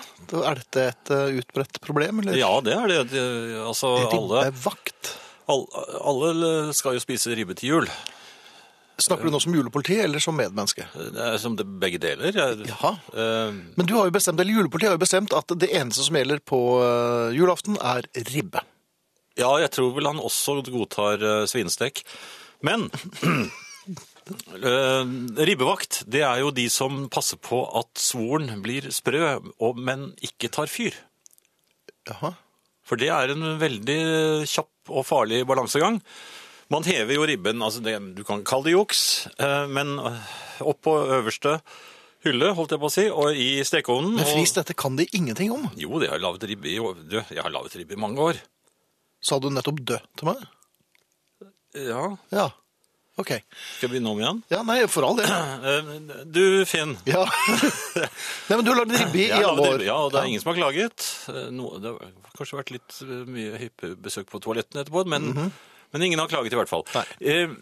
er 0.45 0.59
dette 0.61 0.81
et 0.91 1.11
utbredt 1.39 1.79
problem, 1.81 2.21
eller? 2.21 2.37
ja, 2.37 2.51
det 2.61 2.73
er 2.77 2.91
det. 2.91 2.97
det 3.15 3.21
altså, 3.65 3.95
Ribbevakt. 4.03 5.13
alle, 5.49 5.85
alle 6.05 6.51
skal 6.77 6.99
jo 6.99 7.01
spise 7.01 7.33
ribbe 7.33 7.57
til 7.57 7.71
jul. 7.71 7.89
Snakker 9.01 9.25
du 9.25 9.33
nå 9.33 9.39
som 9.41 9.55
julepoliti 9.57 9.97
eller 10.03 10.21
som 10.21 10.37
medmenneske? 10.37 10.85
Som 11.41 11.55
det, 11.57 11.65
begge 11.81 11.97
deler. 11.97 12.29
Jeg, 12.29 12.67
Jaha. 12.69 12.91
Men 13.73 13.89
du 13.89 13.95
har 13.97 14.05
jo 14.05 14.13
bestemt, 14.13 14.37
eller 14.37 14.53
julepolitiet 14.53 14.91
har 14.91 14.99
jo 14.99 15.01
bestemt 15.01 15.33
at 15.33 15.55
det 15.57 15.71
eneste 15.73 16.05
som 16.05 16.19
gjelder 16.19 16.43
på 16.45 16.61
julaften 17.33 17.81
er 17.81 18.05
ribbe. 18.29 18.61
Ja, 19.39 19.49
jeg 19.63 19.71
tror 19.73 19.93
vel 19.95 20.09
han 20.11 20.21
også 20.21 20.59
godtar 20.67 21.23
uh, 21.23 21.45
svinestek. 21.49 22.03
Men 22.63 22.87
uh, 23.23 25.03
ribbevakt, 25.49 26.03
det 26.07 26.23
er 26.25 26.43
jo 26.43 26.53
de 26.55 26.67
som 26.71 27.07
passer 27.13 27.39
på 27.41 27.63
at 27.79 27.91
svoren 27.99 28.51
blir 28.63 28.89
sprø, 28.93 29.39
og, 29.59 29.79
men 29.79 30.11
ikke 30.23 30.51
tar 30.53 30.71
fyr. 30.71 30.95
Jaha. 32.09 32.33
For 32.83 32.99
det 32.99 33.09
er 33.15 33.31
en 33.31 33.45
veldig 33.61 33.99
kjapp 34.49 34.91
og 34.91 35.05
farlig 35.07 35.45
balansegang. 35.47 36.01
Man 36.71 36.83
hever 36.87 37.15
jo 37.15 37.25
ribben, 37.27 37.61
altså 37.63 37.83
det, 37.83 37.95
du 38.17 38.23
kan 38.27 38.43
kalle 38.47 38.67
det 38.67 38.75
juks, 38.75 39.03
uh, 39.39 39.65
men 39.71 39.95
opp 40.63 40.81
på 40.85 40.95
øverste 41.19 41.57
hylle, 42.23 42.53
holdt 42.55 42.73
jeg 42.75 42.79
på 42.81 42.87
å 42.89 42.93
si, 42.93 43.05
og 43.11 43.35
i 43.35 43.49
stekeovnen. 43.67 44.15
Men 44.19 44.27
og- 44.27 44.55
dette 44.55 44.75
kan 44.79 44.95
de 44.95 45.07
ingenting 45.11 45.51
om. 45.51 45.69
Jo, 45.79 45.99
det 45.99 46.09
har 46.09 46.19
jeg 46.19 46.25
lavet 46.25 46.47
ribbe 46.47 46.71
i, 46.71 46.77
du, 47.09 47.17
jeg 47.19 47.43
har 47.43 47.51
laget 47.51 47.75
ribbe 47.79 47.97
i 47.97 47.99
mange 47.99 48.19
år. 48.31 48.39
Sa 49.23 49.39
du 49.39 49.47
nettopp 49.53 49.79
dø 49.87 49.97
til 50.19 50.29
meg? 50.29 50.43
Ja, 51.73 52.03
Ja. 52.33 52.49
Ok. 53.15 53.29
skal 53.29 53.85
jeg 53.85 53.89
begynne 53.91 54.09
om 54.09 54.17
igjen? 54.17 54.37
Ja, 54.49 54.63
nei, 54.65 54.79
for 54.89 55.05
all 55.05 55.17
del. 55.19 55.29
Eh, 55.69 56.23
Du, 56.33 56.65
Finn. 56.65 56.95
Ja. 57.05 57.21
Nei, 58.49 58.55
men 58.57 58.63
du 58.65 58.71
har 58.71 58.79
lagd 58.79 58.95
ribbe 58.97 59.19
i 59.21 59.27
Jeg 59.27 59.45
alle 59.45 59.67
år. 59.75 59.83
Ja, 59.85 59.99
og 60.07 60.15
det 60.15 60.23
er 60.23 60.29
ingen 60.31 60.41
som 60.41 60.49
har 60.49 60.57
klaget. 60.57 61.05
Eh, 61.29 61.51
No, 61.53 61.75
det 61.77 61.91
har 61.93 62.33
kanskje 62.39 62.57
vært 62.57 62.71
litt 62.73 62.95
eh, 63.05 63.19
mye 63.29 63.59
hyppe 63.61 63.91
besøk 64.01 64.31
på 64.33 64.41
toalettene 64.41 64.81
etterpå, 64.81 65.05
men, 65.13 65.29
men 65.93 66.07
ingen 66.07 66.23
har 66.23 66.31
klaget 66.33 66.55
i 66.55 66.57
hvert 66.57 66.73
fall. 66.73 66.87
Nei. 66.97 67.05
Eh, 67.21 67.53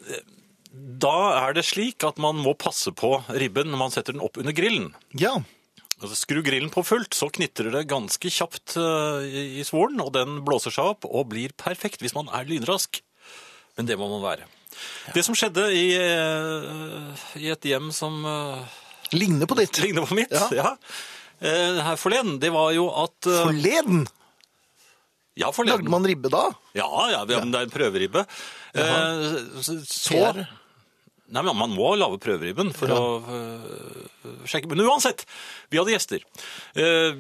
Da 0.72 1.18
er 1.44 1.58
det 1.60 1.66
slik 1.68 2.00
at 2.08 2.16
man 2.24 2.40
må 2.40 2.54
passe 2.56 2.94
på 2.96 3.18
ribben 3.36 3.68
når 3.74 3.82
man 3.84 3.92
setter 3.92 4.16
den 4.16 4.24
opp 4.24 4.40
under 4.40 4.56
grillen. 4.56 4.94
Ja. 5.20 5.34
Altså, 6.02 6.16
skru 6.18 6.40
grillen 6.42 6.72
på 6.74 6.82
fullt, 6.86 7.14
så 7.14 7.28
knitrer 7.30 7.70
det 7.76 7.84
ganske 7.92 8.30
kjapt 8.34 8.74
uh, 8.82 9.22
i, 9.22 9.62
svoren, 9.68 10.00
og 10.02 10.10
den 10.16 10.40
blåser 10.48 10.74
seg 10.74 10.96
opp 10.96 11.06
og 11.06 11.28
blir 11.30 11.54
perfekt 11.62 12.02
hvis 12.02 12.16
man 12.18 12.32
er 12.34 12.48
lynrask. 12.50 13.04
Men 13.78 13.86
det 13.90 14.00
må 14.02 14.08
man 14.10 14.24
være. 14.26 14.48
Det 15.14 15.22
som 15.28 15.36
skjedde 15.38 15.68
i, 15.78 15.86
uh, 15.94 17.12
i 17.38 17.52
et 17.54 17.68
hjem 17.70 17.92
som 17.94 18.18
uh, 18.26 18.64
Ligner 19.14 19.46
på 19.46 19.58
ditt. 19.60 19.78
ligner 19.84 20.08
på 20.10 20.18
mitt, 20.18 20.34
Ja. 20.34 20.48
ja. 20.56 20.72
her 21.86 21.98
forleden, 22.00 22.40
det 22.42 22.50
var 22.54 22.72
jo 22.74 22.88
at 23.04 23.28
Forleden 23.28 24.06
Ja, 25.38 25.50
forleden. 25.52 25.84
lagde 25.84 25.92
man 25.94 26.08
ribbe 26.08 26.32
da. 26.32 26.48
Ja, 26.78 26.88
ja, 27.12 27.22
det 27.28 27.36
er 27.38 27.46
en 27.46 27.72
prøveribbe. 27.74 28.26
Eh, 28.72 29.24
så, 29.62 29.78
så. 29.86 30.46
Nei, 31.32 31.44
men 31.48 31.56
Man 31.58 31.74
må 31.76 31.94
lage 31.96 32.20
prøveribben 32.22 32.74
for 32.76 32.92
Ja. 32.92 32.98
å 33.00 33.22
øh, 33.24 34.46
sjekke. 34.50 34.68
Men 34.72 34.84
uansett, 34.86 35.26
vi 35.72 35.80
hadde 35.80 35.94
gjester. 35.96 36.26
Eh, 36.76 37.16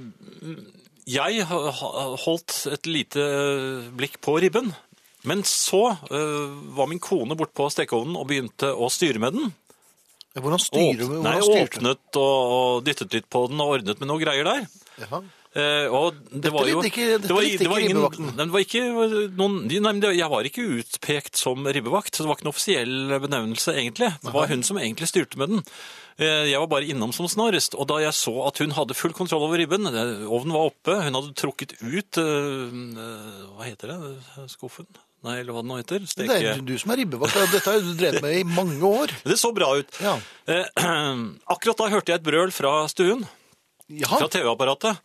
jeg 1.11 1.45
holdt 1.47 2.67
et 2.71 2.85
lite 2.91 3.23
blikk 3.97 4.19
på 4.21 4.37
ribben. 4.43 4.73
Men 5.23 5.43
så 5.45 5.97
var 6.09 6.87
min 6.89 6.99
kone 7.01 7.35
bort 7.37 7.51
på 7.53 7.67
stekeovnen 7.69 8.15
og 8.17 8.25
begynte 8.29 8.71
å 8.73 8.87
styre 8.89 9.19
med 9.21 9.35
den. 9.37 9.51
Hvordan 10.33 10.61
styrer 10.63 10.97
du? 10.97 11.17
åpnet 11.21 12.17
og, 12.17 12.53
og 12.55 12.83
dyttet 12.87 13.13
litt 13.17 13.27
på 13.29 13.43
den 13.51 13.59
og 13.61 13.75
ordnet 13.75 13.99
med 13.99 14.07
noe 14.09 14.21
greier 14.21 14.47
der. 14.47 14.65
Jaha. 15.03 15.19
Eh, 15.51 15.87
og 15.91 16.15
det 16.31 16.47
var 16.53 16.63
jo 16.69 16.79
ikke- 16.79 17.19
det 17.19 17.27
var, 17.29 17.41
det 17.43 17.67
var 17.67 17.79
ingen, 17.83 17.97
det 18.37 18.51
var 18.53 18.61
ikke 18.63 18.83
noen, 19.35 19.67
nei, 19.67 19.91
men 19.91 20.01
Jeg 20.15 20.29
var 20.31 20.43
ikke 20.47 20.63
utpekt 20.79 21.35
som 21.35 21.65
ribbevakt, 21.67 22.15
så 22.15 22.23
det 22.23 22.29
var 22.29 22.35
ikke 22.37 22.45
noen 22.47 22.55
offisiell 22.55 23.19
benevnelse, 23.19 23.73
egentlig. 23.75 24.13
Det 24.23 24.31
var 24.31 24.47
hun 24.47 24.63
som 24.63 24.77
egentlig 24.77 25.09
styrte 25.11 25.35
med 25.37 25.49
den. 25.49 25.63
Eh, 26.17 26.47
Jeg 26.51 26.59
var 26.59 26.67
bare 26.67 26.87
innom 26.87 27.11
som 27.13 27.27
snarest, 27.27 27.75
og 27.75 27.85
da 27.87 27.95
jeg 27.99 28.13
så 28.13 28.47
at 28.47 28.57
hun 28.59 28.71
hadde 28.71 28.95
full 28.95 29.11
kontroll 29.11 29.43
over 29.43 29.57
ribben, 29.59 29.83
ovnen 30.25 30.53
var 30.55 30.71
oppe, 30.71 30.95
hun 31.03 31.13
hadde 31.19 31.35
trukket 31.35 31.75
ut 31.83 32.17
eh, 32.17 33.51
Hva 33.51 33.63
heter 33.67 33.87
det? 33.91 34.47
Skuffen? 34.55 34.87
Nei, 35.23 35.39
eller 35.41 35.53
hva 35.53 35.61
det 35.61 35.67
nå 35.69 35.77
heter? 35.77 35.99
Det 36.15 36.29
er 36.31 36.61
du 36.65 36.77
som 36.79 36.91
er 36.95 36.97
ribbevakt. 37.03 37.35
Dette 37.51 37.69
har 37.69 37.79
du 37.83 37.91
drevet 37.93 38.23
med 38.23 38.39
i 38.39 38.43
mange 38.47 38.81
år. 38.81 39.11
Det 39.27 39.37
så 39.37 39.51
bra 39.53 39.75
ut. 39.77 39.91
Ja. 40.01 40.15
Akkurat 41.53 41.77
da 41.77 41.89
hørte 41.91 42.09
jeg 42.13 42.21
et 42.21 42.25
brøl 42.25 42.51
fra 42.55 42.87
stuen 42.89 43.27
Ja. 43.91 44.07
fra 44.07 44.27
TV-apparatet. 44.31 44.97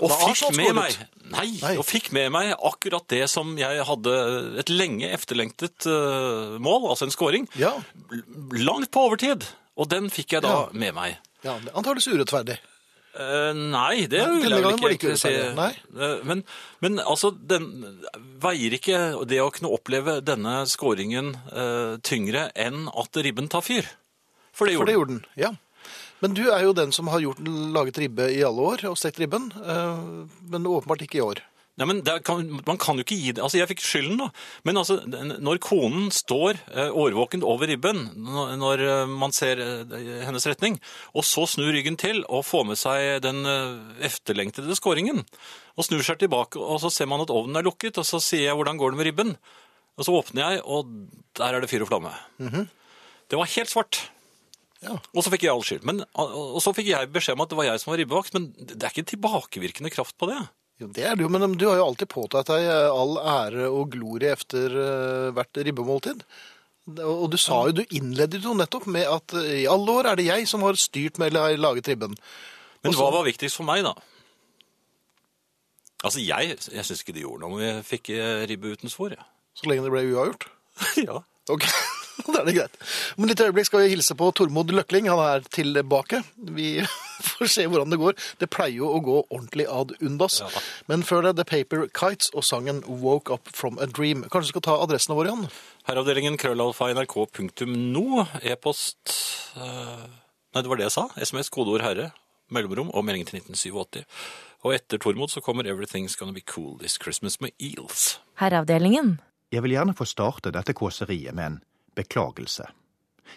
Og 0.00 0.10
fikk 0.10 0.56
med 0.56 0.74
meg 0.74 0.96
nei, 1.32 1.46
Nei. 1.62 1.76
og 1.76 1.84
fikk 1.86 2.10
med 2.12 2.30
meg 2.32 2.54
akkurat 2.64 3.04
det 3.12 3.28
som 3.30 3.52
jeg 3.58 3.84
hadde 3.86 4.14
et 4.62 4.68
lenge 4.72 5.10
efterlengtet 5.12 5.86
uh, 5.86 6.58
mål, 6.62 6.88
altså 6.90 7.04
en 7.08 7.14
scoring, 7.14 7.48
Ja. 7.60 7.74
langt 8.52 8.90
på 8.90 9.06
overtid. 9.08 9.44
Og 9.76 9.88
den 9.88 10.10
fikk 10.12 10.32
jeg 10.36 10.42
da 10.42 10.48
Ja. 10.48 10.68
med 10.72 10.94
meg. 10.94 11.18
ja. 11.44 11.58
det 11.58 11.72
Antakeligvis 11.74 12.08
urettferdig. 12.12 12.58
Uh, 13.12 13.52
nei, 13.52 14.06
det 14.08 14.22
Nei, 14.24 14.40
vil 14.40 14.50
jeg 14.50 14.62
vel 14.64 14.78
det 14.80 14.90
ikke 14.96 15.10
ikke 15.12 15.16
si. 15.20 15.32
Uh. 15.36 16.00
Eh, 16.00 16.24
Men, 16.24 16.44
men 16.80 16.98
altså, 16.98 17.28
den 17.36 17.66
veier 18.40 18.72
ikke 18.72 19.26
det 19.28 19.40
å 19.44 19.50
kunne 19.52 19.68
oppleve 19.72 20.20
denne 20.24 20.62
scoringen 20.66 21.34
eh, 21.52 21.98
tyngre 22.00 22.46
enn 22.56 22.86
at 22.88 23.16
ribben 23.20 23.48
tar 23.52 23.60
fyr. 23.60 23.84
For 24.52 24.64
det 24.68 24.76
For 24.78 24.86
gjorde 24.86 24.86
det 24.86 24.92
den. 24.92 24.96
gjorde 24.96 25.12
den. 25.12 25.26
Ja. 25.36 25.52
Men 26.22 26.34
du 26.38 26.44
er 26.54 26.62
jo 26.62 26.74
den 26.76 26.92
som 26.94 27.08
har 27.10 27.22
gjort, 27.24 27.40
laget 27.74 27.98
ribbe 27.98 28.28
i 28.30 28.44
alle 28.46 28.62
år, 28.62 28.84
og 28.92 28.98
stekt 29.00 29.18
ribben. 29.18 29.50
eh, 29.58 30.28
Men 30.52 30.68
åpenbart 30.70 31.02
ikke 31.02 31.18
i 31.18 31.24
år. 31.24 31.40
Ja, 31.80 31.86
men 31.88 32.02
kan, 32.02 32.60
Man 32.66 32.76
kan 32.76 32.98
jo 32.98 33.02
ikke 33.02 33.16
gi 33.16 33.32
det 33.32 33.40
Altså, 33.42 33.56
jeg 33.56 33.66
fikk 33.70 33.80
skylden, 33.80 34.18
da. 34.20 34.26
Men 34.62 34.76
altså, 34.76 34.98
når 35.08 35.58
konen 35.58 36.10
står 36.12 36.60
eh, 36.68 36.90
årvåkent 36.92 37.42
over 37.42 37.66
ribben 37.66 38.10
når, 38.14 38.82
eh, 38.84 39.06
man 39.08 39.32
ser 39.32 39.56
hennes 40.26 40.46
retning, 40.46 40.78
og 41.16 41.24
så 41.24 41.46
snur 41.48 41.72
ryggen 41.72 41.96
til 41.96 42.22
og 42.28 42.44
får 42.44 42.66
med 42.68 42.76
seg 42.78 43.22
den 43.24 43.42
efterlengtede 44.04 44.76
skåringen, 44.76 45.24
og 45.74 45.88
snur 45.88 46.04
seg 46.04 46.20
tilbake, 46.20 46.60
og 46.60 46.78
så 46.84 46.92
ser 46.92 47.08
man 47.08 47.24
at 47.24 47.32
ovnen 47.32 47.56
er 47.56 47.64
lukket, 47.66 47.98
og 47.98 48.04
så 48.04 48.20
sier 48.20 48.52
jeg 48.52 48.54
'hvordan 48.54 48.78
går 48.78 48.90
det 48.92 48.98
med 48.98 49.06
ribben'? 49.08 49.36
Og 49.98 50.04
så 50.04 50.12
åpner 50.12 50.50
jeg, 50.52 50.62
og 50.64 50.86
der 51.36 51.54
er 51.54 51.60
det 51.60 51.70
fyr 51.70 51.82
og 51.82 51.88
flamme. 51.88 52.12
Det 53.30 53.36
var 53.38 53.44
helt 53.44 53.70
svart. 53.70 54.10
Ja. 54.82 54.96
Og 55.14 55.22
så 55.22 55.30
fikk 55.30 55.46
jeg 55.46 55.52
all 55.52 55.62
skyld. 55.66 55.84
Men, 55.86 56.02
og 56.18 56.58
så 56.62 56.72
fikk 56.74 56.90
jeg 56.90 57.10
beskjed 57.14 57.36
om 57.38 57.44
at 57.44 57.52
det 57.52 57.58
var 57.58 57.68
jeg 57.68 57.82
som 57.82 57.92
var 57.92 58.00
ribbevakt, 58.02 58.34
men 58.34 58.48
det 58.58 58.80
er 58.80 58.90
ikke 58.90 59.12
tilbakevirkende 59.12 59.92
kraft 59.94 60.16
på 60.18 60.28
det. 60.30 60.40
Jo, 60.82 60.88
det 60.90 61.04
er 61.06 61.18
det 61.18 61.26
jo, 61.26 61.30
men 61.30 61.54
du 61.58 61.66
har 61.68 61.78
jo 61.78 61.86
alltid 61.86 62.10
påtatt 62.10 62.50
deg 62.50 62.66
eh, 62.66 62.88
all 62.90 63.18
ære 63.20 63.68
og 63.70 63.92
glorie 63.92 64.32
efter 64.34 64.72
eh, 64.72 65.28
hvert 65.36 65.62
ribbemåltid. 65.68 66.24
Og 67.06 67.28
du 67.30 67.38
sa 67.38 67.60
jo, 67.68 67.76
du 67.78 67.94
innledet 67.94 68.42
jo 68.42 68.56
nettopp 68.58 68.88
med 68.90 69.06
at 69.06 69.36
eh, 69.38 69.60
i 69.62 69.68
alle 69.70 69.98
år 70.00 70.10
er 70.10 70.18
det 70.18 70.26
jeg 70.26 70.48
som 70.50 70.64
har 70.66 70.80
styrt 70.80 71.20
med 71.22 71.30
eller 71.30 71.60
laget 71.60 71.92
ribben. 71.92 72.16
Men 72.82 72.90
Også... 72.90 73.04
hva 73.04 73.12
var 73.20 73.28
viktigst 73.28 73.60
for 73.60 73.68
meg, 73.68 73.84
da? 73.86 73.94
Altså, 76.02 76.18
jeg, 76.18 76.56
jeg 76.58 76.88
syns 76.88 77.04
ikke 77.04 77.14
det 77.14 77.22
gjorde 77.22 77.44
noe 77.44 77.54
om 77.54 77.62
jeg 77.62 77.84
fikk 77.86 78.10
ribbe 78.50 78.74
uten 78.74 78.90
svor. 78.90 79.14
Ja. 79.14 79.28
Så 79.54 79.68
lenge 79.70 79.86
det 79.86 79.92
ble 79.94 80.02
uavgjort. 80.08 80.48
ja. 81.06 81.20
Ok, 81.52 81.68
da 82.32 82.40
er 82.40 82.48
det 82.48 82.54
greit. 82.56 82.76
Om 83.16 83.24
et 83.24 83.32
lite 83.32 83.46
øyeblikk 83.48 83.68
skal 83.68 83.84
vi 83.84 83.92
hilse 83.92 84.16
på 84.18 84.30
Tormod 84.36 84.72
Løkling. 84.74 85.08
Han 85.10 85.22
er 85.24 85.44
tilbake. 85.54 86.22
Vi 86.56 86.68
får 87.32 87.52
se 87.54 87.66
hvordan 87.66 87.92
det 87.92 88.00
går. 88.02 88.16
Det 88.40 88.50
pleier 88.52 88.78
jo 88.80 88.92
å 88.92 89.02
gå 89.04 89.18
ordentlig 89.24 89.66
ad 89.70 89.94
undas. 90.00 90.40
Ja. 90.44 90.64
Men 90.90 91.04
før 91.06 91.28
det, 91.28 91.36
The 91.40 91.48
Paper 91.48 91.86
Kites 91.90 92.32
og 92.36 92.46
sangen 92.48 92.82
Woke 92.86 93.34
Up 93.34 93.52
From 93.56 93.80
A 93.82 93.88
Dream. 93.90 94.26
Kanskje 94.28 94.52
du 94.52 94.54
skal 94.56 94.66
ta 94.68 94.78
adressene 94.84 95.18
våre, 95.18 95.32
Jan? 95.32 95.46
Herreavdelingen 95.88 96.38
krøllalfa 96.40 96.92
nrk.no. 96.94 98.26
E-post 98.42 99.16
eh, 99.58 100.08
Nei, 100.52 100.60
det 100.60 100.68
var 100.68 100.76
det 100.76 100.90
jeg 100.90 100.96
sa. 100.98 101.06
SMS, 101.16 101.48
kodeord 101.48 101.80
herre, 101.80 102.10
mellomrom 102.52 102.90
og 102.92 103.06
melding 103.08 103.24
til 103.24 103.40
1987. 103.40 104.02
Og 104.62 104.76
etter 104.76 105.00
Tormod 105.00 105.32
så 105.32 105.40
kommer 105.42 105.66
Everything's 105.66 106.14
Gonna 106.18 106.36
Be 106.36 106.44
Cool 106.44 106.76
This 106.78 106.98
Christmas 107.00 107.40
med 107.40 107.56
Eels. 107.58 108.20
Herreavdelingen. 108.38 109.16
Jeg 109.52 109.64
vil 109.64 109.74
gjerne 109.74 109.94
få 109.96 110.04
starte 110.08 110.52
dette 110.52 110.74
kåseriet 110.76 111.34
med 111.34 111.46
en 111.48 111.56
beklagelse. 111.94 112.66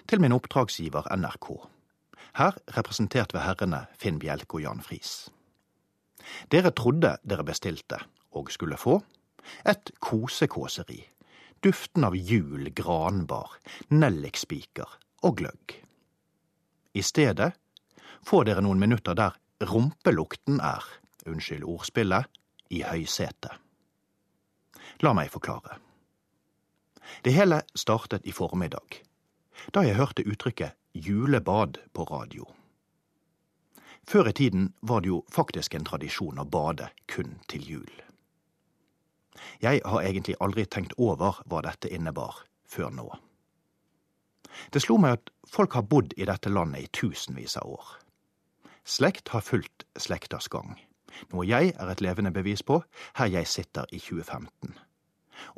Til 0.07 0.21
min 0.21 0.35
oppdragsgiver 0.35 1.07
NRK. 1.15 1.49
Her 2.35 2.57
representert 2.77 3.33
ved 3.33 3.45
herrene 3.45 3.85
Finn 3.99 4.19
Bjelke 4.19 4.59
og 4.59 4.65
Jan 4.65 4.83
Friis. 4.83 5.29
Dere 6.51 6.71
trodde 6.71 7.17
dere 7.23 7.45
bestilte, 7.45 7.99
og 8.31 8.51
skulle 8.51 8.77
få, 8.77 8.99
et 9.65 9.91
kosekåseri, 10.01 10.99
duften 11.63 12.03
av 12.03 12.15
jul, 12.15 12.71
granbar, 12.75 13.57
nellikspiker 13.89 14.97
og 15.23 15.37
gløgg. 15.41 15.77
I 16.95 17.03
stedet 17.05 17.53
får 18.25 18.49
dere 18.49 18.63
noen 18.65 18.81
minutter 18.81 19.15
der 19.17 19.37
rumpelukten 19.63 20.59
er, 20.59 20.83
unnskyld 21.27 21.63
ordspillet, 21.63 22.25
i 22.73 22.81
høysetet. 22.81 23.53
La 25.03 25.13
meg 25.13 25.29
forklare. 25.33 25.77
Det 27.23 27.33
hele 27.33 27.61
startet 27.75 28.25
i 28.25 28.31
formiddag, 28.31 29.01
da 29.73 29.83
jeg 29.85 29.97
hørte 29.99 30.25
uttrykket 30.25 30.75
julebad 30.93 31.79
på 31.93 32.03
radio. 32.03 32.47
Før 34.07 34.29
i 34.29 34.33
tiden 34.33 34.73
var 34.81 35.01
det 35.01 35.09
jo 35.09 35.23
faktisk 35.33 35.73
en 35.73 35.85
tradisjon 35.85 36.39
å 36.39 36.45
bade 36.45 36.91
kun 37.09 37.39
til 37.49 37.69
jul. 37.69 37.93
Jeg 39.61 39.81
har 39.85 40.01
egentlig 40.01 40.37
aldri 40.39 40.65
tenkt 40.65 40.93
over 40.97 41.41
hva 41.49 41.61
dette 41.65 41.89
innebar, 41.89 42.43
før 42.69 42.93
nå. 42.93 43.07
Det 44.71 44.81
slo 44.83 44.97
meg 45.01 45.17
at 45.17 45.31
folk 45.49 45.75
har 45.75 45.87
bodd 45.89 46.13
i 46.17 46.27
dette 46.29 46.49
landet 46.49 46.85
i 46.85 46.91
tusenvis 46.93 47.57
av 47.59 47.75
år. 47.75 47.87
Slekt 48.85 49.33
har 49.33 49.43
fulgt 49.43 49.87
slekters 49.97 50.47
gang, 50.53 50.77
noe 51.33 51.47
jeg 51.47 51.73
er 51.73 51.91
et 51.91 52.03
levende 52.05 52.31
bevis 52.31 52.61
på 52.63 52.83
her 53.17 53.31
jeg 53.33 53.49
sitter 53.49 53.89
i 53.89 53.99
2015, 53.99 54.77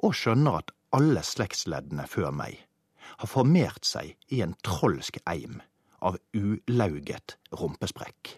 og 0.07 0.15
skjønner 0.15 0.61
at 0.61 0.73
alle 0.95 1.23
slektsleddene 1.23 2.07
før 2.07 2.31
meg 2.35 2.61
har 3.07 3.31
formert 3.31 3.87
seg 3.87 4.15
i 4.33 4.41
en 4.45 4.55
trolsk 4.65 5.19
eim 5.25 5.61
av 6.05 6.19
ulauget 6.37 7.37
rumpesprekk. 7.57 8.35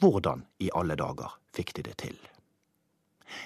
Hvordan 0.00 0.46
i 0.62 0.70
alle 0.76 0.96
dager 0.98 1.36
fikk 1.56 1.74
de 1.76 1.86
det 1.88 1.96
til? 2.04 2.16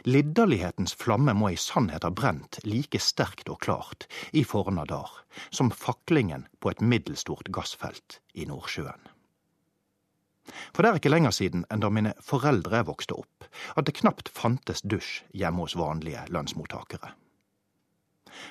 Lidderlighetens 0.05 0.93
flamme 0.95 1.33
må 1.35 1.53
i 1.55 1.61
sannhet 1.61 2.05
ha 2.05 2.11
brent 2.13 2.59
like 2.67 3.01
sterkt 3.01 3.49
og 3.49 3.63
klart 3.65 4.07
i 4.37 4.43
Fornadar 4.45 5.09
som 5.49 5.71
faklingen 5.73 6.45
på 6.61 6.73
et 6.73 6.85
middelstort 6.85 7.49
gassfelt 7.55 8.21
i 8.35 8.45
Nordsjøen. 8.51 9.09
For 10.75 10.83
det 10.83 10.91
er 10.91 11.01
ikke 11.01 11.13
lenger 11.13 11.35
siden 11.35 11.65
enn 11.71 11.83
da 11.83 11.91
mine 11.95 12.13
foreldre 12.25 12.83
vokste 12.89 13.17
opp, 13.17 13.47
at 13.79 13.87
det 13.87 13.97
knapt 14.01 14.29
fantes 14.35 14.83
dusj 14.83 15.23
hjemme 15.37 15.65
hos 15.65 15.79
vanlige 15.79 16.27
lønnsmottakere. 16.35 17.15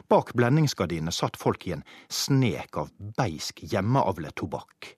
Bak 0.07 0.33
blendingsgardinene 0.37 1.13
satt 1.15 1.37
folk 1.39 1.67
i 1.67 1.75
en 1.77 1.83
snek 2.09 2.77
av 2.77 2.91
beisk 3.17 3.63
hjemmeavlet 3.63 4.35
tobakk 4.39 4.93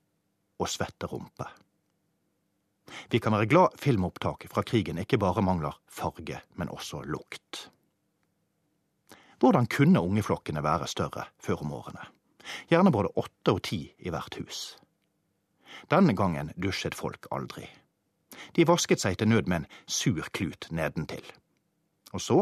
og 0.62 0.70
svette 0.70 1.08
rumper. 1.10 1.50
Vi 3.08 3.20
kan 3.22 3.32
være 3.32 3.48
glad 3.48 3.78
filmopptak 3.80 4.46
fra 4.52 4.64
krigen 4.66 5.00
ikke 5.00 5.20
bare 5.20 5.44
mangler 5.44 5.78
farge, 5.88 6.42
men 6.58 6.72
også 6.72 7.02
lukt. 7.08 7.68
Hvordan 9.42 9.66
kunne 9.66 10.02
ungeflokkene 10.02 10.62
være 10.62 10.86
større 10.86 11.26
før 11.42 11.64
om 11.64 11.72
årene? 11.78 12.04
Gjerne 12.70 12.92
både 12.94 13.10
åtte 13.18 13.54
og 13.54 13.62
ti 13.66 13.80
i 13.98 14.10
hvert 14.12 14.36
hus. 14.38 14.76
Denne 15.90 16.14
gangen 16.14 16.52
dusjet 16.54 16.94
folk 16.94 17.26
aldri. 17.34 17.64
De 18.56 18.66
vasket 18.68 19.02
seg 19.02 19.18
til 19.18 19.30
nød 19.32 19.48
med 19.50 19.62
en 19.62 19.70
sur 19.86 20.28
klut 20.34 20.68
nedentil. 20.70 21.24
Og 22.12 22.20
så 22.20 22.38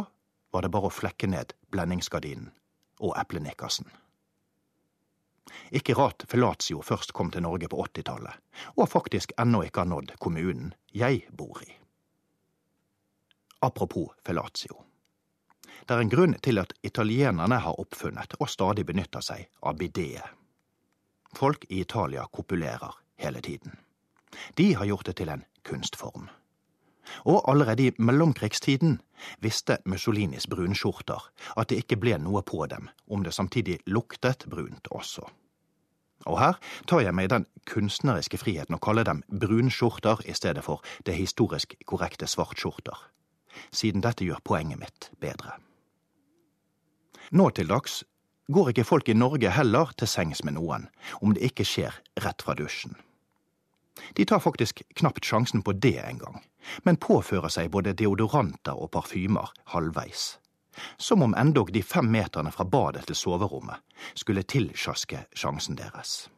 var 0.52 0.64
det 0.64 0.72
bare 0.74 0.90
å 0.90 0.94
flekke 0.94 1.30
ned 1.30 1.54
blendingsgardinen 1.70 2.50
og 3.00 3.16
eplenekkersen. 3.20 3.88
Ikke 5.70 5.94
rart 5.94 6.24
Felatio 6.28 6.82
først 6.82 7.12
kom 7.12 7.30
til 7.30 7.42
Norge 7.42 7.68
på 7.68 7.80
80-tallet, 7.86 8.34
og 8.76 8.88
faktisk 8.88 9.32
ennå 9.40 9.62
ikke 9.66 9.84
har 9.84 9.90
nådd 9.90 10.14
kommunen 10.20 10.74
jeg 10.94 11.24
bor 11.36 11.62
i. 11.62 11.70
Apropos 13.62 14.14
Felatio. 14.26 14.84
Det 15.86 15.96
er 15.96 16.02
en 16.04 16.12
grunn 16.12 16.36
til 16.44 16.60
at 16.60 16.72
italienerne 16.86 17.58
har 17.64 17.80
oppfunnet 17.80 18.36
og 18.38 18.50
stadig 18.50 18.86
benytter 18.86 19.24
seg 19.24 19.48
av 19.62 19.78
bideet. 19.80 20.26
Folk 21.36 21.64
i 21.68 21.80
Italia 21.80 22.26
kopulerer 22.32 22.94
hele 23.22 23.40
tiden. 23.40 23.78
De 24.54 24.74
har 24.74 24.84
gjort 24.86 25.06
det 25.06 25.16
til 25.20 25.28
en 25.28 25.44
kunstform. 25.66 26.28
Og 27.24 27.44
allerede 27.50 27.86
i 27.88 27.92
mellomkrigstiden 27.98 29.00
visste 29.40 29.78
Mussolinis 29.84 30.46
brunskjorter 30.46 31.30
at 31.56 31.70
det 31.70 31.82
ikke 31.84 32.00
ble 32.00 32.18
noe 32.18 32.42
på 32.42 32.66
dem 32.70 32.88
om 33.08 33.24
det 33.24 33.34
samtidig 33.34 33.80
luktet 33.86 34.46
brunt 34.50 34.88
også. 34.90 35.26
Og 36.28 36.36
her 36.36 36.58
tar 36.86 37.00
jeg 37.00 37.16
meg 37.16 37.30
den 37.32 37.46
kunstneriske 37.70 38.40
friheten 38.40 38.76
å 38.76 38.82
kalle 38.82 39.06
dem 39.08 39.22
brunskjorter 39.28 40.20
i 40.28 40.36
stedet 40.36 40.64
for 40.66 40.84
det 41.08 41.16
historisk 41.16 41.74
korrekte 41.88 42.28
svartskjorter, 42.28 42.96
siden 43.72 44.04
dette 44.04 44.26
gjør 44.28 44.42
poenget 44.44 44.80
mitt 44.82 45.10
bedre. 45.20 45.56
Nå 47.32 47.48
til 47.56 47.70
dags 47.70 48.02
går 48.52 48.72
ikke 48.72 48.84
folk 48.84 49.08
i 49.08 49.16
Norge 49.16 49.52
heller 49.54 49.92
til 49.96 50.10
sengs 50.10 50.42
med 50.44 50.58
noen 50.58 50.88
om 51.20 51.32
det 51.34 51.52
ikke 51.52 51.64
skjer 51.64 51.94
rett 52.20 52.42
fra 52.42 52.56
dusjen. 52.58 52.96
De 54.14 54.24
tar 54.24 54.42
faktisk 54.42 54.82
knapt 54.98 55.24
sjansen 55.24 55.62
på 55.62 55.72
det 55.72 55.98
engang, 56.02 56.40
men 56.82 56.98
påfører 57.00 57.52
seg 57.52 57.70
både 57.70 57.94
deodoranter 57.96 58.76
og 58.76 58.90
parfymer 58.96 59.52
halvveis. 59.74 60.38
Som 60.96 61.22
om 61.22 61.34
endog 61.34 61.72
de 61.72 61.82
fem 61.82 62.06
meterne 62.10 62.52
fra 62.54 62.64
badet 62.64 63.06
til 63.08 63.18
soverommet 63.18 63.82
skulle 64.14 64.46
tilsjaske 64.46 65.24
sjansen 65.36 65.78
deres. 65.78 66.28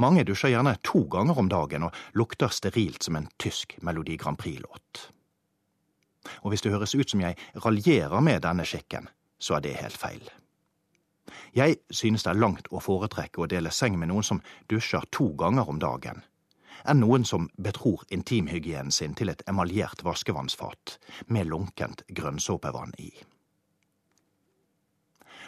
Mange 0.00 0.24
dusjer 0.24 0.54
gjerne 0.54 0.78
to 0.82 1.04
ganger 1.12 1.38
om 1.38 1.50
dagen 1.52 1.84
og 1.88 1.98
lukter 2.16 2.48
sterilt 2.48 3.04
som 3.04 3.18
en 3.18 3.28
tysk 3.38 3.76
Melodi 3.84 4.16
Grand 4.16 4.38
Prix-låt. 4.40 5.10
Og 6.42 6.50
hvis 6.50 6.64
det 6.64 6.72
høres 6.72 6.94
ut 6.96 7.10
som 7.10 7.22
jeg 7.22 7.36
raljerer 7.62 8.24
med 8.24 8.42
denne 8.42 8.64
skikken, 8.66 9.08
så 9.38 9.58
er 9.58 9.66
det 9.66 9.76
helt 9.78 10.00
feil. 10.00 10.24
Jeg 11.56 11.76
synes 11.90 12.24
det 12.24 12.32
er 12.32 12.40
langt 12.40 12.68
å 12.70 12.80
foretrekke 12.82 13.42
å 13.42 13.50
dele 13.50 13.72
seng 13.74 13.98
med 13.98 14.10
noen 14.12 14.26
som 14.26 14.42
dusjer 14.70 15.06
to 15.10 15.30
ganger 15.38 15.68
om 15.68 15.78
dagen, 15.82 16.22
enn 16.84 17.00
noen 17.02 17.24
som 17.24 17.48
betror 17.56 18.04
intimhygienen 18.14 18.92
sin 18.92 19.14
til 19.18 19.32
et 19.32 19.42
emaljert 19.48 20.04
vaskevannsfat 20.06 20.98
med 21.26 21.48
lunkent 21.50 22.04
grønnsåpevann 22.08 22.94
i. 23.02 23.10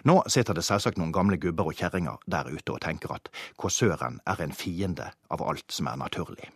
Nå 0.07 0.23
sitter 0.31 0.55
det 0.55 0.63
selvsagt 0.63 0.99
noen 0.99 1.13
gamle 1.15 1.39
gubber 1.43 1.71
og 1.71 1.79
kjerringer 1.79 2.23
der 2.31 2.51
ute 2.51 2.75
og 2.75 2.83
tenker 2.85 3.17
at 3.17 3.31
kåsøren 3.59 4.21
er 4.31 4.43
en 4.45 4.55
fiende 4.55 5.11
av 5.35 5.43
alt 5.43 5.75
som 5.75 5.91
er 5.91 5.99
naturlig. 5.99 6.51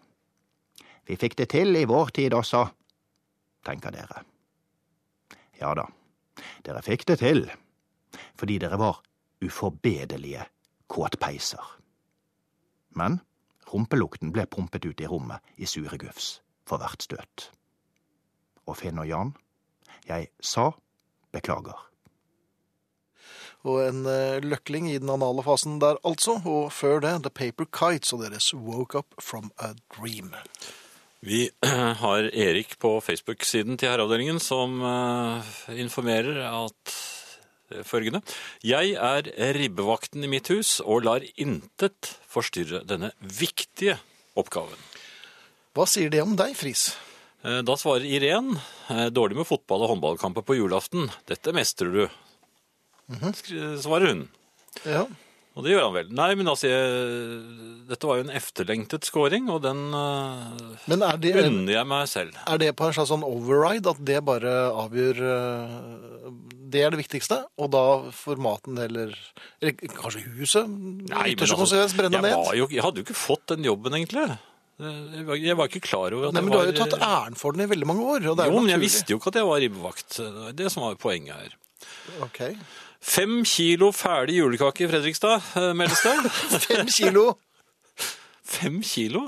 Vi 1.07 1.19
fikk 1.19 1.35
det 1.41 1.49
til 1.51 1.75
i 1.77 1.87
vår 1.91 2.15
tid 2.15 2.35
også, 2.39 2.63
tenker 3.67 3.95
dere. 3.95 4.23
Ja 5.59 5.73
da, 5.79 5.89
dere 6.63 6.83
fikk 6.87 7.07
det 7.11 7.19
til, 7.23 7.49
fordi 8.39 8.61
dere 8.63 8.79
var 8.79 9.03
uforbedelige 9.43 10.47
kåtpeiser. 10.93 11.63
Men 12.97 13.21
rumpelukten 13.73 14.33
ble 14.35 14.47
pumpet 14.47 14.87
ut 14.87 15.01
i 15.01 15.09
rommet 15.09 15.41
i 15.57 15.69
sure 15.69 15.99
gufs 15.99 16.41
for 16.69 16.83
hvert 16.83 17.03
støt. 17.03 17.49
Og 18.69 18.79
Finn 18.79 19.01
og 19.03 19.09
Jan, 19.09 19.33
jeg 20.07 20.31
sa 20.41 20.71
beklager. 21.35 21.79
Og 23.63 23.79
en 23.85 24.07
eh, 24.11 24.43
løkling 24.43 24.89
i 24.91 24.99
den 24.99 25.11
anale 25.13 25.43
fasen 25.47 25.79
der, 25.83 25.99
altså. 26.07 26.41
Og 26.45 26.73
før 26.75 26.99
det 27.05 27.15
The 27.23 27.31
Paper 27.31 27.69
Kites 27.71 28.13
og 28.15 28.25
deres 28.25 28.51
Woke 28.55 28.99
Up 28.99 29.15
From 29.23 29.53
A 29.63 29.73
Dream. 29.95 30.33
Vi 31.23 31.47
har 32.03 32.31
Erik 32.35 32.75
på 32.83 32.97
Facebook-siden 33.01 33.79
til 33.79 33.93
Herreavdelingen 33.93 34.43
som 34.43 34.83
eh, 34.83 35.53
informerer 35.79 36.43
at 36.51 36.97
følgende 37.89 38.21
Jeg 38.67 38.95
er 38.97 39.31
ribbevakten 39.57 40.25
i 40.25 40.31
mitt 40.31 40.49
hus 40.53 40.77
og 40.85 41.05
lar 41.07 41.25
intet 41.37 42.13
forstyrre 42.33 42.83
denne 42.89 43.13
viktige 43.23 43.99
oppgaven. 44.39 44.79
Hva 45.77 45.87
sier 45.89 46.13
det 46.13 46.21
om 46.25 46.37
deg, 46.37 46.55
Friis? 46.57 46.91
Eh, 47.45 47.63
Da 47.67 47.75
svarer 47.81 48.05
Irén 48.07 48.53
eh, 48.93 49.09
dårlig 49.11 49.37
med 49.41 49.49
fotball 49.49 49.83
og 49.87 49.95
håndballkamper 49.95 50.45
på 50.47 50.57
julaften. 50.61 51.09
Dette 51.29 51.53
mestrer 51.57 51.91
du, 51.93 52.03
skri- 53.37 53.77
svarer 53.83 54.13
hun. 54.13 54.27
Ja. 54.87 55.07
Og 55.53 55.67
det 55.67 55.75
gjør 55.75 55.83
han 55.85 55.93
vel. 55.99 56.13
Nei, 56.17 56.31
men 56.41 56.49
altså, 56.49 56.71
jeg, 56.71 57.41
dette 57.91 58.09
var 58.09 58.17
jo 58.17 58.25
en 58.25 58.33
efterlengtet 58.39 59.05
scoring, 59.05 59.51
og 59.53 59.59
den 59.67 59.83
uh, 59.93 60.87
er 60.89 61.19
det, 61.21 61.35
unner 61.43 61.75
jeg 61.75 61.89
meg 61.91 62.07
selv. 62.09 62.39
er 62.49 62.63
det 62.63 62.71
på 62.79 62.87
en 62.89 62.95
slags 62.97 63.11
sånn 63.13 63.27
override 63.27 63.93
at 63.93 64.01
det 64.09 64.23
bare 64.25 64.55
avgjør 64.81 65.21
eh, 65.29 66.31
Det 66.73 66.83
er 66.85 66.95
det 66.95 67.03
viktigste, 67.03 67.43
og 67.61 67.69
da 67.75 67.83
får 68.17 68.41
maten 68.43 68.79
eller 68.81 69.13
Eller 69.61 69.77
kanskje 69.93 70.25
huset? 70.39 70.71
Nei, 70.71 71.35
men 71.35 71.45
altså, 71.45 71.83
jeg, 71.83 72.11
ned? 72.15 72.33
jo, 72.59 72.69
jeg 72.71 72.85
hadde 72.85 73.03
jo 73.03 73.07
ikke 73.07 73.19
fått 73.19 73.55
den 73.55 73.69
jobben, 73.69 73.97
egentlig. 73.99 74.39
Jeg 74.83 75.27
var, 75.29 75.39
jeg 75.39 75.57
var 75.59 75.69
ikke 75.69 75.83
klar 75.85 76.15
over 76.17 76.31
at 76.31 76.35
Nei, 76.35 76.43
men 76.43 76.51
Du 76.51 76.57
var 76.57 76.65
har 76.65 76.73
jo 76.73 76.87
tatt 76.87 77.05
æren 77.07 77.37
for 77.39 77.55
den 77.55 77.67
i 77.67 77.69
veldig 77.71 77.87
mange 77.87 78.07
år. 78.15 78.25
er 78.33 78.49
Jo, 78.51 78.63
men 78.63 78.73
jeg 78.73 78.83
visste 78.83 79.15
jo 79.15 79.21
ikke 79.21 79.31
at 79.31 79.39
jeg 79.43 79.51
var 79.51 79.61
ribbevakt. 79.63 80.17
Det 80.17 80.47
er 80.49 80.57
det 80.63 80.73
som 80.75 80.87
var 80.87 80.97
poenget 81.03 81.37
her. 81.37 81.59
Ok. 82.25 82.41
Fem 83.03 83.43
kilo 83.47 83.91
ferdig 83.95 84.39
julekake 84.39 84.87
i 84.87 84.91
Fredrikstad, 84.91 85.43
eh, 85.59 85.71
meldes 85.77 86.03
det. 86.07 86.17
Fem 86.67 86.91
kilo! 86.91 87.25
Fem 88.53 88.81
kilo? 88.87 89.27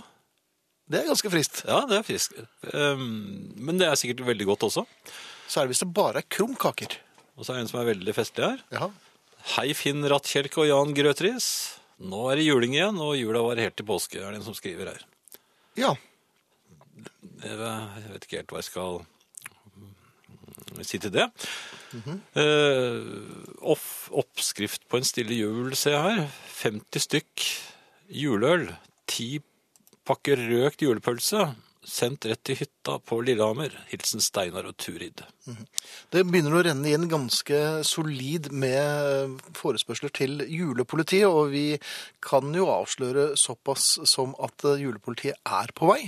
Det 0.91 1.01
er 1.01 1.09
ganske 1.09 1.31
frist. 1.33 1.63
Ja, 1.67 1.81
det 1.89 2.01
er 2.01 2.07
friskt. 2.07 2.37
Um, 2.75 3.55
men 3.57 3.81
det 3.81 3.89
er 3.89 3.99
sikkert 3.99 4.25
veldig 4.27 4.47
godt 4.53 4.67
også. 4.69 4.85
Så 5.49 5.61
er 5.61 5.67
det 5.67 5.75
hvis 5.75 5.83
det 5.83 5.91
bare 5.97 6.21
er 6.21 6.29
krumkaker. 6.29 6.99
Og 7.35 7.45
så 7.47 7.53
er 7.53 7.59
det 7.59 7.65
en 7.65 7.71
som 7.73 7.81
er 7.83 7.89
veldig 7.93 8.15
festlig 8.15 8.47
her. 8.47 8.61
Ja. 8.75 8.89
Hei 9.57 9.69
Finn 9.77 10.05
Rattkjelke 10.09 10.63
og 10.63 10.69
Jan 10.71 10.95
Grøtris. 10.97 11.49
Nå 12.05 12.21
er 12.31 12.41
det 12.41 12.47
juling 12.49 12.75
igjen, 12.77 12.99
og 13.03 13.17
jula 13.19 13.43
var 13.45 13.61
helt 13.63 13.77
til 13.79 13.87
påske, 13.89 14.19
er 14.21 14.33
det 14.35 14.41
en 14.41 14.47
som 14.47 14.57
skriver 14.57 14.93
her. 14.95 15.07
ja. 15.79 15.95
Jeg 17.45 17.59
vet 17.61 18.25
ikke 18.25 18.39
helt 18.39 18.53
hva 18.55 18.61
jeg 18.63 18.69
skal 18.71 19.03
si 20.87 20.97
til 21.03 21.13
det. 21.13 21.27
Eh, 22.41 23.03
off, 23.61 24.09
oppskrift 24.17 24.87
på 24.89 24.97
en 24.99 25.05
stille 25.05 25.37
jul, 25.37 25.75
ser 25.77 25.93
jeg 25.99 26.07
her. 26.07 26.23
50 26.63 27.05
stykk 27.05 27.45
juleøl. 28.23 28.71
10 29.13 29.43
pakker 30.09 30.41
røkt 30.55 30.87
julepølse. 30.87 31.51
Sendt 31.85 32.25
rett 32.29 32.41
til 32.47 32.59
hytta 32.63 32.97
på 33.05 33.21
Lillehammer. 33.25 33.75
Hilsen 33.91 34.23
Steinar 34.25 34.67
og 34.69 34.77
Turid. 34.81 35.21
Det 36.13 36.25
begynner 36.25 36.57
å 36.57 36.65
renne 36.65 36.95
inn 36.97 37.07
ganske 37.13 37.61
solid 37.87 38.51
med 38.53 39.39
forespørsler 39.59 40.13
til 40.17 40.45
julepolitiet, 40.49 41.29
og 41.29 41.53
vi 41.53 41.67
kan 42.25 42.49
jo 42.57 42.71
avsløre 42.73 43.35
såpass 43.41 43.99
som 44.09 44.33
at 44.43 44.65
julepolitiet 44.81 45.41
er 45.45 45.75
på 45.77 45.93
vei. 45.93 46.03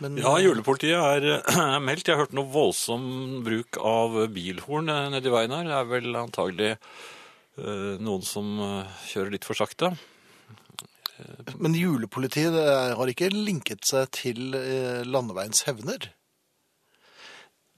Men 0.00 0.16
Ja, 0.20 0.34
julepolitiet 0.40 0.96
er, 0.96 1.78
meldt. 1.84 2.08
Jeg 2.08 2.16
har 2.16 2.24
hørt 2.24 2.36
noe 2.36 2.48
voldsom 2.50 3.42
bruk 3.46 3.78
av 3.84 4.16
bilhorn 4.32 4.88
eh, 4.88 5.08
nedi 5.12 5.32
veien 5.32 5.52
her. 5.54 5.68
Det 5.68 5.76
er 5.76 5.90
vel 5.90 6.16
antagelig 6.20 6.70
eh, 6.72 8.00
noen 8.00 8.24
som 8.24 8.54
eh, 8.64 9.02
kjører 9.12 9.36
litt 9.36 9.48
for 9.48 9.60
sakte. 9.60 9.92
Men 11.58 11.74
julepolitiet 11.76 12.54
har 12.96 13.10
ikke 13.12 13.28
linket 13.32 13.84
seg 13.88 14.10
til 14.16 14.54
eh, 14.58 15.02
landeveiens 15.06 15.64
hevner. 15.68 16.10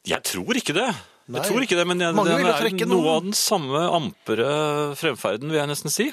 Jeg 0.08 0.22
tror 0.26 0.58
ikke 0.58 0.74
det. 0.76 0.88
Nei. 1.30 1.38
Jeg 1.38 1.48
tror 1.52 1.62
ikke 1.64 1.78
det, 1.78 1.86
men 1.86 2.00
jeg, 2.02 2.10
den 2.16 2.18
er 2.18 2.42
noe 2.42 2.86
noen- 2.90 3.10
av 3.14 3.20
den 3.28 3.36
samme 3.38 3.82
ampere 3.94 4.48
fremferden, 4.98 5.52
vil 5.52 5.60
jeg 5.60 5.70
nesten 5.70 5.92
si. 5.94 6.08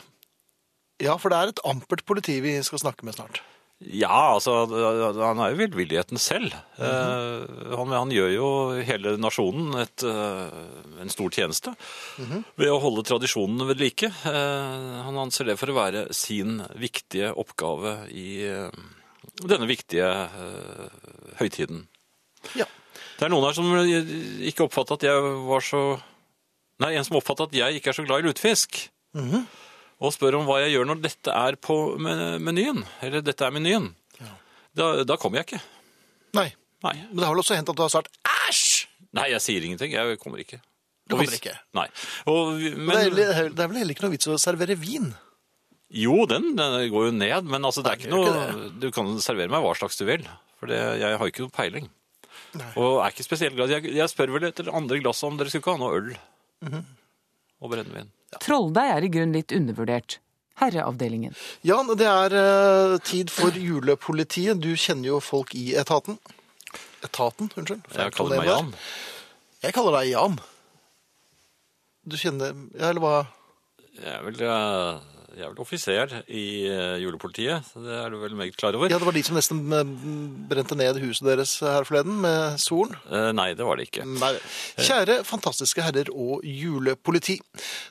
Ja, 1.01 1.15
for 1.17 1.31
det 1.33 1.39
er 1.39 1.53
et 1.53 1.61
ampert 1.65 2.03
politi 2.05 2.37
vi 2.43 2.57
skal 2.65 2.81
snakke 2.83 3.07
med 3.07 3.15
snart. 3.17 3.39
Ja, 3.79 4.33
altså, 4.35 4.65
han 4.67 5.39
er 5.39 5.53
jo 5.53 5.59
velvilligheten 5.61 6.19
selv. 6.19 6.51
Mm 6.77 6.83
-hmm. 6.85 7.75
han, 7.77 7.87
han 7.95 8.09
gjør 8.11 8.33
jo 8.33 8.47
hele 8.83 9.17
nasjonen 9.17 9.79
et, 9.79 10.03
eh, 10.03 11.01
en 11.01 11.09
stor 11.09 11.29
tjeneste 11.29 11.75
Mhm. 12.17 12.43
ved 12.57 12.67
å 12.67 12.79
holde 12.81 13.03
tradisjonene 13.03 13.67
ved 13.67 13.79
like. 13.79 14.03
Eh, 14.05 15.03
han 15.03 15.15
anser 15.17 15.45
det 15.45 15.57
for 15.59 15.67
å 15.67 15.75
være 15.79 16.13
sin 16.13 16.59
viktige 16.75 17.31
oppgave 17.33 18.09
i 18.11 18.43
denne 19.47 19.67
viktige 19.67 20.29
høytiden. 21.39 21.87
Ja. 22.55 22.65
Det 23.17 23.25
er 23.25 23.29
noen 23.29 23.45
her 23.45 23.53
som 23.53 23.65
ikke 24.43 24.63
oppfatter 24.67 24.93
at 24.93 25.03
jeg 25.03 25.21
var 25.47 25.61
så 25.61 26.01
Nei, 26.79 26.93
en 26.95 27.03
som 27.03 27.17
oppfatter 27.17 27.43
at 27.43 27.51
jeg 27.51 27.75
ikke 27.75 27.89
er 27.89 27.93
så 27.97 28.05
glad 28.07 28.19
i 28.23 28.27
lutefisk. 28.29 28.89
Mhm. 29.13 29.45
Og 29.99 30.13
spør 30.15 30.37
om 30.39 30.45
hva 30.47 30.61
jeg 30.63 30.71
gjør 30.77 30.87
når 30.87 31.01
dette 31.03 31.33
er 31.35 31.57
på 31.59 31.75
menyen. 31.99 32.85
Eller 33.03 33.23
dette 33.25 33.43
er 33.47 33.51
menyen. 33.55 33.89
Da, 34.77 35.03
da 35.03 35.17
kommer 35.19 35.41
jeg 35.41 35.47
ikke. 35.49 35.61
Nei. 36.37 36.47
Nei. 36.85 36.93
Men 37.09 37.17
det 37.19 37.25
har 37.27 37.33
vel 37.33 37.41
også 37.41 37.57
hendt 37.57 37.71
at 37.73 37.75
du 37.75 37.81
har 37.83 37.91
sagt 37.91 38.13
æsj! 38.23 38.85
Nei, 39.17 39.25
jeg 39.33 39.41
sier 39.43 39.65
ingenting. 39.65 39.91
Jeg 39.91 40.19
kommer 40.21 40.39
ikke. 40.39 40.61
Du 41.09 41.15
kommer 41.17 41.25
hvis- 41.25 41.39
ikke? 41.41 41.55
Nei. 41.75 41.87
Og, 42.29 42.61
Men... 42.77 42.93
Det, 42.93 43.25
er, 43.25 43.33
vel- 43.41 43.55
det 43.57 43.63
er 43.65 43.71
vel 43.73 43.79
heller 43.81 43.95
ikke 43.97 44.05
noe 44.05 44.13
vits 44.15 44.29
å 44.31 44.37
servere 44.39 44.77
vin? 44.79 45.09
jo, 45.89 46.19
den, 46.29 46.51
den 46.53 46.75
går 46.93 47.07
jo 47.07 47.13
ned, 47.17 47.47
men 47.49 47.63
altså, 47.65 47.81
det 47.81 47.89
er 47.89 47.97
Nei, 47.97 48.03
ikke 48.05 48.11
noe 48.13 48.33
ikke 48.45 48.67
Du 48.83 48.91
kan 48.93 49.07
servere 49.25 49.49
meg 49.49 49.63
hva 49.65 49.71
slags 49.79 49.97
du 49.97 50.03
vil. 50.05 50.21
For 50.61 50.69
det, 50.69 50.77
jeg 51.01 51.17
har 51.17 51.31
ikke 51.31 51.47
noe 51.47 51.55
peiling. 51.55 51.87
Og 52.77 52.99
er 53.01 53.09
ikke 53.09 53.25
spesielt 53.25 53.57
glad. 53.57 53.73
Jeg, 53.73 53.89
jeg 53.97 54.11
spør 54.13 54.35
vel 54.37 54.45
etter 54.51 54.69
andre 54.69 54.99
glass 55.01 55.23
om 55.25 55.35
dere 55.39 55.49
skulle 55.49 55.65
ikke 55.65 55.73
ha 55.75 55.81
noe 55.81 55.97
øl. 55.97 56.11
Mhm. 56.69 56.85
Og 57.59 57.73
brennevin. 57.73 58.13
Trolldeig 58.37 58.91
er 58.93 59.05
i 59.07 59.11
grunn 59.13 59.33
litt 59.33 59.53
undervurdert. 59.55 60.19
Herreavdelingen. 60.59 61.33
Jan, 61.63 61.87
det 61.97 62.07
er 62.09 62.35
eh, 62.35 62.97
tid 63.07 63.31
for 63.31 63.55
julepolitiet. 63.55 64.59
Du 64.59 64.73
kjenner 64.75 65.13
jo 65.13 65.19
folk 65.23 65.55
i 65.55 65.71
etaten. 65.79 66.19
Etaten, 67.05 67.47
unnskyld. 67.55 67.85
Jeg 67.95 68.13
kaller 68.17 68.41
meg 68.41 68.49
Jan. 68.51 68.73
Jeg 69.63 69.75
kaller 69.75 69.95
deg 70.01 70.11
Jan. 70.11 70.35
Du 72.09 72.17
kjenner 72.19 72.51
Ja, 72.75 72.89
eller 72.91 73.03
hva? 73.03 73.15
Jeg 73.99 74.11
er 74.17 74.25
vel, 74.27 74.43
eh, 74.43 75.18
jeg 75.35 75.45
er 75.45 75.51
vel 75.51 75.61
offiser 75.61 76.13
i 76.27 76.43
eh, 76.69 76.95
julepolitiet. 77.03 77.67
Det 77.75 77.95
er 77.99 78.11
du 78.11 78.17
vel 78.21 78.35
meget 78.37 78.57
klar 78.57 78.75
over? 78.77 78.89
Ja, 78.91 78.97
det 78.99 79.07
var 79.07 79.15
de 79.15 79.23
som 79.25 79.37
nesten 79.37 79.61
eh, 79.75 79.91
brente 80.49 80.77
ned 80.79 80.99
huset 81.03 81.27
deres 81.29 81.55
her 81.63 81.85
forleden 81.87 82.19
med 82.23 82.59
solen. 82.61 82.95
Eh, 83.09 83.29
Nei, 83.35 83.51
det 83.57 83.67
var 83.67 83.79
det 83.79 83.89
ikke. 83.89 84.05
Nei. 84.09 84.31
Kjære 84.79 85.19
fantastiske 85.27 85.85
herrer 85.85 86.11
og 86.13 86.45
julepoliti. 86.45 87.39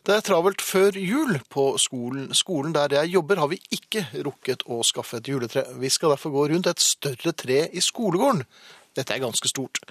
Det 0.06 0.16
er 0.16 0.24
travelt 0.26 0.64
før 0.64 0.98
jul 0.98 1.38
på 1.52 1.70
skolen. 1.80 2.30
Skolen 2.36 2.74
der 2.76 2.98
jeg 3.00 3.14
jobber 3.16 3.42
har 3.44 3.52
vi 3.52 3.60
ikke 3.74 4.06
rukket 4.26 4.66
å 4.66 4.82
skaffe 4.86 5.20
et 5.22 5.30
juletre. 5.30 5.66
Vi 5.78 5.92
skal 5.92 6.14
derfor 6.16 6.34
gå 6.34 6.48
rundt 6.54 6.70
et 6.70 6.82
større 6.82 7.34
tre 7.36 7.64
i 7.70 7.84
skolegården. 7.84 8.42
Dette 8.98 9.14
er 9.14 9.22
ganske 9.22 9.50
stort. 9.50 9.82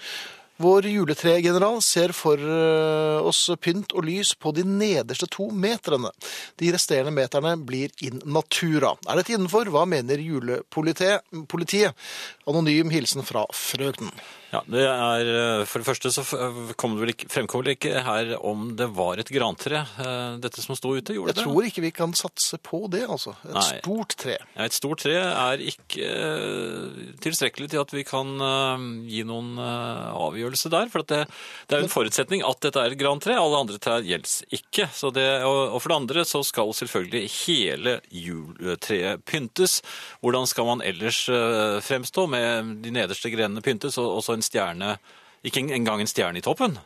Vår 0.58 0.88
juletregeneral 0.89 1.82
ser 1.86 2.14
for 2.18 2.41
eh, 2.41 3.20
oss 3.22 3.43
pynt 3.62 3.93
og 3.93 4.08
lys 4.08 4.34
på 4.41 4.53
de 4.58 4.64
nederste 4.66 5.30
to 5.30 5.51
meterne. 5.53 6.10
De 6.58 6.72
resterende 6.74 7.14
meterne 7.14 7.53
blir 7.62 7.93
in 8.01 8.18
natura. 8.26 8.95
Er 9.05 9.22
dette 9.22 9.36
innenfor? 9.36 9.70
Hva 9.70 9.86
mener 9.89 10.18
julepolitiet? 10.18 12.01
Anonym 12.47 12.89
hilsen 12.93 13.25
fra 13.27 13.45
frøken. 13.53 14.11
Ja, 14.47 14.61
det 14.71 14.79
er, 14.87 15.27
eh, 15.59 15.65
For 15.67 15.81
det 15.83 15.87
første 15.89 16.07
så 16.15 16.23
f- 16.23 16.71
kom 16.79 16.93
det 16.95 17.01
vel 17.03 17.09
ikke, 17.11 17.27
fremkom 17.27 17.65
det 17.67 17.73
ikke 17.75 17.99
her 18.05 18.29
om 18.39 18.69
det 18.79 18.85
var 18.95 19.19
et 19.19 19.27
grantre, 19.27 19.81
eh, 19.99 20.37
dette 20.39 20.61
som 20.63 20.73
sto 20.79 20.93
ute. 20.95 21.11
gjorde 21.17 21.33
Jeg 21.33 21.35
det? 21.35 21.43
tror 21.43 21.65
ikke 21.67 21.81
vi 21.83 21.91
kan 21.91 22.13
satse 22.15 22.55
på 22.63 22.79
det, 22.89 23.01
altså. 23.11 23.33
Et 23.43 23.51
Nei. 23.57 23.81
stort 23.81 24.15
tre. 24.15 24.37
Ja, 24.55 24.63
Et 24.63 24.71
stort 24.71 24.99
tre 25.03 25.17
er 25.19 25.57
ikke 25.59 25.99
eh, 25.99 27.11
tilstrekkelig 27.19 27.69
til 27.73 27.81
at 27.83 27.91
vi 27.91 28.05
kan 28.07 28.39
eh, 28.39 28.85
gi 29.11 29.23
noen 29.27 29.59
eh, 29.59 30.07
avgjørelse 30.15 30.71
der. 30.71 30.87
For 30.95 31.03
at 31.03 31.11
det, 31.11 31.21
det 31.67 31.75
er 31.75 31.83
jo 31.83 31.89
en 31.89 31.95
forutsetning 31.97 32.45
at 32.47 32.61
dette 32.63 32.79
er 32.79 32.95
et 32.95 32.97
grantre. 33.03 33.35
Alle 33.35 33.59
andre 33.65 33.77
trær 33.83 33.99
gjelder 33.99 34.47
ikke. 34.55 34.87
Så 34.95 35.11
det, 35.11 35.27
og, 35.43 35.75
for 35.83 35.89
det 35.91 35.99
andre 35.99 36.23
så 36.23 36.39
skal 36.47 36.71
selvfølgelig 36.71 37.27
hele 37.43 37.97
juletreet 38.15 39.25
pyntes. 39.27 39.81
Hvordan 40.23 40.47
skal 40.47 40.65
man 40.71 40.81
ellers 40.87 41.25
eh, 41.27 41.81
fremstå 41.83 42.27
med 42.31 42.36
de 42.83 42.91
nederste 42.93 43.31
grenene 43.33 43.63
pyntes, 43.65 43.97
og 44.01 44.21
så 44.25 44.38
en 44.38 44.45
stjerne 44.45 44.97
Ikke 45.45 45.61
engang 45.61 46.01
en 46.01 46.09
stjerne 46.09 46.39
i 46.39 46.45
toppen. 46.45 46.77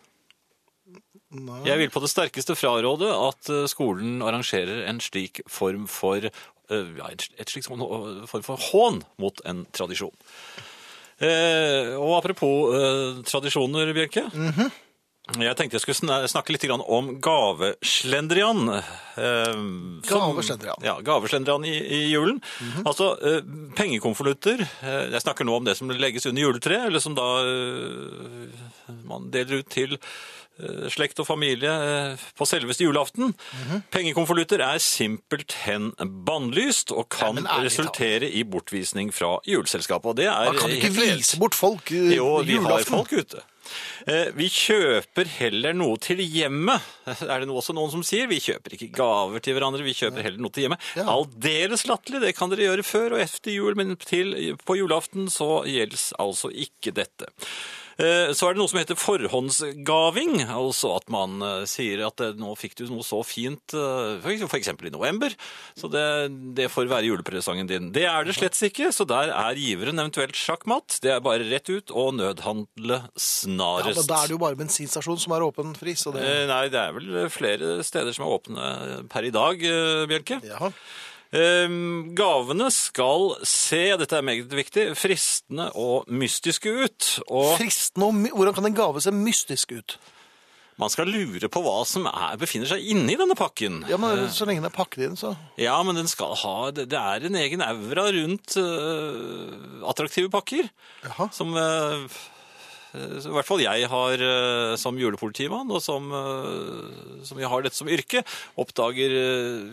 Jeg 1.64 1.80
vil 1.80 1.92
på 1.94 2.02
det 2.04 2.10
sterkeste 2.12 2.58
fraråde 2.60 3.08
at 3.08 3.50
eh, 3.50 3.68
skolen 3.72 4.20
arrangerer 4.26 4.84
en 4.90 5.00
slik 5.00 5.40
form 5.48 5.86
for 5.88 6.28
eh, 6.28 6.90
ja, 6.98 7.08
et 7.08 7.24
et 7.40 7.54
slik 7.54 7.64
sånn, 7.64 7.80
eh, 7.86 8.26
form 8.28 8.44
for 8.44 8.60
hån 8.72 9.00
mot 9.22 9.40
en 9.48 9.64
tradisjon. 9.72 10.12
Eh, 11.24 11.94
og 11.96 12.18
apropos 12.18 12.76
eh, 12.76 13.22
tradisjoner, 13.24 13.94
Bjerke. 13.96 14.26
Jeg 15.40 15.56
tenkte 15.58 15.78
jeg 15.78 15.84
skulle 15.86 16.18
snakke 16.28 16.54
litt 16.56 16.66
om 16.72 17.14
gaveslendrian. 17.24 18.68
Eh, 18.72 19.62
Gaveslendrian. 20.08 20.84
Ja, 20.86 20.98
gaveslendrian 21.06 21.66
i, 21.68 21.76
i 21.78 22.02
julen. 22.12 22.42
Altså 22.84 23.14
eh, 23.22 23.40
pengekonvolutter. 23.78 24.66
Eh, 24.82 25.08
jeg 25.14 25.24
snakker 25.24 25.48
nå 25.48 25.56
om 25.62 25.68
det 25.68 25.78
som 25.80 25.92
legges 25.92 26.28
under 26.30 26.48
juletreet, 26.48 26.90
eller 26.90 27.04
som 27.04 27.16
da 27.18 27.30
man 29.08 29.32
deler 29.34 29.62
ut 29.62 29.72
til 29.72 29.98
slekt 30.94 31.18
og 31.24 31.26
familie 31.26 31.72
på 32.38 32.46
selveste 32.46 32.84
julaften. 32.86 33.32
Pengekonvolutter 33.90 34.62
er 34.62 34.82
simpelthen 34.84 35.88
bannlyst 36.28 36.92
og 36.94 37.08
kan 37.10 37.40
ja, 37.40 37.56
resultere 37.64 38.30
i 38.30 38.44
bortvisning 38.46 39.10
fra 39.16 39.38
juleselskapet. 39.48 40.12
Og 40.12 40.20
det 40.20 40.28
er 40.30 40.52
Man 40.52 40.60
kan 40.60 40.76
ikke 40.76 40.94
vise 41.00 41.40
bort 41.42 41.58
folk 41.58 41.90
julaften. 41.90 42.20
Jo, 42.20 42.30
vi 42.46 42.60
har 42.68 42.86
folk 42.86 43.16
ute. 43.16 43.42
Eh, 44.08 44.32
Vi 44.38 44.48
kjøper 44.52 45.30
heller 45.38 45.76
noe 45.78 46.00
til 46.02 46.22
hjemmet, 46.24 46.82
er 47.08 47.44
det 47.44 47.50
også 47.50 47.76
noen 47.78 47.92
som 47.94 48.04
sier. 48.06 48.30
Vi 48.32 48.40
kjøper 48.44 48.76
ikke 48.78 48.92
gaver 48.98 49.44
til 49.44 49.58
hverandre, 49.58 49.84
vi 49.86 49.96
kjøper 49.98 50.26
heller 50.26 50.42
noe 50.42 50.54
til 50.56 50.66
hjemmet. 50.68 50.88
Ja. 50.98 51.06
Aldeles 51.12 51.86
latterlig, 51.90 52.24
det 52.26 52.36
kan 52.38 52.52
dere 52.54 52.70
gjøre 52.70 52.88
før 52.88 53.18
og 53.18 53.24
etter 53.26 53.54
jul, 53.56 53.78
men 53.80 53.96
til, 54.02 54.34
på 54.66 54.80
julaften 54.80 55.30
så 55.32 55.62
gjelder 55.70 56.02
altså 56.22 56.52
ikke 56.54 56.94
dette. 56.98 57.30
Eh, 58.00 58.32
Så 58.34 58.48
er 58.48 58.54
det 58.56 58.62
noe 58.62 58.70
som 58.72 58.80
heter 58.80 58.96
forhåndsgaving, 59.00 60.42
altså 60.48 60.94
at 60.98 61.10
man 61.12 61.42
eh, 61.44 61.64
sier 61.70 62.04
at 62.08 62.22
eh, 62.24 62.34
nå 62.40 62.54
fikk 62.60 62.76
du 62.80 62.86
noe 62.90 63.04
så 63.06 63.20
fint, 63.26 63.74
f.eks. 63.74 64.72
i 64.72 64.92
november, 64.94 65.34
så 65.78 65.90
det, 65.92 66.06
det 66.58 66.70
får 66.72 66.90
være 66.92 67.10
julepresangen 67.10 67.68
din. 67.70 67.92
Det 67.96 68.06
er 68.10 68.26
det 68.28 68.36
slett 68.38 68.58
ikke, 68.70 68.92
så 68.96 69.06
der 69.10 69.32
er 69.34 69.60
giveren 69.60 70.00
eventuelt 70.02 70.38
sjakkmatt. 70.38 71.00
Det 71.04 71.12
er 71.16 71.24
bare 71.26 71.46
rett 71.52 71.70
ut 71.72 71.92
og 71.92 72.16
nødhandle 72.20 73.02
snarest. 73.20 73.96
Ja, 73.96 74.02
men 74.02 74.10
Da 74.12 74.22
er 74.24 74.32
det 74.32 74.36
jo 74.38 74.42
bare 74.46 74.60
bensinstasjon 74.60 75.20
som 75.22 75.36
er 75.38 75.46
åpen 75.48 75.76
fri, 75.78 75.96
så 76.00 76.14
det 76.16 76.26
Nei, 76.52 76.66
det 76.74 76.80
er 76.82 76.96
vel 76.98 77.30
flere 77.32 77.80
steder 77.86 78.16
som 78.16 78.26
er 78.28 78.36
åpne 78.40 78.74
per 79.12 79.28
i 79.28 79.34
dag, 79.34 79.62
Bjelke. 80.12 80.42
ja. 80.48 80.72
Ehm, 81.32 82.12
gavene 82.18 82.68
skal 82.76 83.38
se, 83.48 83.84
dette 84.00 84.18
er 84.18 84.26
meget 84.26 84.52
viktig, 84.52 84.90
fristende 85.00 85.70
og 85.80 86.10
mystiske 86.12 86.74
ut. 86.84 87.12
Og 87.30 87.54
Fristende 87.60 88.10
og 88.10 88.18
my 88.18 88.34
Hvordan 88.36 88.58
kan 88.58 88.68
en 88.68 88.76
gave 88.76 89.04
se 89.04 89.14
mystisk 89.16 89.72
ut? 89.78 90.00
man 90.82 90.90
skal 90.90 91.10
lure 91.14 91.50
på 91.52 91.62
hva 91.62 91.82
som 91.86 92.08
er, 92.10 92.38
befinner 92.42 92.70
seg 92.70 92.86
inni 92.94 93.14
denne 93.20 93.36
pakken. 93.38 93.84
Ja, 93.92 94.00
men 94.02 94.26
Så 94.34 94.48
lenge 94.50 94.64
den 94.64 94.70
er 94.72 94.74
pakket 94.74 95.06
inn, 95.06 95.18
så 95.20 95.36
Ja, 95.60 95.76
men 95.86 96.00
den 96.00 96.10
skal 96.10 96.34
ha 96.42 96.72
Det, 96.74 96.88
det 96.90 96.98
er 96.98 97.28
en 97.28 97.38
egen 97.38 97.62
aura 97.62 98.08
rundt 98.16 98.56
uh, 98.58 99.84
attraktive 99.92 100.32
pakker. 100.34 100.72
Jaha. 101.06 101.30
Som 101.36 101.54
øh, 101.58 102.08
i 102.92 103.32
hvert 103.32 103.48
fall 103.48 103.62
jeg 103.64 103.88
har 103.88 104.24
øh, 104.26 104.74
som 104.80 104.98
julepolitimann, 105.00 105.72
og 105.72 105.80
som, 105.84 106.10
øh, 106.12 107.22
som 107.28 107.40
jeg 107.40 107.48
har 107.52 107.64
dette 107.64 107.80
som 107.80 107.90
yrke, 107.92 108.24
oppdager 108.60 109.16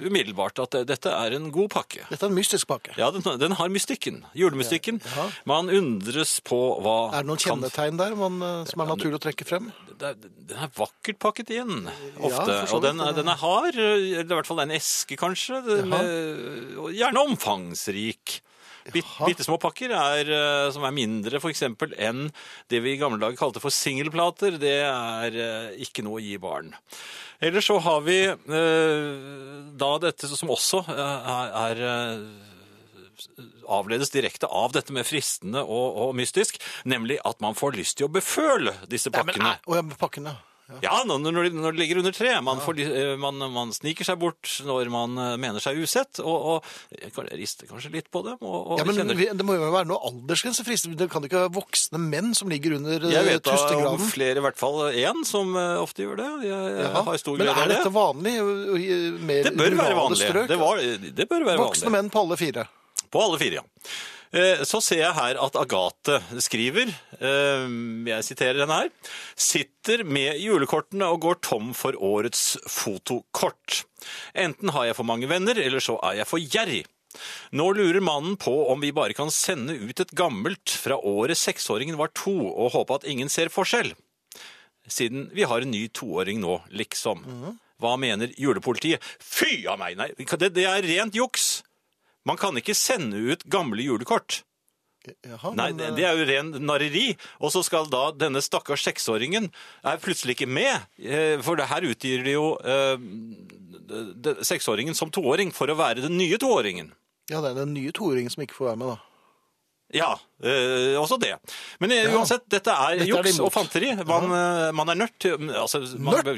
umiddelbart 0.07 0.63
at 0.63 0.79
dette 0.89 1.11
er 1.11 1.35
en 1.35 1.51
god 1.55 1.73
pakke. 1.75 2.05
Dette 2.13 2.29
er 2.29 2.31
en 2.31 2.39
mystisk 2.39 2.69
pakke. 2.71 2.95
Ja, 3.01 3.11
den, 3.15 3.27
den 3.41 3.57
har 3.59 3.73
mystikken. 3.73 4.23
Julemystikken. 4.39 5.03
Ja. 5.17 5.29
Man 5.51 5.71
undres 5.73 6.39
på 6.47 6.61
hva 6.85 6.97
Er 7.11 7.27
det 7.27 7.33
noen 7.33 7.43
kjennetegn 7.43 7.99
der 8.01 8.17
man, 8.19 8.41
eh, 8.43 8.65
som 8.71 8.85
er 8.85 8.93
naturlig 8.95 9.19
å 9.19 9.25
trekke 9.29 9.49
frem? 9.49 9.73
Den 9.99 10.55
er 10.55 10.71
vakkert 10.79 11.19
pakket 11.19 11.51
inn, 11.59 11.89
ofte. 12.23 12.53
Ja, 12.55 12.67
og 12.71 12.85
den, 12.85 13.03
den 13.17 13.31
er 13.31 13.41
hard, 13.41 13.75
eller 13.75 14.23
i 14.23 14.37
hvert 14.39 14.47
fall 14.47 14.63
en 14.63 14.77
eske, 14.77 15.19
kanskje. 15.19 15.59
Med, 15.91 16.13
gjerne 16.95 17.27
omfangsrik. 17.27 18.39
Bit, 18.93 19.09
bitte 19.27 19.45
små 19.47 19.59
pakker 19.61 19.93
er, 19.93 20.31
eh, 20.33 20.71
som 20.75 20.85
er 20.89 20.95
mindre 20.97 21.41
for 21.43 21.53
eksempel 21.53 21.95
enn 21.99 22.29
det 22.73 22.81
vi 22.85 22.95
i 22.95 23.01
gamle 23.01 23.21
dager 23.23 23.39
kalte 23.41 23.63
for 23.63 23.75
singelplater. 23.75 24.59
Det 24.61 24.77
er 24.87 25.39
eh, 25.39 25.73
ikke 25.85 26.05
noe 26.07 26.21
å 26.21 26.25
gi 26.25 26.37
barn. 26.43 26.73
Ellers 27.45 27.69
så 27.71 27.77
har 27.85 28.01
vi 28.07 28.19
eh, 28.27 29.09
da 29.79 29.91
dette 30.03 30.31
som 30.31 30.51
også 30.51 30.85
er, 30.91 31.83
avledes 33.69 34.11
direkte 34.11 34.47
av 34.51 34.73
dette 34.75 34.95
med 34.95 35.07
fristende 35.07 35.63
og, 35.63 35.99
og 36.09 36.15
mystisk, 36.19 36.59
nemlig 36.89 37.19
at 37.29 37.41
man 37.45 37.57
får 37.59 37.77
lyst 37.79 37.99
til 38.01 38.09
å 38.09 38.13
beføle 38.13 38.75
disse 38.91 39.13
Nei, 39.13 39.25
men, 39.25 39.35
pakkene. 39.35 39.55
eh, 39.55 39.71
å, 39.71 39.79
ja, 39.79 39.85
pakkene. 39.99 40.35
pakken, 40.35 40.45
ja. 40.69 40.79
Ja, 40.85 40.97
når, 41.09 41.23
når, 41.33 41.47
de, 41.49 41.51
når 41.57 41.73
de 41.77 41.81
ligger 41.81 41.99
under 42.03 42.13
tre. 42.13 42.33
Man, 42.45 42.59
får, 42.61 42.79
eh, 42.85 43.13
man, 43.21 43.39
man 43.55 43.71
sniker 43.73 44.05
seg 44.05 44.19
bort 44.21 44.51
når 44.69 44.91
man 44.93 45.15
eh, 45.17 45.35
mener 45.41 45.63
seg 45.65 45.79
usett, 45.81 46.21
og, 46.21 46.61
og 46.61 47.23
rister 47.39 47.69
kanskje 47.71 47.91
litt 47.95 48.11
på 48.13 48.21
dem. 48.27 48.37
Og, 48.45 48.59
og 48.75 48.83
Ja, 48.83 48.85
men 48.89 48.99
kjenner... 48.99 49.23
Det 49.39 49.47
må 49.49 49.57
jo 49.57 49.71
være 49.73 49.89
noe 49.89 50.01
aldersgrense. 50.11 50.67
frist. 50.67 50.91
Det 50.99 51.09
kan 51.13 51.25
ikke 51.25 51.41
være 51.47 51.55
voksne 51.57 52.01
menn 52.03 52.35
som 52.37 52.53
ligger 52.53 52.77
under 52.79 53.09
eh, 53.09 53.15
Jeg 53.17 53.29
vet 53.31 53.47
da 53.49 53.55
om 53.55 53.59
tustegraden. 53.63 54.11
flere, 54.13 54.43
i 54.43 54.45
hvert 54.45 54.61
fall 54.61 54.79
én, 54.93 55.25
som 55.29 55.57
eh, 55.57 55.79
ofte 55.81 56.05
gjør 56.05 56.21
det. 56.21 56.29
Jeg, 56.51 56.77
jeg 56.83 56.93
har 57.09 57.23
stor 57.25 57.41
Men 57.41 57.49
er 57.49 57.55
av 57.55 57.65
det. 57.65 57.79
dette 57.81 57.95
vanlig? 57.97 58.37
eh, 58.39 59.09
mer 59.33 59.49
Det 59.49 59.57
bør 59.57 59.81
være 59.81 59.99
vanlig. 60.03 60.31
Det, 60.53 60.61
var, 60.61 60.85
det 61.23 61.29
bør 61.33 61.49
være 61.49 61.65
Voksne 61.65 61.89
vanlig. 61.89 61.97
menn 61.97 62.13
på 62.13 62.25
alle 62.27 62.41
fire. 62.45 62.69
På 63.09 63.25
alle 63.25 63.41
fire, 63.41 63.63
ja. 63.63 63.67
Eh, 64.33 64.61
Så 64.69 64.81
ser 64.85 65.01
jeg 65.01 65.15
her 65.17 65.39
at 65.41 65.57
Agathe 65.57 66.19
skriver, 66.45 66.91
eh, 67.21 67.69
jeg 68.11 68.27
siterer 68.27 68.61
henne 68.65 68.81
her, 68.83 68.91
sitter 69.35 70.05
med 70.05 70.37
julekortene 70.43 71.09
og 71.09 71.23
går 71.25 71.41
tom 71.41 71.73
for 71.73 71.97
årets 71.97 72.59
fotokort. 72.69 73.85
Enten 74.37 74.71
har 74.75 74.89
jeg 74.91 74.97
for 74.99 75.09
mange 75.09 75.29
venner, 75.31 75.57
eller 75.57 75.81
så 75.81 75.97
er 76.05 76.21
jeg 76.21 76.29
for 76.29 76.39
gjerrig. 76.39 76.85
Nå 77.57 77.71
lurer 77.75 78.05
mannen 78.05 78.37
på 78.37 78.53
om 78.71 78.81
vi 78.85 78.93
bare 78.93 79.17
kan 79.17 79.31
sende 79.33 79.75
ut 79.81 80.01
et 80.01 80.13
gammelt 80.13 80.69
fra 80.77 80.99
året 81.01 81.39
seksåringen 81.41 81.97
var 81.97 82.13
to, 82.13 82.35
og 82.53 82.75
håpe 82.77 82.95
at 83.01 83.09
ingen 83.09 83.33
ser 83.33 83.49
forskjell. 83.49 83.95
Siden 84.89 85.31
vi 85.37 85.45
har 85.49 85.65
en 85.65 85.73
ny 85.73 85.87
toåring 85.89 86.41
nå, 86.41 86.61
liksom. 86.71 87.25
Hva 87.81 87.97
mener 88.01 88.31
julepolitiet? 88.37 89.03
Fy 89.21 89.65
av 89.71 89.79
meg, 89.81 89.97
nei, 89.97 90.13
det, 90.19 90.53
det 90.57 90.65
er 90.69 90.85
rent 90.85 91.17
juks! 91.17 91.63
Man 92.29 92.37
kan 92.41 92.57
ikke 92.61 92.77
sende 92.77 93.17
ut 93.33 93.47
gamle 93.49 93.81
julekort. 93.87 94.43
Jaha, 95.25 95.55
Nei, 95.57 95.71
men, 95.73 95.95
det 95.97 96.03
eh, 96.05 96.09
er 96.11 96.19
jo 96.19 96.25
ren 96.29 96.51
narreri. 96.69 97.07
Og 97.41 97.53
så 97.55 97.63
skal 97.65 97.87
da 97.89 98.11
denne 98.13 98.43
stakkars 98.45 98.83
seksåringen 98.85 99.47
er 99.89 100.01
plutselig 100.03 100.35
ikke 100.37 100.49
med. 100.51 100.85
eh, 101.01 101.39
For 101.45 101.57
det 101.57 101.69
her 101.71 101.87
utgir 101.89 102.25
de 102.27 102.35
jo 102.35 102.51
eh, 102.61 102.99
seksåringen 104.45 104.95
som 104.99 105.13
toåring 105.15 105.53
for 105.55 105.71
å 105.73 105.79
være 105.79 106.05
den 106.05 106.19
nye 106.21 106.37
toåringen. 106.41 106.93
Ja, 107.33 107.41
det 107.45 107.55
er 107.55 107.61
den 107.63 107.73
nye 107.77 107.93
toåringen 107.97 108.33
som 108.33 108.45
ikke 108.45 108.59
får 108.59 108.71
være 108.73 108.81
med, 108.83 108.93
da. 108.93 108.99
Ja, 109.97 110.11
eh, 110.45 110.99
også 111.01 111.17
det. 111.21 111.35
Men 111.81 111.93
eh, 111.97 112.05
Ja. 112.05 112.13
uansett, 112.19 112.45
dette 112.53 112.69
er 112.75 112.99
Dette 113.01 113.09
er 113.09 113.29
juks 113.31 113.41
og 113.41 113.53
fanteri. 113.55 113.95
Man, 114.05 114.29
ja. 114.29 114.73
man 114.77 114.93
er 114.93 114.99
nødt 115.07 115.17
til 115.25 115.49
altså, 115.57 115.81
bør 115.97 116.35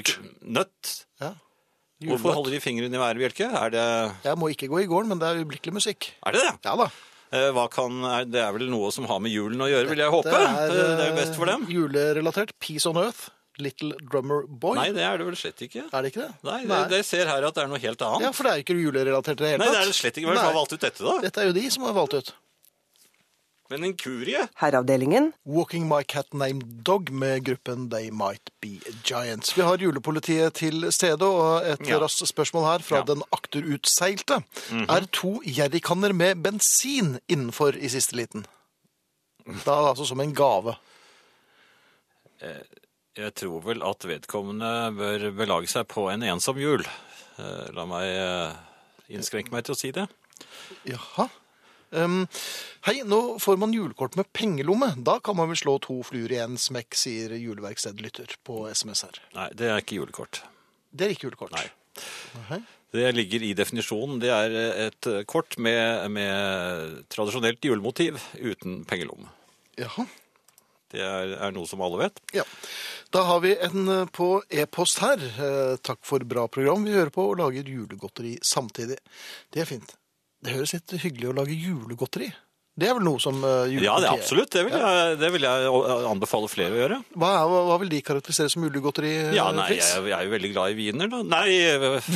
Nødt? 0.47 0.93
Ja. 1.21 1.33
Hvorfor 2.09 2.37
holder 2.39 2.57
de 2.57 2.63
fingrene 2.65 2.97
i 2.97 3.01
været, 3.01 3.21
Bjelke? 3.21 3.51
Er 3.51 3.73
det 3.75 3.87
Jeg 4.25 4.41
må 4.41 4.49
ikke 4.53 4.71
gå 4.73 4.85
i 4.85 4.89
gården, 4.89 5.13
men 5.13 5.21
det 5.21 5.29
er 5.29 5.43
øyeblikkelig 5.43 5.75
musikk. 5.77 6.13
er 6.27 6.37
det? 6.37 6.45
det? 6.47 6.55
Ja 6.65 6.77
da. 6.81 6.89
Eh, 7.31 7.59
kan, 7.71 8.01
det 8.27 8.41
er 8.43 8.55
vel 8.57 8.71
noe 8.73 8.89
som 8.91 9.07
har 9.07 9.21
med 9.23 9.31
julen 9.31 9.61
å 9.63 9.69
gjøre, 9.71 9.91
vil 9.93 10.01
jeg 10.03 10.11
håpe. 10.11 10.33
Det 10.33 10.41
er, 10.41 10.73
det, 10.73 11.05
er 11.05 11.13
jo 11.13 11.19
best 11.21 11.37
for 11.39 11.47
eh, 11.47 11.53
dem. 11.53 11.69
Julerelatert. 11.71 12.57
Peace 12.59 12.89
on 12.89 12.99
Earth. 12.99 13.29
Little 13.61 13.93
Drummer 14.01 14.47
Boy. 14.49 14.79
Nei, 14.79 14.91
det 14.97 15.05
er 15.05 15.21
det 15.21 15.27
vel 15.29 15.37
slett 15.39 15.61
ikke. 15.67 15.85
Er 15.93 16.03
det 16.03 16.13
ikke 16.15 16.25
det? 16.25 16.31
Nei, 16.49 16.61
det, 16.65 16.81
det 16.95 17.01
ser 17.07 17.29
her 17.29 17.45
at 17.45 17.57
det 17.57 17.65
er 17.67 17.71
noe 17.71 17.81
helt 17.83 18.05
annet. 18.07 18.25
Ja, 18.25 18.31
for 18.35 18.49
det 18.49 18.53
er 18.53 18.61
jo 18.61 18.65
ikke 18.65 18.79
julerelatert 18.81 19.43
i 19.43 19.45
det 19.45 19.51
hele 19.53 19.65
Nei, 19.67 19.73
det 19.75 19.83
er 19.83 19.91
det 19.91 19.99
slett 19.99 20.17
ikke. 20.17 20.31
Hvem 20.33 20.41
har 20.41 20.57
valgt 20.57 20.75
ut 20.75 20.87
dette, 20.87 21.05
da? 21.05 21.17
Dette 21.27 21.43
er 21.43 21.51
jo 21.51 21.57
de 21.59 21.67
som 21.75 21.85
har 21.87 21.99
valgt 21.99 22.17
ut. 22.17 22.33
Men 23.71 23.85
en 23.87 23.93
kurie? 23.97 24.41
Herreavdelingen. 24.59 25.29
Walking 25.47 25.85
My 25.89 26.03
Cat 26.03 26.33
Named 26.35 26.65
Dog 26.87 27.11
med 27.15 27.45
gruppen 27.47 27.85
They 27.93 28.11
Might 28.11 28.51
Be 28.61 28.81
Giants. 29.07 29.53
Vi 29.59 29.63
har 29.63 29.79
julepolitiet 29.79 30.57
til 30.59 30.89
stede, 30.93 31.23
og 31.27 31.63
et 31.67 31.87
Ja. 31.87 31.99
raskt 32.03 32.27
spørsmål 32.27 32.65
her 32.67 32.79
fra 32.83 32.97
Ja. 32.97 33.03
den 33.15 33.23
akterutseilte. 33.33 34.43
Er 34.89 35.07
to 35.13 35.41
jerrykanner 35.47 36.13
med 36.13 36.43
bensin 36.43 37.21
innenfor 37.29 37.77
i 37.77 37.89
siste 37.89 38.17
liten? 38.17 38.45
Da 39.65 39.71
altså 39.93 40.05
som 40.07 40.21
en 40.21 40.35
gave. 40.35 40.75
Jeg 43.17 43.35
tror 43.35 43.61
vel 43.63 43.83
at 43.83 44.05
vedkommende 44.07 44.97
bør 44.97 45.31
belage 45.37 45.69
seg 45.69 45.87
på 45.89 46.09
en 46.13 46.23
ensom 46.23 46.57
jul. 46.59 46.85
Eh, 47.39 47.71
La 47.73 47.85
meg 47.87 48.03
eh, 48.03 48.53
innskrenke 49.11 49.53
meg 49.53 49.65
til 49.65 49.75
å 49.75 49.79
si 49.79 49.91
det. 49.93 50.09
Jaha. 50.87 51.29
Um, 51.91 52.23
hei, 52.87 53.01
nå 53.03 53.21
får 53.43 53.59
man 53.59 53.75
julekort 53.75 54.15
med 54.19 54.31
pengelomme. 54.37 54.93
Da 55.03 55.19
kan 55.25 55.39
man 55.39 55.51
vel 55.51 55.59
slå 55.59 55.77
to 55.83 56.01
fluer 56.07 56.33
i 56.37 56.41
en 56.43 56.59
smekk, 56.61 56.95
sier 56.99 57.35
juleverkstedlytter 57.35 58.37
på 58.47 58.63
SMS 58.71 59.07
her. 59.09 59.23
Nei, 59.35 59.49
det 59.59 59.71
er 59.71 59.83
ikke 59.83 59.99
julekort. 59.99 60.45
Det 60.91 61.07
er 61.07 61.15
ikke 61.15 61.29
julekort. 61.29 61.55
Nei. 61.57 61.67
Okay. 62.45 62.63
Det 62.95 63.11
ligger 63.15 63.43
i 63.47 63.53
definisjonen. 63.55 64.19
Det 64.23 64.31
er 64.35 64.57
et 64.89 65.11
eh, 65.11 65.23
kort 65.29 65.55
med, 65.63 66.09
med 66.11 67.05
tradisjonelt 67.13 67.63
julemotiv 67.63 68.19
uten 68.39 68.83
pengelomme. 68.89 69.31
Jaha. 69.79 70.07
Det 70.91 71.03
er, 71.07 71.37
er 71.39 71.53
noe 71.55 71.71
som 71.71 71.83
alle 71.87 72.01
vet. 72.01 72.19
Ja. 72.35 72.43
Da 73.15 73.23
har 73.29 73.45
vi 73.45 73.55
en 73.55 73.87
eh, 73.87 74.09
på 74.11 74.33
e-post 74.51 75.03
her. 75.05 75.23
Eh, 75.23 75.77
takk 75.87 76.03
for 76.07 76.27
bra 76.27 76.49
program 76.51 76.87
vi 76.87 76.97
hører 76.97 77.15
på 77.15 77.29
og 77.31 77.39
lager 77.43 77.71
julegodteri 77.71 78.37
samtidig. 78.43 78.99
Det 79.55 79.63
er 79.63 79.71
fint. 79.71 79.95
Det 80.41 80.55
høres 80.57 80.73
litt 80.73 80.95
hyggelig 81.03 81.29
å 81.29 81.37
lage 81.37 81.57
julegodteri. 81.57 82.31
Det 82.81 82.89
er 82.89 82.97
vel 82.97 83.05
noe 83.05 83.21
som 83.23 83.39
uh, 83.45 83.67
Ja, 83.71 83.99
det 84.01 84.09
er 84.09 84.15
absolutt. 84.17 84.51
Det 84.55 84.63
vil 84.67 84.75
jeg, 84.77 85.17
det 85.21 85.31
vil 85.35 85.45
jeg 85.47 85.71
anbefale 86.11 86.49
flere 86.51 86.73
å 86.77 86.81
gjøre. 86.81 86.99
Hva, 87.21 87.31
er, 87.43 87.53
hva, 87.69 87.77
vil 87.83 87.93
de 87.93 88.01
karakterisere 88.07 88.51
som 88.53 88.65
julegodteri? 88.65 89.11
eh, 89.27 89.35
Ja, 89.37 89.51
nei, 89.57 89.69
jeg, 89.77 90.05
jeg 90.09 90.17
er 90.17 90.27
jo 90.29 90.33
veldig 90.35 90.51
glad 90.55 90.73
i 90.73 90.79
wiener, 90.79 91.11
da. 91.13 91.21
Nei, 91.27 91.45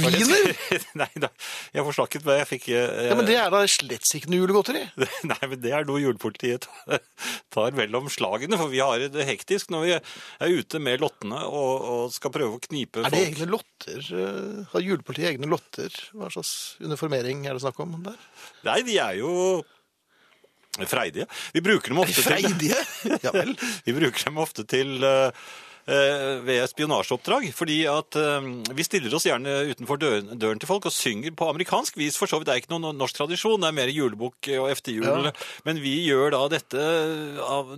Wiener? 0.05 0.55
Nei 1.03 1.11
da, 1.21 1.31
jeg 1.77 1.87
forsnakket 1.87 2.25
meg. 2.27 2.41
Jeg 2.43 2.49
fikk 2.55 2.69
jeg... 2.73 3.09
Ja, 3.11 3.19
men 3.19 3.29
det 3.29 3.37
er 3.41 3.53
da 3.53 3.61
slett 3.71 4.09
ikke 4.19 4.33
noe 4.33 4.41
julegodteri. 4.43 4.85
Nei, 5.31 5.41
men 5.51 5.61
det 5.65 5.75
er 5.77 5.87
noe 5.89 6.01
julepolitiet 6.03 6.69
tar- 7.55 7.77
vel 7.79 7.97
om 7.99 8.09
slagene, 8.13 8.59
for 8.61 8.71
vi 8.73 8.81
har 8.83 9.03
det 9.13 9.27
hektisk 9.29 9.71
når 9.75 9.85
vi 9.87 9.93
er 9.99 10.55
ute 10.59 10.81
med 10.83 11.03
lottene 11.03 11.41
og, 11.47 11.87
og 11.95 12.13
skal 12.15 12.33
prøve 12.35 12.57
å 12.59 12.63
knipe 12.65 13.03
folk. 13.03 13.09
Er 13.09 13.15
det 13.15 13.21
folk. 13.21 13.31
egne 13.35 13.51
lotter? 13.53 14.11
eh, 14.25 14.65
Har 14.73 14.85
julepolitiet 14.85 15.31
egne 15.35 15.51
lotter? 15.51 15.95
Hva 16.15 16.31
slags 16.35 16.53
uniformering 16.85 17.45
er 17.49 17.57
det 17.59 17.65
snakk 17.65 17.81
om 17.85 17.97
der? 18.05 18.19
Nei, 18.67 18.81
de 18.87 18.99
er 19.03 19.19
jo 19.21 19.33
freidige. 20.91 21.27
Vi 21.55 21.63
bruker 21.65 21.95
dem 21.95 22.01
ofte 22.03 22.17
til 22.19 22.27
Freidige? 22.27 22.81
Ja 23.25 23.33
vel. 23.35 23.55
Vi 23.85 23.95
bruker 23.97 24.25
dem 24.31 24.41
ofte 24.43 24.65
til 24.69 25.05
eh, 25.05 25.31
ved 25.87 26.65
spionasjeoppdrag, 26.71 27.51
fordi 27.55 27.79
at 27.91 28.17
eh, 28.17 28.47
vi 28.75 28.85
stiller 28.87 29.13
oss 29.15 29.27
gjerne 29.29 29.53
utenfor 29.73 29.99
døren, 30.01 30.31
døren 30.41 30.59
til 30.63 30.69
folk 30.71 30.87
og 30.89 30.95
synger 30.95 31.35
på 31.37 31.49
amerikansk 31.51 31.97
vis, 32.01 32.17
for 32.17 32.27
så 32.31 32.39
vidt 32.41 32.49
det 32.49 32.55
er 32.55 32.63
ikke 32.63 32.73
noen 32.79 32.97
norsk 32.97 33.19
tradisjon, 33.19 33.61
det 33.61 33.69
er 33.69 33.77
mer 33.77 33.93
julebukk 33.93 34.49
og 34.61 34.71
efterjul, 34.73 35.05
Ja. 35.05 35.33
men 35.67 35.81
vi 35.85 35.93
gjør 36.09 36.31
da 36.33 36.43
dette 36.49 36.81
av, 37.45 37.75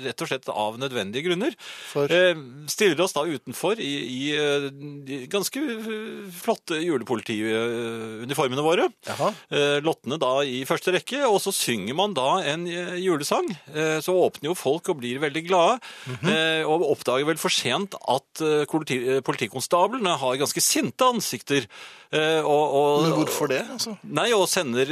rett 0.00 0.22
og 0.24 0.28
slett 0.30 0.48
av 0.48 0.78
nødvendige 0.80 1.26
grunner. 1.28 1.54
For- 1.92 2.08
Eh, 2.10 2.34
stiller 2.66 3.00
oss 3.04 3.12
da 3.14 3.22
utenfor 3.28 3.78
i, 3.78 3.90
i 4.08 4.22
eh, 4.34 4.66
de 5.06 5.20
ganske 5.30 5.60
eh, 5.60 6.30
flotte 6.34 6.80
julepolitiuniformene 6.82 8.64
våre. 8.64 8.88
Jaha. 9.06 9.30
Eh, 9.50 9.78
lottene 9.84 10.18
da 10.20 10.32
i 10.46 10.62
første 10.68 10.92
rekke, 10.94 11.22
og 11.28 11.38
så 11.44 11.52
synger 11.54 11.96
man 11.98 12.14
da 12.16 12.38
en 12.52 12.66
eh, 12.70 12.96
julesang. 13.02 13.48
Eh, 13.74 13.98
så 14.04 14.14
åpner 14.16 14.50
jo 14.50 14.56
folk 14.58 14.88
og 14.92 15.00
blir 15.02 15.20
veldig 15.22 15.44
glade, 15.48 15.78
Mhm. 16.06 16.28
eh, 16.32 16.62
og 16.66 16.84
oppdager 16.90 17.26
vel 17.26 17.36
for 17.40 17.49
for 17.50 17.56
sent 17.58 17.96
at 17.98 18.42
eh, 18.44 18.64
politi, 18.70 18.98
eh, 19.16 19.20
politikonstablene 19.26 20.16
har 20.20 20.38
ganske 20.40 20.62
sinte 20.62 21.06
ansikter. 21.06 21.66
eh, 22.12 22.40
Og, 22.40 22.74
og, 22.74 23.02
Men 23.04 23.16
hvorfor 23.18 23.50
det? 23.50 23.62
Altså? 23.70 23.96
Nei, 24.04 24.30
og 24.32 24.48
sender 24.48 24.86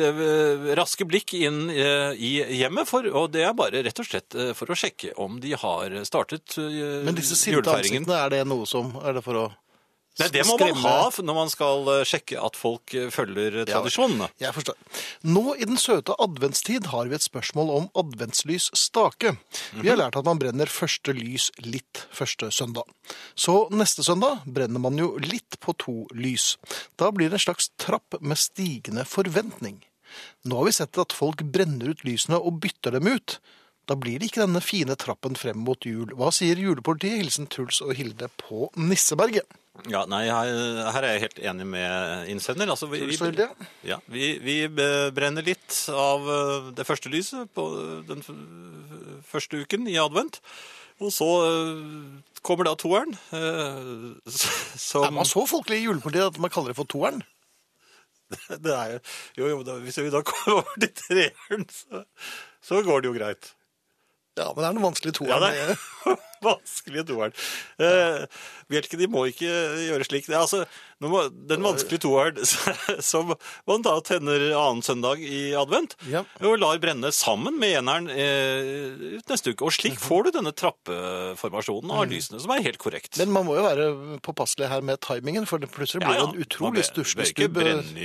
raske 0.78 1.06
blikk 1.08 1.34
inn 1.38 1.70
i 1.70 2.32
hjemmet, 2.58 2.88
for, 2.88 3.06
og 3.06 3.32
det 3.32 3.44
er 3.46 3.54
bare 3.56 3.82
rett 3.84 4.02
og 4.02 4.06
slett 4.06 4.36
for 4.58 4.70
å 4.70 4.76
sjekke 4.78 5.14
om 5.18 5.40
de 5.40 5.54
har 5.58 5.94
startet 6.06 6.56
julefeiringen. 6.56 7.06
Men 7.08 7.18
disse 7.18 7.38
sinte 7.38 7.72
ansiktene, 7.72 8.18
er 8.18 8.36
det 8.36 8.44
noe 8.48 8.66
som 8.68 8.94
Er 9.04 9.18
det 9.18 9.24
for 9.26 9.38
å 9.38 9.46
Nei, 10.18 10.28
det 10.34 10.44
må 10.48 10.56
man 10.58 10.78
ha 10.82 10.94
når 11.22 11.36
man 11.36 11.50
skal 11.52 11.90
eh, 11.92 12.04
sjekke 12.08 12.40
at 12.42 12.56
folk 12.58 12.94
eh, 12.96 13.06
følger 13.14 13.60
tradisjonene. 13.60 13.70
tradisjonene. 13.70 14.28
Jeg 14.42 14.54
forstår. 14.56 14.78
Nå 15.30 15.44
i 15.54 15.68
den 15.68 15.78
søte 15.80 16.16
adventstid 16.18 16.88
har 16.92 17.10
vi 17.10 17.18
et 17.18 17.26
spørsmål 17.26 17.70
om 17.76 17.86
adventslys 18.02 18.70
stake. 18.78 19.36
Vi 19.78 19.86
har 19.90 20.00
lært 20.00 20.18
at 20.18 20.26
man 20.26 20.40
brenner 20.42 20.70
første 20.72 21.14
lys 21.14 21.52
litt 21.62 22.02
første 22.14 22.50
søndag. 22.54 22.88
Så 23.38 23.68
neste 23.70 24.02
søndag 24.06 24.42
brenner 24.46 24.82
man 24.82 24.98
jo 24.98 25.12
litt 25.22 25.60
på 25.62 25.76
to 25.78 26.00
lys. 26.14 26.56
Da 26.98 27.12
blir 27.14 27.30
det 27.30 27.38
en 27.38 27.46
slags 27.48 27.70
trapp 27.78 28.18
med 28.20 28.40
stigende 28.40 29.06
forventning. 29.06 29.84
Nå 30.48 30.58
har 30.58 30.68
vi 30.68 30.74
sett 30.80 30.98
at 30.98 31.14
folk 31.14 31.44
brenner 31.54 31.92
ut 31.92 32.04
lysene 32.06 32.40
og 32.40 32.58
bytter 32.64 32.98
dem 32.98 33.10
ut. 33.12 33.38
Da 33.88 33.96
blir 33.96 34.18
det 34.20 34.28
ikke 34.28 34.44
denne 34.44 34.60
fine 34.60 34.98
trappen 35.00 35.38
frem 35.38 35.62
mot 35.64 35.86
jul. 35.86 36.10
Hva 36.16 36.28
sier 36.34 36.60
julepolitiet? 36.60 37.22
Hilsen 37.22 37.48
Truls 37.48 37.80
og 37.84 37.94
Hilde 37.96 38.28
på 38.40 38.68
Nisseberget. 38.76 39.46
Ja, 39.86 40.02
nei, 40.10 40.24
her, 40.26 40.48
her 40.90 41.04
er 41.06 41.14
jeg 41.14 41.22
helt 41.28 41.38
enig 41.52 41.66
med 41.70 42.30
innsender. 42.32 42.70
Altså, 42.72 42.88
vi, 42.90 43.04
vi, 43.06 43.46
ja, 43.86 44.00
vi, 44.10 44.32
vi 44.42 44.56
brenner 45.14 45.46
litt 45.46 45.76
av 45.94 46.26
eh, 46.34 46.72
det 46.74 46.86
første 46.88 47.12
lyset 47.12 47.52
på 47.54 47.68
den 48.08 48.24
første 49.28 49.62
uken 49.62 49.86
i 49.86 49.94
advent. 50.02 50.40
Og 50.98 51.12
så 51.14 51.28
eh, 51.46 51.82
kommer 52.42 52.66
da 52.66 52.74
toeren, 52.78 53.14
eh, 53.34 54.32
som 54.74 55.06
Er 55.06 55.14
man 55.14 55.28
så 55.28 55.44
folkelig 55.46 55.82
i 55.82 55.86
julepolitiet 55.86 56.34
at 56.34 56.40
man 56.42 56.52
kaller 56.52 56.74
det 56.74 56.80
for 56.80 56.90
toeren? 56.90 57.22
det 58.64 58.74
er 58.74 58.98
jo, 59.38 59.46
jo, 59.46 59.62
da, 59.64 59.78
Hvis 59.84 60.00
vi 60.02 60.10
da 60.12 60.24
kommer 60.26 60.58
over 60.58 60.82
til 60.82 60.92
treeren, 60.98 61.68
så, 61.70 62.02
så 62.64 62.82
går 62.82 63.04
det 63.04 63.12
jo 63.12 63.16
greit. 63.16 63.52
Ja, 64.38 64.50
men 64.52 64.62
det 64.62 64.68
er 64.68 64.76
noe 64.76 64.86
vanskelig 64.88 65.14
toeren. 65.18 65.34
Ja, 65.34 65.38
det 65.46 65.78
er 66.08 66.18
vanskelige 66.48 67.06
toeren. 67.10 67.34
Eh, 67.82 68.24
Bjelke, 68.68 68.98
de 69.00 69.08
må 69.10 69.24
ikke 69.30 69.48
gjøre 69.86 70.04
slik. 70.06 70.28
Altså, 70.36 70.64
må, 71.00 71.22
den 71.48 71.62
vanskelige 71.64 72.02
toeren 72.04 72.42
som 73.10 73.32
man 73.68 73.84
da 73.86 73.94
tenner 74.04 74.48
annen 74.58 74.82
søndag 74.84 75.22
i 75.24 75.52
advent, 75.56 75.94
Ja. 76.10 76.24
og 76.44 76.58
lar 76.60 76.80
brenne 76.82 77.10
sammen 77.14 77.58
med 77.60 77.78
eneren 77.80 78.10
eh, 78.12 79.18
neste 79.30 79.54
uke. 79.54 79.66
Og 79.68 79.74
slik 79.76 79.98
får 80.02 80.28
du 80.28 80.32
denne 80.38 80.52
trappeformasjonen 80.56 81.92
av 81.94 82.06
lysene, 82.10 82.40
som 82.42 82.52
er 82.54 82.64
helt 82.66 82.80
korrekt. 82.82 83.16
Men 83.20 83.32
man 83.34 83.46
må 83.48 83.56
jo 83.58 83.64
være 83.66 83.88
påpasselig 84.24 84.68
her 84.70 84.84
med 84.84 85.00
timingen, 85.04 85.46
for 85.48 85.62
det 85.62 85.70
plutselig 85.72 86.04
blir 86.04 86.18
det 86.18 86.26
en 86.28 86.42
utrolig 86.44 86.84
stusslig 86.86 87.18
bør 87.18 87.28
ikke 87.28 87.48
sturslestubb 87.48 87.98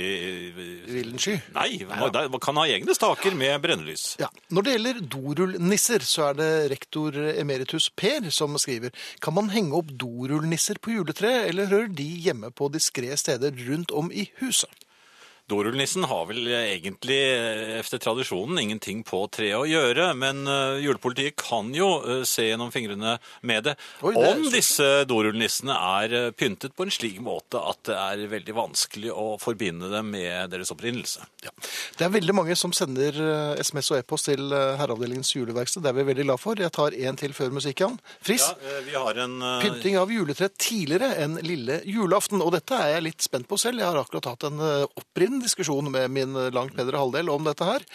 i 0.94 1.02
sky. 1.18 1.36
Nei, 1.54 1.68
man, 1.88 2.14
man 2.34 2.42
kan 2.42 2.58
ha 2.60 2.66
egne 2.70 2.94
staker 2.96 3.36
med 3.38 3.60
brennelys. 3.64 4.14
Ja. 4.20 4.28
Når 4.54 4.66
det 4.66 4.74
gjelder 4.76 5.00
dorullnisser, 5.14 6.04
så 6.06 6.30
er 6.30 6.38
det 6.40 6.50
rektor 6.74 7.16
emeritus 7.34 7.90
Per 7.94 8.23
som 8.30 8.56
skriver 8.58 8.94
Kan 9.20 9.34
man 9.34 9.50
henge 9.52 9.74
opp 9.76 9.90
dorullnisser 10.00 10.80
på 10.80 10.94
juletreet, 10.96 11.48
eller 11.50 11.70
hører 11.72 11.92
de 11.92 12.08
hjemme 12.28 12.50
på 12.50 12.70
diskré 12.72 13.14
steder 13.16 13.52
rundt 13.68 13.92
om 13.92 14.12
i 14.12 14.28
huset? 14.40 14.70
Dorullnissen 15.44 16.06
har 16.08 16.24
vel 16.30 16.46
egentlig 16.48 17.18
eh, 17.20 17.74
efter 17.76 18.00
tradisjonen 18.00 18.58
ingenting 18.62 19.02
på 19.04 19.18
treet 19.28 19.58
å 19.58 19.66
gjøre, 19.68 20.06
men 20.16 20.46
eh, 20.48 20.78
julepolitiet 20.80 21.36
kan 21.36 21.68
jo 21.76 21.98
eh, 22.00 22.22
se 22.24 22.46
gjennom 22.46 22.70
fingrene 22.72 23.18
med 23.44 23.66
det. 23.68 23.74
Oi, 24.00 24.14
det 24.16 24.30
om 24.30 24.46
disse 24.48 24.86
dorullnissene 25.04 25.76
er 26.00 26.32
pyntet 26.32 26.72
på 26.72 26.86
en 26.86 26.94
slik 26.96 27.18
måte 27.20 27.60
at 27.60 27.82
det 27.84 27.96
er 28.00 28.22
veldig 28.32 28.54
vanskelig 28.56 29.12
å 29.12 29.26
forbinde 29.42 29.90
dem 29.92 30.08
med 30.14 30.54
deres 30.54 30.72
opprinnelse. 30.72 31.28
Ja. 31.44 31.52
Det 31.98 32.08
er 32.08 32.14
veldig 32.16 32.38
mange 32.40 32.56
som 32.56 32.72
sender 32.72 33.20
SMS 33.60 33.92
og 33.92 34.00
e-post 34.00 34.30
til 34.30 34.48
Herreavdelingens 34.48 35.34
juleverksted. 35.36 35.84
Det 35.84 35.92
er 35.92 35.98
vi 35.98 36.06
veldig 36.08 36.28
glad 36.30 36.40
for. 36.40 36.56
Jeg 36.56 36.72
tar 36.72 36.96
en 36.96 37.20
til 37.20 37.36
før 37.36 37.52
musikken. 37.52 38.00
Friss. 38.24 38.48
Ja, 38.48 38.80
vi 38.88 38.96
har 38.96 39.22
en... 39.26 39.36
Pynting 39.60 40.00
av 40.00 40.08
juletre 40.12 40.48
tidligere 40.56 41.12
enn 41.20 41.36
lille 41.44 41.82
julaften. 41.84 42.40
Og 42.40 42.54
dette 42.56 42.80
er 42.80 42.96
jeg 42.96 43.08
litt 43.10 43.28
spent 43.28 43.50
på 43.50 43.60
selv. 43.60 43.84
Jeg 43.84 43.90
har 43.90 44.00
akkurat 44.00 44.32
hatt 44.32 44.48
en 44.48 44.64
opprivende 44.64 45.33
diskusjon 45.42 45.90
med 45.92 46.10
min 46.14 46.38
langt 46.54 46.76
bedre 46.76 47.00
halvdel 47.00 47.32
om 47.32 47.46
dette 47.48 47.66
her. 47.68 47.86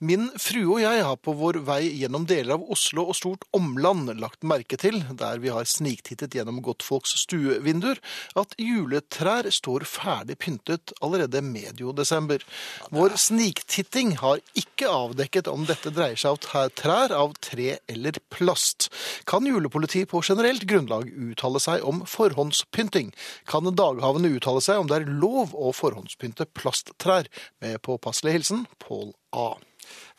Min 0.00 0.30
frue 0.40 0.64
og 0.64 0.78
jeg 0.80 1.02
har 1.04 1.18
på 1.20 1.34
vår 1.36 1.58
vei 1.66 1.82
gjennom 2.00 2.22
deler 2.24 2.54
av 2.54 2.62
Oslo 2.72 3.02
og 3.12 3.16
stort 3.18 3.42
omland 3.52 4.08
lagt 4.16 4.46
merke 4.48 4.78
til, 4.80 4.96
der 5.12 5.42
vi 5.42 5.50
har 5.52 5.68
sniktittet 5.68 6.32
gjennom 6.38 6.62
godtfolks 6.64 7.12
stuevinduer, 7.26 8.00
at 8.40 8.56
juletrær 8.56 9.50
står 9.52 9.84
ferdig 9.84 10.38
pyntet 10.40 10.94
allerede 11.04 11.44
medio 11.44 11.92
desember. 11.92 12.40
Vår 12.88 13.18
sniktitting 13.20 14.16
har 14.24 14.40
ikke 14.56 14.88
avdekket 14.88 15.52
om 15.52 15.68
dette 15.68 15.92
dreier 15.92 16.16
seg 16.16 16.32
av 16.48 16.72
trær 16.80 17.16
av 17.20 17.36
tre 17.44 17.76
eller 17.84 18.24
plast. 18.32 18.88
Kan 19.28 19.44
julepolitiet 19.44 20.08
på 20.08 20.24
generelt 20.24 20.64
grunnlag 20.64 21.12
uttale 21.12 21.60
seg 21.60 21.84
om 21.84 22.06
forhåndspynting? 22.08 23.12
Kan 23.44 23.68
daghavene 23.68 24.32
uttale 24.32 24.64
seg 24.64 24.80
om 24.80 24.88
det 24.88 25.02
er 25.02 25.10
lov 25.12 25.52
å 25.52 25.76
forhåndspynte 25.76 26.48
plasttrær? 26.56 27.28
Med 27.60 27.82
påpasselig 27.84 28.40
hilsen 28.40 28.64
Pål 28.80 29.12
A. 29.36 29.50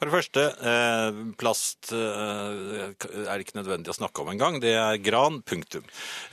For 0.02 0.10
det 0.10 0.16
første, 0.16 0.44
eh, 0.66 1.18
plast 1.38 1.92
eh, 1.94 2.88
er 3.22 3.36
det 3.38 3.44
ikke 3.46 3.60
nødvendig 3.60 3.92
å 3.94 3.98
snakke 4.00 4.24
om 4.24 4.32
engang. 4.34 4.56
Det 4.64 4.72
er 4.74 4.98
gran, 4.98 5.44
punktum. 5.46 5.84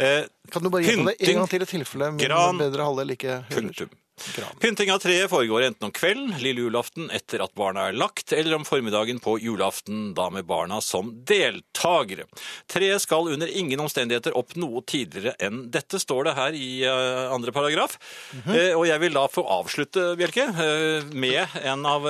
Eh, 0.00 0.24
Kan 0.48 0.64
du 0.64 0.70
bare 0.72 0.86
gjenta 0.86 1.12
det 1.12 1.28
en 1.28 1.42
gang 1.42 1.50
til 1.52 1.66
i 1.66 1.68
tilfelle 1.68 2.08
min 2.14 2.22
Gran. 2.22 2.56
bedre 2.56 2.86
halvdel 2.88 3.12
ikke 3.12 3.34
hører? 3.42 3.52
Punktum. 3.52 3.90
Gran. 4.36 4.56
Pynting 4.60 4.92
av 4.92 4.98
treet 5.02 5.30
foregår 5.30 5.62
enten 5.68 5.88
om 5.88 5.92
kvelden, 5.94 6.34
lille 6.42 6.64
julaften, 6.64 7.10
etter 7.14 7.42
at 7.44 7.54
barna 7.58 7.88
er 7.88 7.98
lagt, 7.98 8.32
eller 8.32 8.58
om 8.58 8.64
formiddagen 8.66 9.20
på 9.22 9.36
julaften, 9.42 10.12
da 10.14 10.28
med 10.30 10.46
barna 10.48 10.80
som 10.84 11.12
deltagere. 11.28 12.26
Treet 12.70 13.04
skal 13.04 13.30
under 13.34 13.50
ingen 13.50 13.80
omstendigheter 13.84 14.36
opp 14.38 14.56
noe 14.58 14.82
tidligere 14.88 15.36
enn 15.42 15.66
dette, 15.74 16.00
står 16.02 16.28
det 16.30 16.36
her 16.38 16.58
i 16.58 16.70
uh, 16.86 17.28
andre 17.34 17.54
paragraf. 17.54 17.98
eh, 18.46 18.74
og 18.74 18.86
jeg 18.88 19.04
vil 19.04 19.16
da 19.16 19.26
få 19.30 19.44
avslutte, 19.58 20.10
Bjelke, 20.18 20.48
uh, 20.54 21.08
med 21.12 21.58
en 21.62 21.86
av 21.88 22.06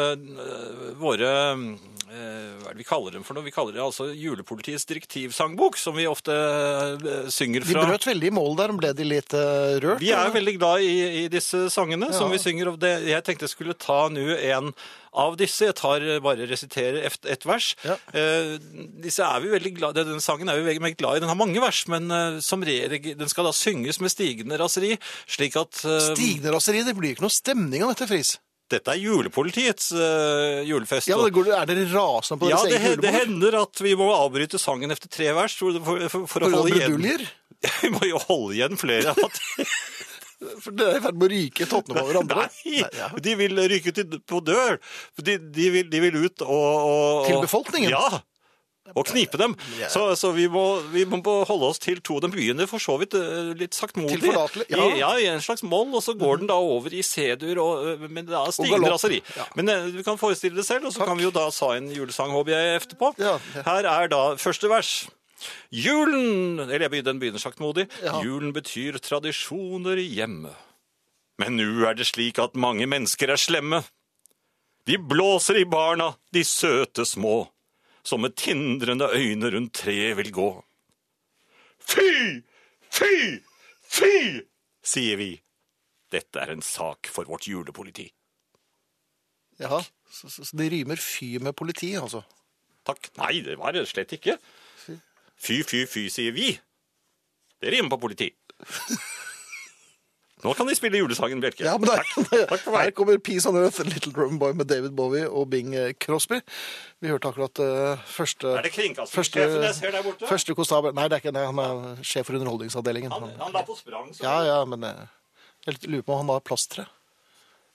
våre 0.99 1.31
hva 2.09 2.71
er 2.71 2.73
det 2.73 2.81
vi 2.81 2.87
kaller 2.89 3.13
dem 3.15 3.23
for 3.23 3.37
noe? 3.37 3.45
Vi 3.45 3.53
kaller 3.53 3.77
det 3.77 3.83
altså 3.85 4.07
julepolitiets 4.17 4.87
direktivsangbok, 4.89 5.77
som 5.79 5.95
vi 5.95 6.07
ofte 6.09 6.33
synger 7.31 7.49
synger 7.49 7.67
De 7.67 7.73
fra. 7.73 7.87
brøt 7.89 8.07
veldig 8.07 8.29
i 8.29 8.35
mål 8.35 8.57
der, 8.59 8.73
ble 8.79 8.93
de 8.97 9.07
litt 9.07 9.35
rørt? 9.35 10.01
Vi 10.03 10.11
er 10.15 10.31
veldig 10.35 10.55
glad 10.59 10.85
i, 10.85 10.95
i 11.23 11.29
disse 11.33 11.69
sangene 11.73 11.98
som 12.13 12.29
Ja. 12.29 12.33
vi 12.37 12.39
synger. 12.43 12.71
Det, 12.79 12.93
jeg 13.09 13.25
tenkte 13.27 13.47
jeg 13.49 13.55
skulle 13.55 13.75
ta 13.75 14.09
nå 14.09 14.25
en 14.37 14.73
av 15.19 15.37
disse. 15.41 15.65
Jeg 15.67 15.75
tar 15.79 16.03
eh, 16.05 16.21
bare 16.23 16.47
resiterer 16.49 17.03
et, 17.09 17.19
et 17.27 17.47
vers. 17.49 17.75
Ja. 17.85 17.97
Eh, 18.15 18.57
disse 19.03 19.25
er 19.27 19.41
vi 19.45 19.53
veldig 19.55 19.75
glad, 19.79 19.95
Denne 19.99 20.21
sangen 20.23 20.49
er 20.49 20.59
vi 20.61 20.67
veldig, 20.69 20.83
veldig 20.87 20.99
glad 21.01 21.17
i. 21.17 21.23
Den 21.27 21.33
har 21.33 21.39
mange 21.41 21.61
vers, 21.63 21.85
men 21.91 22.11
eh, 22.11 22.41
som 22.45 22.63
regel, 22.63 23.17
den 23.19 23.29
skal 23.33 23.49
da 23.49 23.55
synges 23.57 23.99
med 24.01 24.13
stigende 24.15 24.59
raseri. 24.61 24.95
slik 25.27 25.57
at 25.59 25.83
eh, 25.85 26.13
Stigende 26.13 26.53
raseri, 26.55 26.85
det 26.87 26.95
blir 26.99 27.17
ikke 27.17 27.27
noe 27.27 27.35
stemning 27.35 27.83
av 27.87 27.95
dette, 27.97 28.07
Friis. 28.11 28.37
dette 28.69 28.93
er 28.93 29.01
julepolitiets 29.01 29.91
julefest. 30.69 31.09
Ja, 31.09 31.17
det 31.25 31.33
går, 31.33 31.49
Er 31.57 31.65
dere 31.71 31.87
rasende 31.89 32.37
på 32.43 32.51
deres 32.51 32.67
ja, 32.69 32.77
eget 32.77 32.99
Ja, 32.99 33.01
det 33.01 33.13
hender 33.15 33.57
at 33.63 33.81
vi 33.81 33.95
må 33.97 34.11
avbryte 34.13 34.61
sangen 34.61 34.93
efter 34.93 35.09
tre 35.09 35.31
vers 35.33 35.55
for, 35.57 35.79
for, 35.87 36.05
for, 36.13 36.27
for 36.29 36.45
å 36.45 36.51
holde 36.53 36.77
igjen. 36.77 37.25
Vi 37.83 37.89
må 37.91 37.99
jo 38.07 38.21
holde 38.29 38.55
igjen 38.55 38.77
flere. 38.79 39.11
At, 39.19 39.39
For 40.63 40.75
dere 40.77 40.97
er 40.97 41.03
i 41.03 41.05
ferd 41.05 41.19
med 41.19 41.29
å 41.29 41.33
ryke 41.35 41.69
tottene 41.71 42.01
på 42.01 42.09
hverandre. 42.11 42.49
Nei, 42.49 42.81
ja. 42.99 43.13
de 43.29 43.37
vil 43.43 43.63
ryke 43.75 43.95
til, 43.95 44.19
på 44.29 44.41
dør. 44.45 44.81
De, 45.21 45.39
de, 45.39 45.71
vil, 45.75 45.87
de 45.93 46.03
vil 46.07 46.19
ut 46.25 46.45
og, 46.47 46.67
og 46.89 47.29
Til 47.29 47.41
befolkningen? 47.45 47.95
Ja. 47.95 48.21
Og 48.97 49.05
knipe 49.05 49.37
dem. 49.41 49.53
Ja. 49.77 49.89
Så, 49.93 50.05
så 50.17 50.31
vi, 50.33 50.47
må, 50.49 50.63
vi 50.93 51.05
må 51.09 51.21
holde 51.21 51.69
oss 51.69 51.81
til 51.83 52.01
to. 52.05 52.19
Den 52.25 52.33
begynner 52.33 52.69
for 52.71 52.81
så 52.81 52.97
vidt 53.01 53.17
eh, 53.19 53.51
litt 53.59 53.77
saktmodig. 53.77 54.31
Ja. 54.33 54.47
I, 54.65 54.79
ja, 55.03 55.11
I 55.21 55.29
en 55.35 55.45
slags 55.45 55.65
moll, 55.67 55.91
og 55.93 56.01
så 56.05 56.15
går 56.17 56.41
den 56.43 56.49
da 56.51 56.57
over 56.57 56.95
i 56.95 57.03
C-dur, 57.05 57.61
eh, 57.61 58.07
men 58.09 58.25
det 58.29 58.37
er 58.39 58.55
stigende 58.57 58.93
raseri. 58.95 59.21
Ja. 59.37 59.49
Men 59.59 59.73
eh, 59.75 59.91
du 59.93 60.01
kan 60.07 60.21
forestille 60.21 60.57
det 60.57 60.65
selv, 60.69 60.89
og 60.89 60.97
så 60.97 61.05
kan 61.09 61.21
vi 61.21 61.29
jo 61.29 61.35
da 61.35 61.49
sa 61.55 61.75
en 61.77 61.91
julesang, 61.93 62.33
håper 62.33 62.57
jeg, 62.57 62.81
etterpå. 62.81 63.13
Her 63.59 63.93
er 63.93 64.13
da 64.15 64.25
første 64.41 64.73
vers. 64.73 64.97
Julen 65.71 66.59
Eller 66.61 66.89
den 67.03 67.21
begynner 67.21 67.43
saktmodig. 67.43 67.87
Ja. 68.03 68.23
Julen 68.25 68.53
betyr 68.53 68.99
tradisjoner 68.99 70.01
i 70.01 70.07
hjemmet. 70.19 70.57
Men 71.39 71.57
nu 71.57 71.87
er 71.87 71.95
det 71.95 72.09
slik 72.11 72.41
at 72.43 72.59
mange 72.59 72.87
mennesker 72.91 73.31
er 73.31 73.39
slemme. 73.39 73.85
De 74.89 74.99
blåser 74.99 75.61
i 75.61 75.67
barna, 75.69 76.15
de 76.33 76.43
søte 76.45 77.05
små, 77.07 77.51
som 78.03 78.25
med 78.25 78.35
tindrende 78.41 79.11
øyne 79.15 79.51
rundt 79.55 79.75
treet 79.77 80.17
vil 80.19 80.33
gå. 80.35 80.49
Fy! 81.79 82.43
Fy! 82.91 83.39
Fy! 83.85 84.15
sier 84.89 85.21
vi. 85.21 85.35
Dette 86.09 86.41
er 86.41 86.55
en 86.55 86.65
sak 86.65 87.11
for 87.13 87.29
vårt 87.29 87.47
julepoliti. 87.51 88.09
Jaha, 89.61 89.83
så, 90.09 90.31
så, 90.31 90.47
så 90.47 90.57
de 90.57 90.69
rimer 90.73 91.01
fy 91.03 91.35
med 91.43 91.57
politi, 91.59 91.93
altså. 92.01 92.23
Takk. 92.89 93.11
Nei, 93.19 93.43
det 93.45 93.59
var 93.61 93.75
det 93.77 93.85
slett 93.91 94.15
ikke. 94.17 94.39
Fy, 95.39 95.63
fy, 95.63 95.85
fy, 95.87 96.09
sier 96.13 96.35
vi. 96.35 96.51
Det 97.63 97.73
rimer 97.75 97.91
på 97.95 98.01
politi. 98.09 98.33
Nå 100.45 100.53
kan 100.55 100.69
de 100.71 100.75
spille 100.79 101.01
julesangen, 101.01 101.41
Bjelke. 101.43 101.65
Ja, 101.67 101.75
men 101.79 101.91
der, 101.91 102.05
Takk 102.47 102.63
for 102.63 102.75
meg. 102.75 102.85
Her 102.87 102.93
kommer 102.95 103.19
Peace 103.19 103.49
on 103.49 103.57
Earth, 103.59 103.81
Little 103.83 104.13
Drum 104.15 104.39
Boy 104.39 104.53
med 104.55 104.69
David 104.71 104.95
Bowie 104.99 105.27
og 105.27 105.49
Bing 105.51 105.75
eh, 105.75 105.91
Crosby. 105.99 106.39
Vi 107.03 107.11
hørte 107.11 107.33
akkurat 107.33 107.59
uh, 107.59 108.05
første 108.07 108.53
Er 108.55 108.63
det 108.67 108.71
kringkastingssjefen 108.77 109.67
jeg 109.67 109.75
ser 109.81 109.97
der 109.97 110.07
borte? 110.07 110.29
Første 110.31 110.55
konstabel 110.55 110.95
Nei, 110.95 111.09
det 111.11 111.19
er 111.19 111.25
ikke 111.25 111.35
det. 111.35 111.43
Han 111.51 111.63
er 111.65 112.05
sjef 112.07 112.31
for 112.31 112.39
Underholdningsavdelingen. 112.39 113.15
Han, 113.15 113.35
han 113.41 113.57
la 113.57 113.65
på 113.67 113.75
sprang. 113.79 114.13
Så. 114.15 114.23
Ja, 114.23 114.37
ja, 114.47 114.61
men 114.69 114.87
eh, 114.87 115.03
jeg 115.67 115.83
lurer 115.89 116.07
på 116.07 116.15
om 116.15 116.23
han 116.23 116.35
har 116.37 116.47
plasttre. 116.47 116.87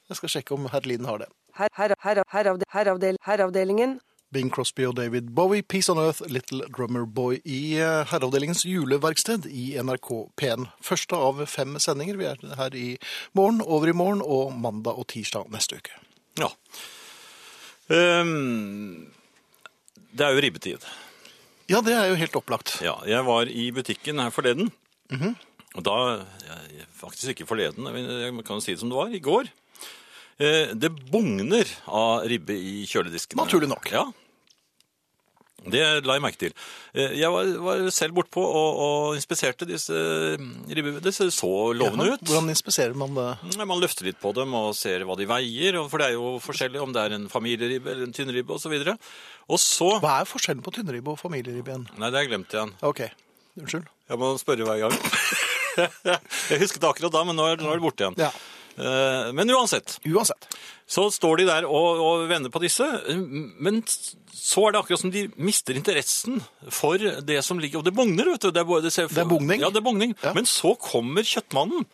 Jeg 0.08 0.22
skal 0.22 0.36
sjekke 0.38 0.56
om 0.56 0.72
herr 0.72 0.88
Lien 0.88 1.04
har 1.10 1.20
det. 1.20 1.28
Her, 1.60 1.68
her, 1.76 1.96
her, 2.00 2.24
heravde, 2.32 2.68
heravdel, 2.72 3.20
herreavdelingen. 3.28 4.00
Bing 4.34 4.50
Crosby 4.54 4.88
og 4.90 4.98
David 4.98 5.30
Bowie, 5.38 5.64
Peace 5.64 5.92
on 5.92 6.02
Earth, 6.02 6.24
Little 6.28 6.66
Drummer 6.74 7.06
Boy 7.06 7.40
i 7.46 7.76
eh, 7.78 8.02
herreavdelingens 8.10 8.66
juleverksted 8.66 9.46
i 9.50 9.74
NRK 9.78 10.10
P1. 10.40 10.68
Første 10.84 11.20
av 11.30 11.44
fem 11.52 11.78
sendinger. 11.82 12.18
Vi 12.20 12.28
er 12.32 12.44
her 12.58 12.78
i 12.78 12.88
morgen, 13.38 13.62
over 13.62 13.92
i 13.92 13.96
morgen 13.98 14.24
og 14.26 14.56
mandag 14.58 14.98
og 14.98 15.08
tirsdag 15.14 15.54
neste 15.54 15.78
uke. 15.80 15.96
Ja. 16.42 16.50
Um, 17.94 19.10
det 20.14 20.26
er 20.26 20.36
jo 20.36 20.44
ribbetid. 20.48 20.86
Ja, 21.70 21.82
det 21.86 21.96
er 21.96 22.10
jo 22.10 22.20
helt 22.20 22.38
opplagt. 22.38 22.80
Ja, 22.84 22.98
jeg 23.08 23.26
var 23.28 23.50
i 23.50 23.70
butikken 23.76 24.22
her 24.22 24.34
forleden. 24.34 24.74
Og 25.74 25.86
da 25.86 25.98
jeg, 26.48 26.88
Faktisk 27.04 27.34
ikke 27.34 27.50
forleden, 27.50 27.90
jeg 27.92 28.46
kan 28.48 28.62
si 28.64 28.72
det 28.72 28.80
som 28.80 28.92
det 28.92 28.96
var. 28.96 29.12
I 29.12 29.20
går. 29.20 29.50
Eh, 30.38 30.72
det 30.74 30.90
bugner 31.12 31.68
av 31.86 32.24
ribbe 32.30 32.56
i 32.56 32.84
kjøledisken. 32.90 33.38
Naturlig 33.38 33.70
nok. 33.70 33.90
Ja. 33.92 34.06
Det 35.64 35.82
la 36.04 36.18
jeg 36.18 36.24
merke 36.24 36.40
til. 36.42 36.54
Eh, 36.92 37.14
Jeg 37.22 37.32
var, 37.32 37.50
var 37.64 37.84
selv 37.96 38.16
bortpå 38.18 38.42
og, 38.44 38.80
og 38.86 39.18
inspiserte 39.18 39.68
disse 39.70 39.96
ribbene. 39.96 41.00
Det 41.04 41.14
så 41.16 41.50
lovende 41.76 42.08
ja, 42.10 42.18
ut. 42.18 42.26
Hvordan 42.28 42.52
inspiserer 42.52 42.98
man 43.00 43.16
det? 43.16 43.30
Man 43.64 43.80
løfter 43.82 44.10
litt 44.10 44.20
på 44.22 44.34
dem 44.36 44.56
og 44.60 44.74
ser 44.76 45.06
hva 45.08 45.16
de 45.20 45.28
veier, 45.30 45.80
for 45.88 46.02
det 46.04 46.10
er 46.12 46.18
jo 46.18 46.36
forskjellig 46.44 46.82
om 46.84 46.96
det 46.96 47.06
er 47.06 47.18
en 47.18 47.30
familieribbe 47.32 47.94
eller 47.94 48.10
en 48.10 48.16
tynnribbe 48.16 48.58
osv. 48.58 48.76
Og 49.48 49.62
så 49.62 49.92
Hva 50.04 50.20
er 50.22 50.30
forskjellen 50.30 50.64
på 50.66 50.76
tynnribbe 50.76 51.16
og 51.16 51.22
familieribbe 51.22 51.72
igjen? 51.72 51.88
Nei, 51.96 52.10
det 52.10 52.18
har 52.20 52.26
jeg 52.26 52.34
glemt 52.34 52.58
igjen. 52.58 52.76
Ok, 52.84 53.06
unnskyld. 53.62 53.88
Jeg 54.12 54.20
må 54.20 54.34
spørre 54.42 54.68
hver 54.68 54.84
gang. 54.84 54.98
jeg 56.52 56.60
husket 56.62 56.84
det 56.84 56.90
akkurat 56.92 57.16
da, 57.16 57.24
men 57.28 57.40
nå 57.40 57.48
er, 57.54 57.64
nå 57.64 57.72
er 57.72 57.80
det 57.80 57.88
borte 57.88 58.06
igjen. 58.08 58.20
Ja, 58.28 58.34
Eh, 58.34 58.53
Men 58.76 59.52
uansett, 59.54 60.00
uansett. 60.10 60.48
så 60.90 61.06
står 61.14 61.44
de 61.44 61.46
der 61.46 61.68
og, 61.70 62.00
og 62.02 62.24
vender 62.32 62.50
på 62.54 62.62
disse, 62.64 62.88
men 63.62 63.84
så 64.34 64.68
er 64.68 64.74
det 64.74 64.82
akkurat 64.82 65.04
som 65.04 65.14
de 65.14 65.28
mister 65.38 65.78
interessen 65.78 66.42
for 66.74 66.98
det 66.98 67.40
som 67.46 67.62
ligger 67.62 67.80
Og 67.80 67.86
det 67.88 67.94
bugner, 67.96 68.34
vet 68.34 68.44
du. 68.44 68.52
Det 68.52 68.64
er, 68.64 68.84
det 68.84 68.92
ser, 68.94 69.08
Det 69.08 69.24
er 69.24 69.30
bugning? 69.30 69.62
Ja, 69.62 69.70
det 69.70 69.80
er 69.80 69.86
bugning. 69.86 70.16
Ja. 70.24 70.34
Men 70.36 70.50
så 70.50 70.74
kommer 70.80 71.26
kjøttmannen 71.26 71.86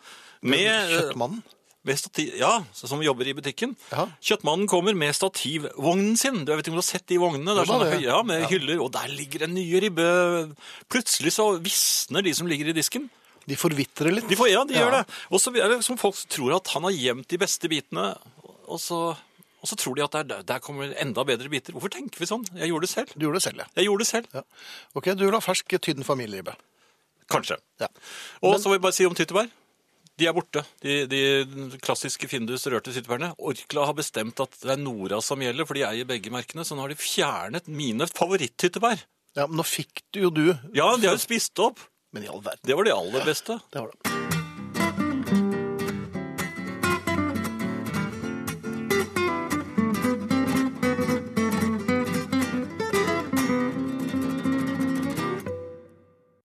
med 0.41 0.93
Kjøttmannen. 0.95 1.43
stativ, 1.99 2.33
ja, 2.39 2.63
som 2.73 3.01
jobber 3.03 3.27
i 3.27 3.35
butikken. 3.35 3.75
Ja. 3.91 4.07
Kjøttmannen 4.21 4.67
kommer 4.71 4.95
med 4.95 5.15
stativvognen 5.15 6.17
sin. 6.17 6.43
Du 6.45 6.53
vet 6.53 6.63
ikke 6.63 6.73
om 6.73 6.79
du 6.79 6.83
har 6.83 6.89
sett 6.89 7.07
de 7.11 7.19
vognene? 7.19 7.55
Det 7.55 7.63
er 7.63 7.71
sånne 7.71 7.91
høye, 7.93 8.07
ja, 8.07 8.19
med 8.23 8.47
hyller, 8.51 8.81
og 8.83 8.91
der 8.95 9.11
ligger 9.11 9.45
en 9.47 9.55
ny 9.57 9.65
ribbe. 9.83 10.09
Plutselig 10.91 11.35
så 11.35 11.51
visner 11.59 12.25
de 12.25 12.33
som 12.35 12.47
ligger 12.47 12.71
i 12.71 12.77
disken. 12.77 13.09
De 13.49 13.57
forvitrer 13.57 14.13
litt. 14.13 14.27
De 14.29 14.37
får, 14.37 14.51
ja, 14.53 14.61
de 14.69 14.75
Ja. 14.77 14.83
gjør 14.85 14.95
det. 14.99 15.01
Og 15.33 15.41
så 15.41 15.53
er 15.57 15.73
det 15.73 15.79
som 15.87 15.97
folk 15.97 16.15
tror 16.29 16.55
at 16.59 16.67
han 16.75 16.85
har 16.85 16.93
gjemt 16.95 17.27
de 17.33 17.37
beste 17.41 17.69
bitene, 17.71 18.11
og 18.69 18.77
så, 18.79 18.99
og 19.17 19.65
så 19.67 19.75
tror 19.75 19.95
de 19.97 20.03
at 20.05 20.17
der, 20.21 20.43
der 20.45 20.59
kommer 20.63 20.93
enda 21.01 21.23
bedre 21.25 21.49
biter. 21.49 21.73
Hvorfor 21.73 21.89
tenker 21.91 22.21
vi 22.21 22.29
sånn? 22.29 22.45
Jeg 22.55 22.69
gjorde 22.69 22.85
det 22.85 22.93
selv. 22.93 23.13
Du 23.17 23.25
gjorde 23.25 23.41
det 23.41 23.47
selv, 23.47 23.63
ja. 23.65 23.67
Jeg 23.75 23.89
gjorde 23.89 24.05
det 24.05 24.11
selv. 24.13 24.27
ja. 24.37 24.43
Ok, 24.95 25.09
du 25.17 25.25
ha 25.33 25.39
fersk, 25.41 25.75
tynn 25.81 26.05
familieribbe. 26.05 26.53
Kanskje. 27.29 27.57
Ja. 27.81 27.87
Og 28.41 28.55
så 28.59 28.69
vil 28.69 28.79
jeg 28.79 28.85
bare 28.87 28.97
si 28.97 29.05
om 29.05 29.13
tyttebær. 29.17 29.49
De 30.19 30.27
er 30.27 30.33
borte. 30.35 30.63
De, 30.83 31.05
de 31.07 31.19
klassiske 31.79 32.27
Findus 32.27 32.65
rørte 32.67 32.91
tyttebærene. 32.91 33.31
Orkla 33.39 33.85
har 33.87 33.95
bestemt 33.95 34.39
at 34.43 34.57
det 34.61 34.73
er 34.73 34.81
Nora 34.81 35.21
som 35.23 35.39
gjelder, 35.39 35.65
for 35.69 35.77
de 35.77 35.85
eier 35.87 36.07
begge 36.09 36.29
merkene. 36.33 36.65
Så 36.67 36.75
nå 36.75 36.83
har 36.83 36.91
de 36.91 36.97
fjernet 36.99 37.69
mine 37.71 38.07
favoritt-tyttebær. 38.09 38.99
Ja, 39.37 39.45
men 39.47 39.59
nå 39.61 39.63
fikk 39.63 40.01
du 40.11 40.23
jo 40.25 40.31
du. 40.33 40.47
Ja, 40.75 40.89
de 40.97 41.07
har 41.07 41.15
jo 41.15 41.21
spist 41.21 41.57
opp. 41.63 41.79
Men 42.11 42.23
i 42.23 42.27
all 42.27 42.41
verden. 42.41 42.59
Det 42.63 42.73
var 42.73 42.83
det 42.83 42.93
aller 42.93 43.25
beste. 43.25 43.59
Det 43.69 43.79
var 43.79 43.91
det. 44.03 44.18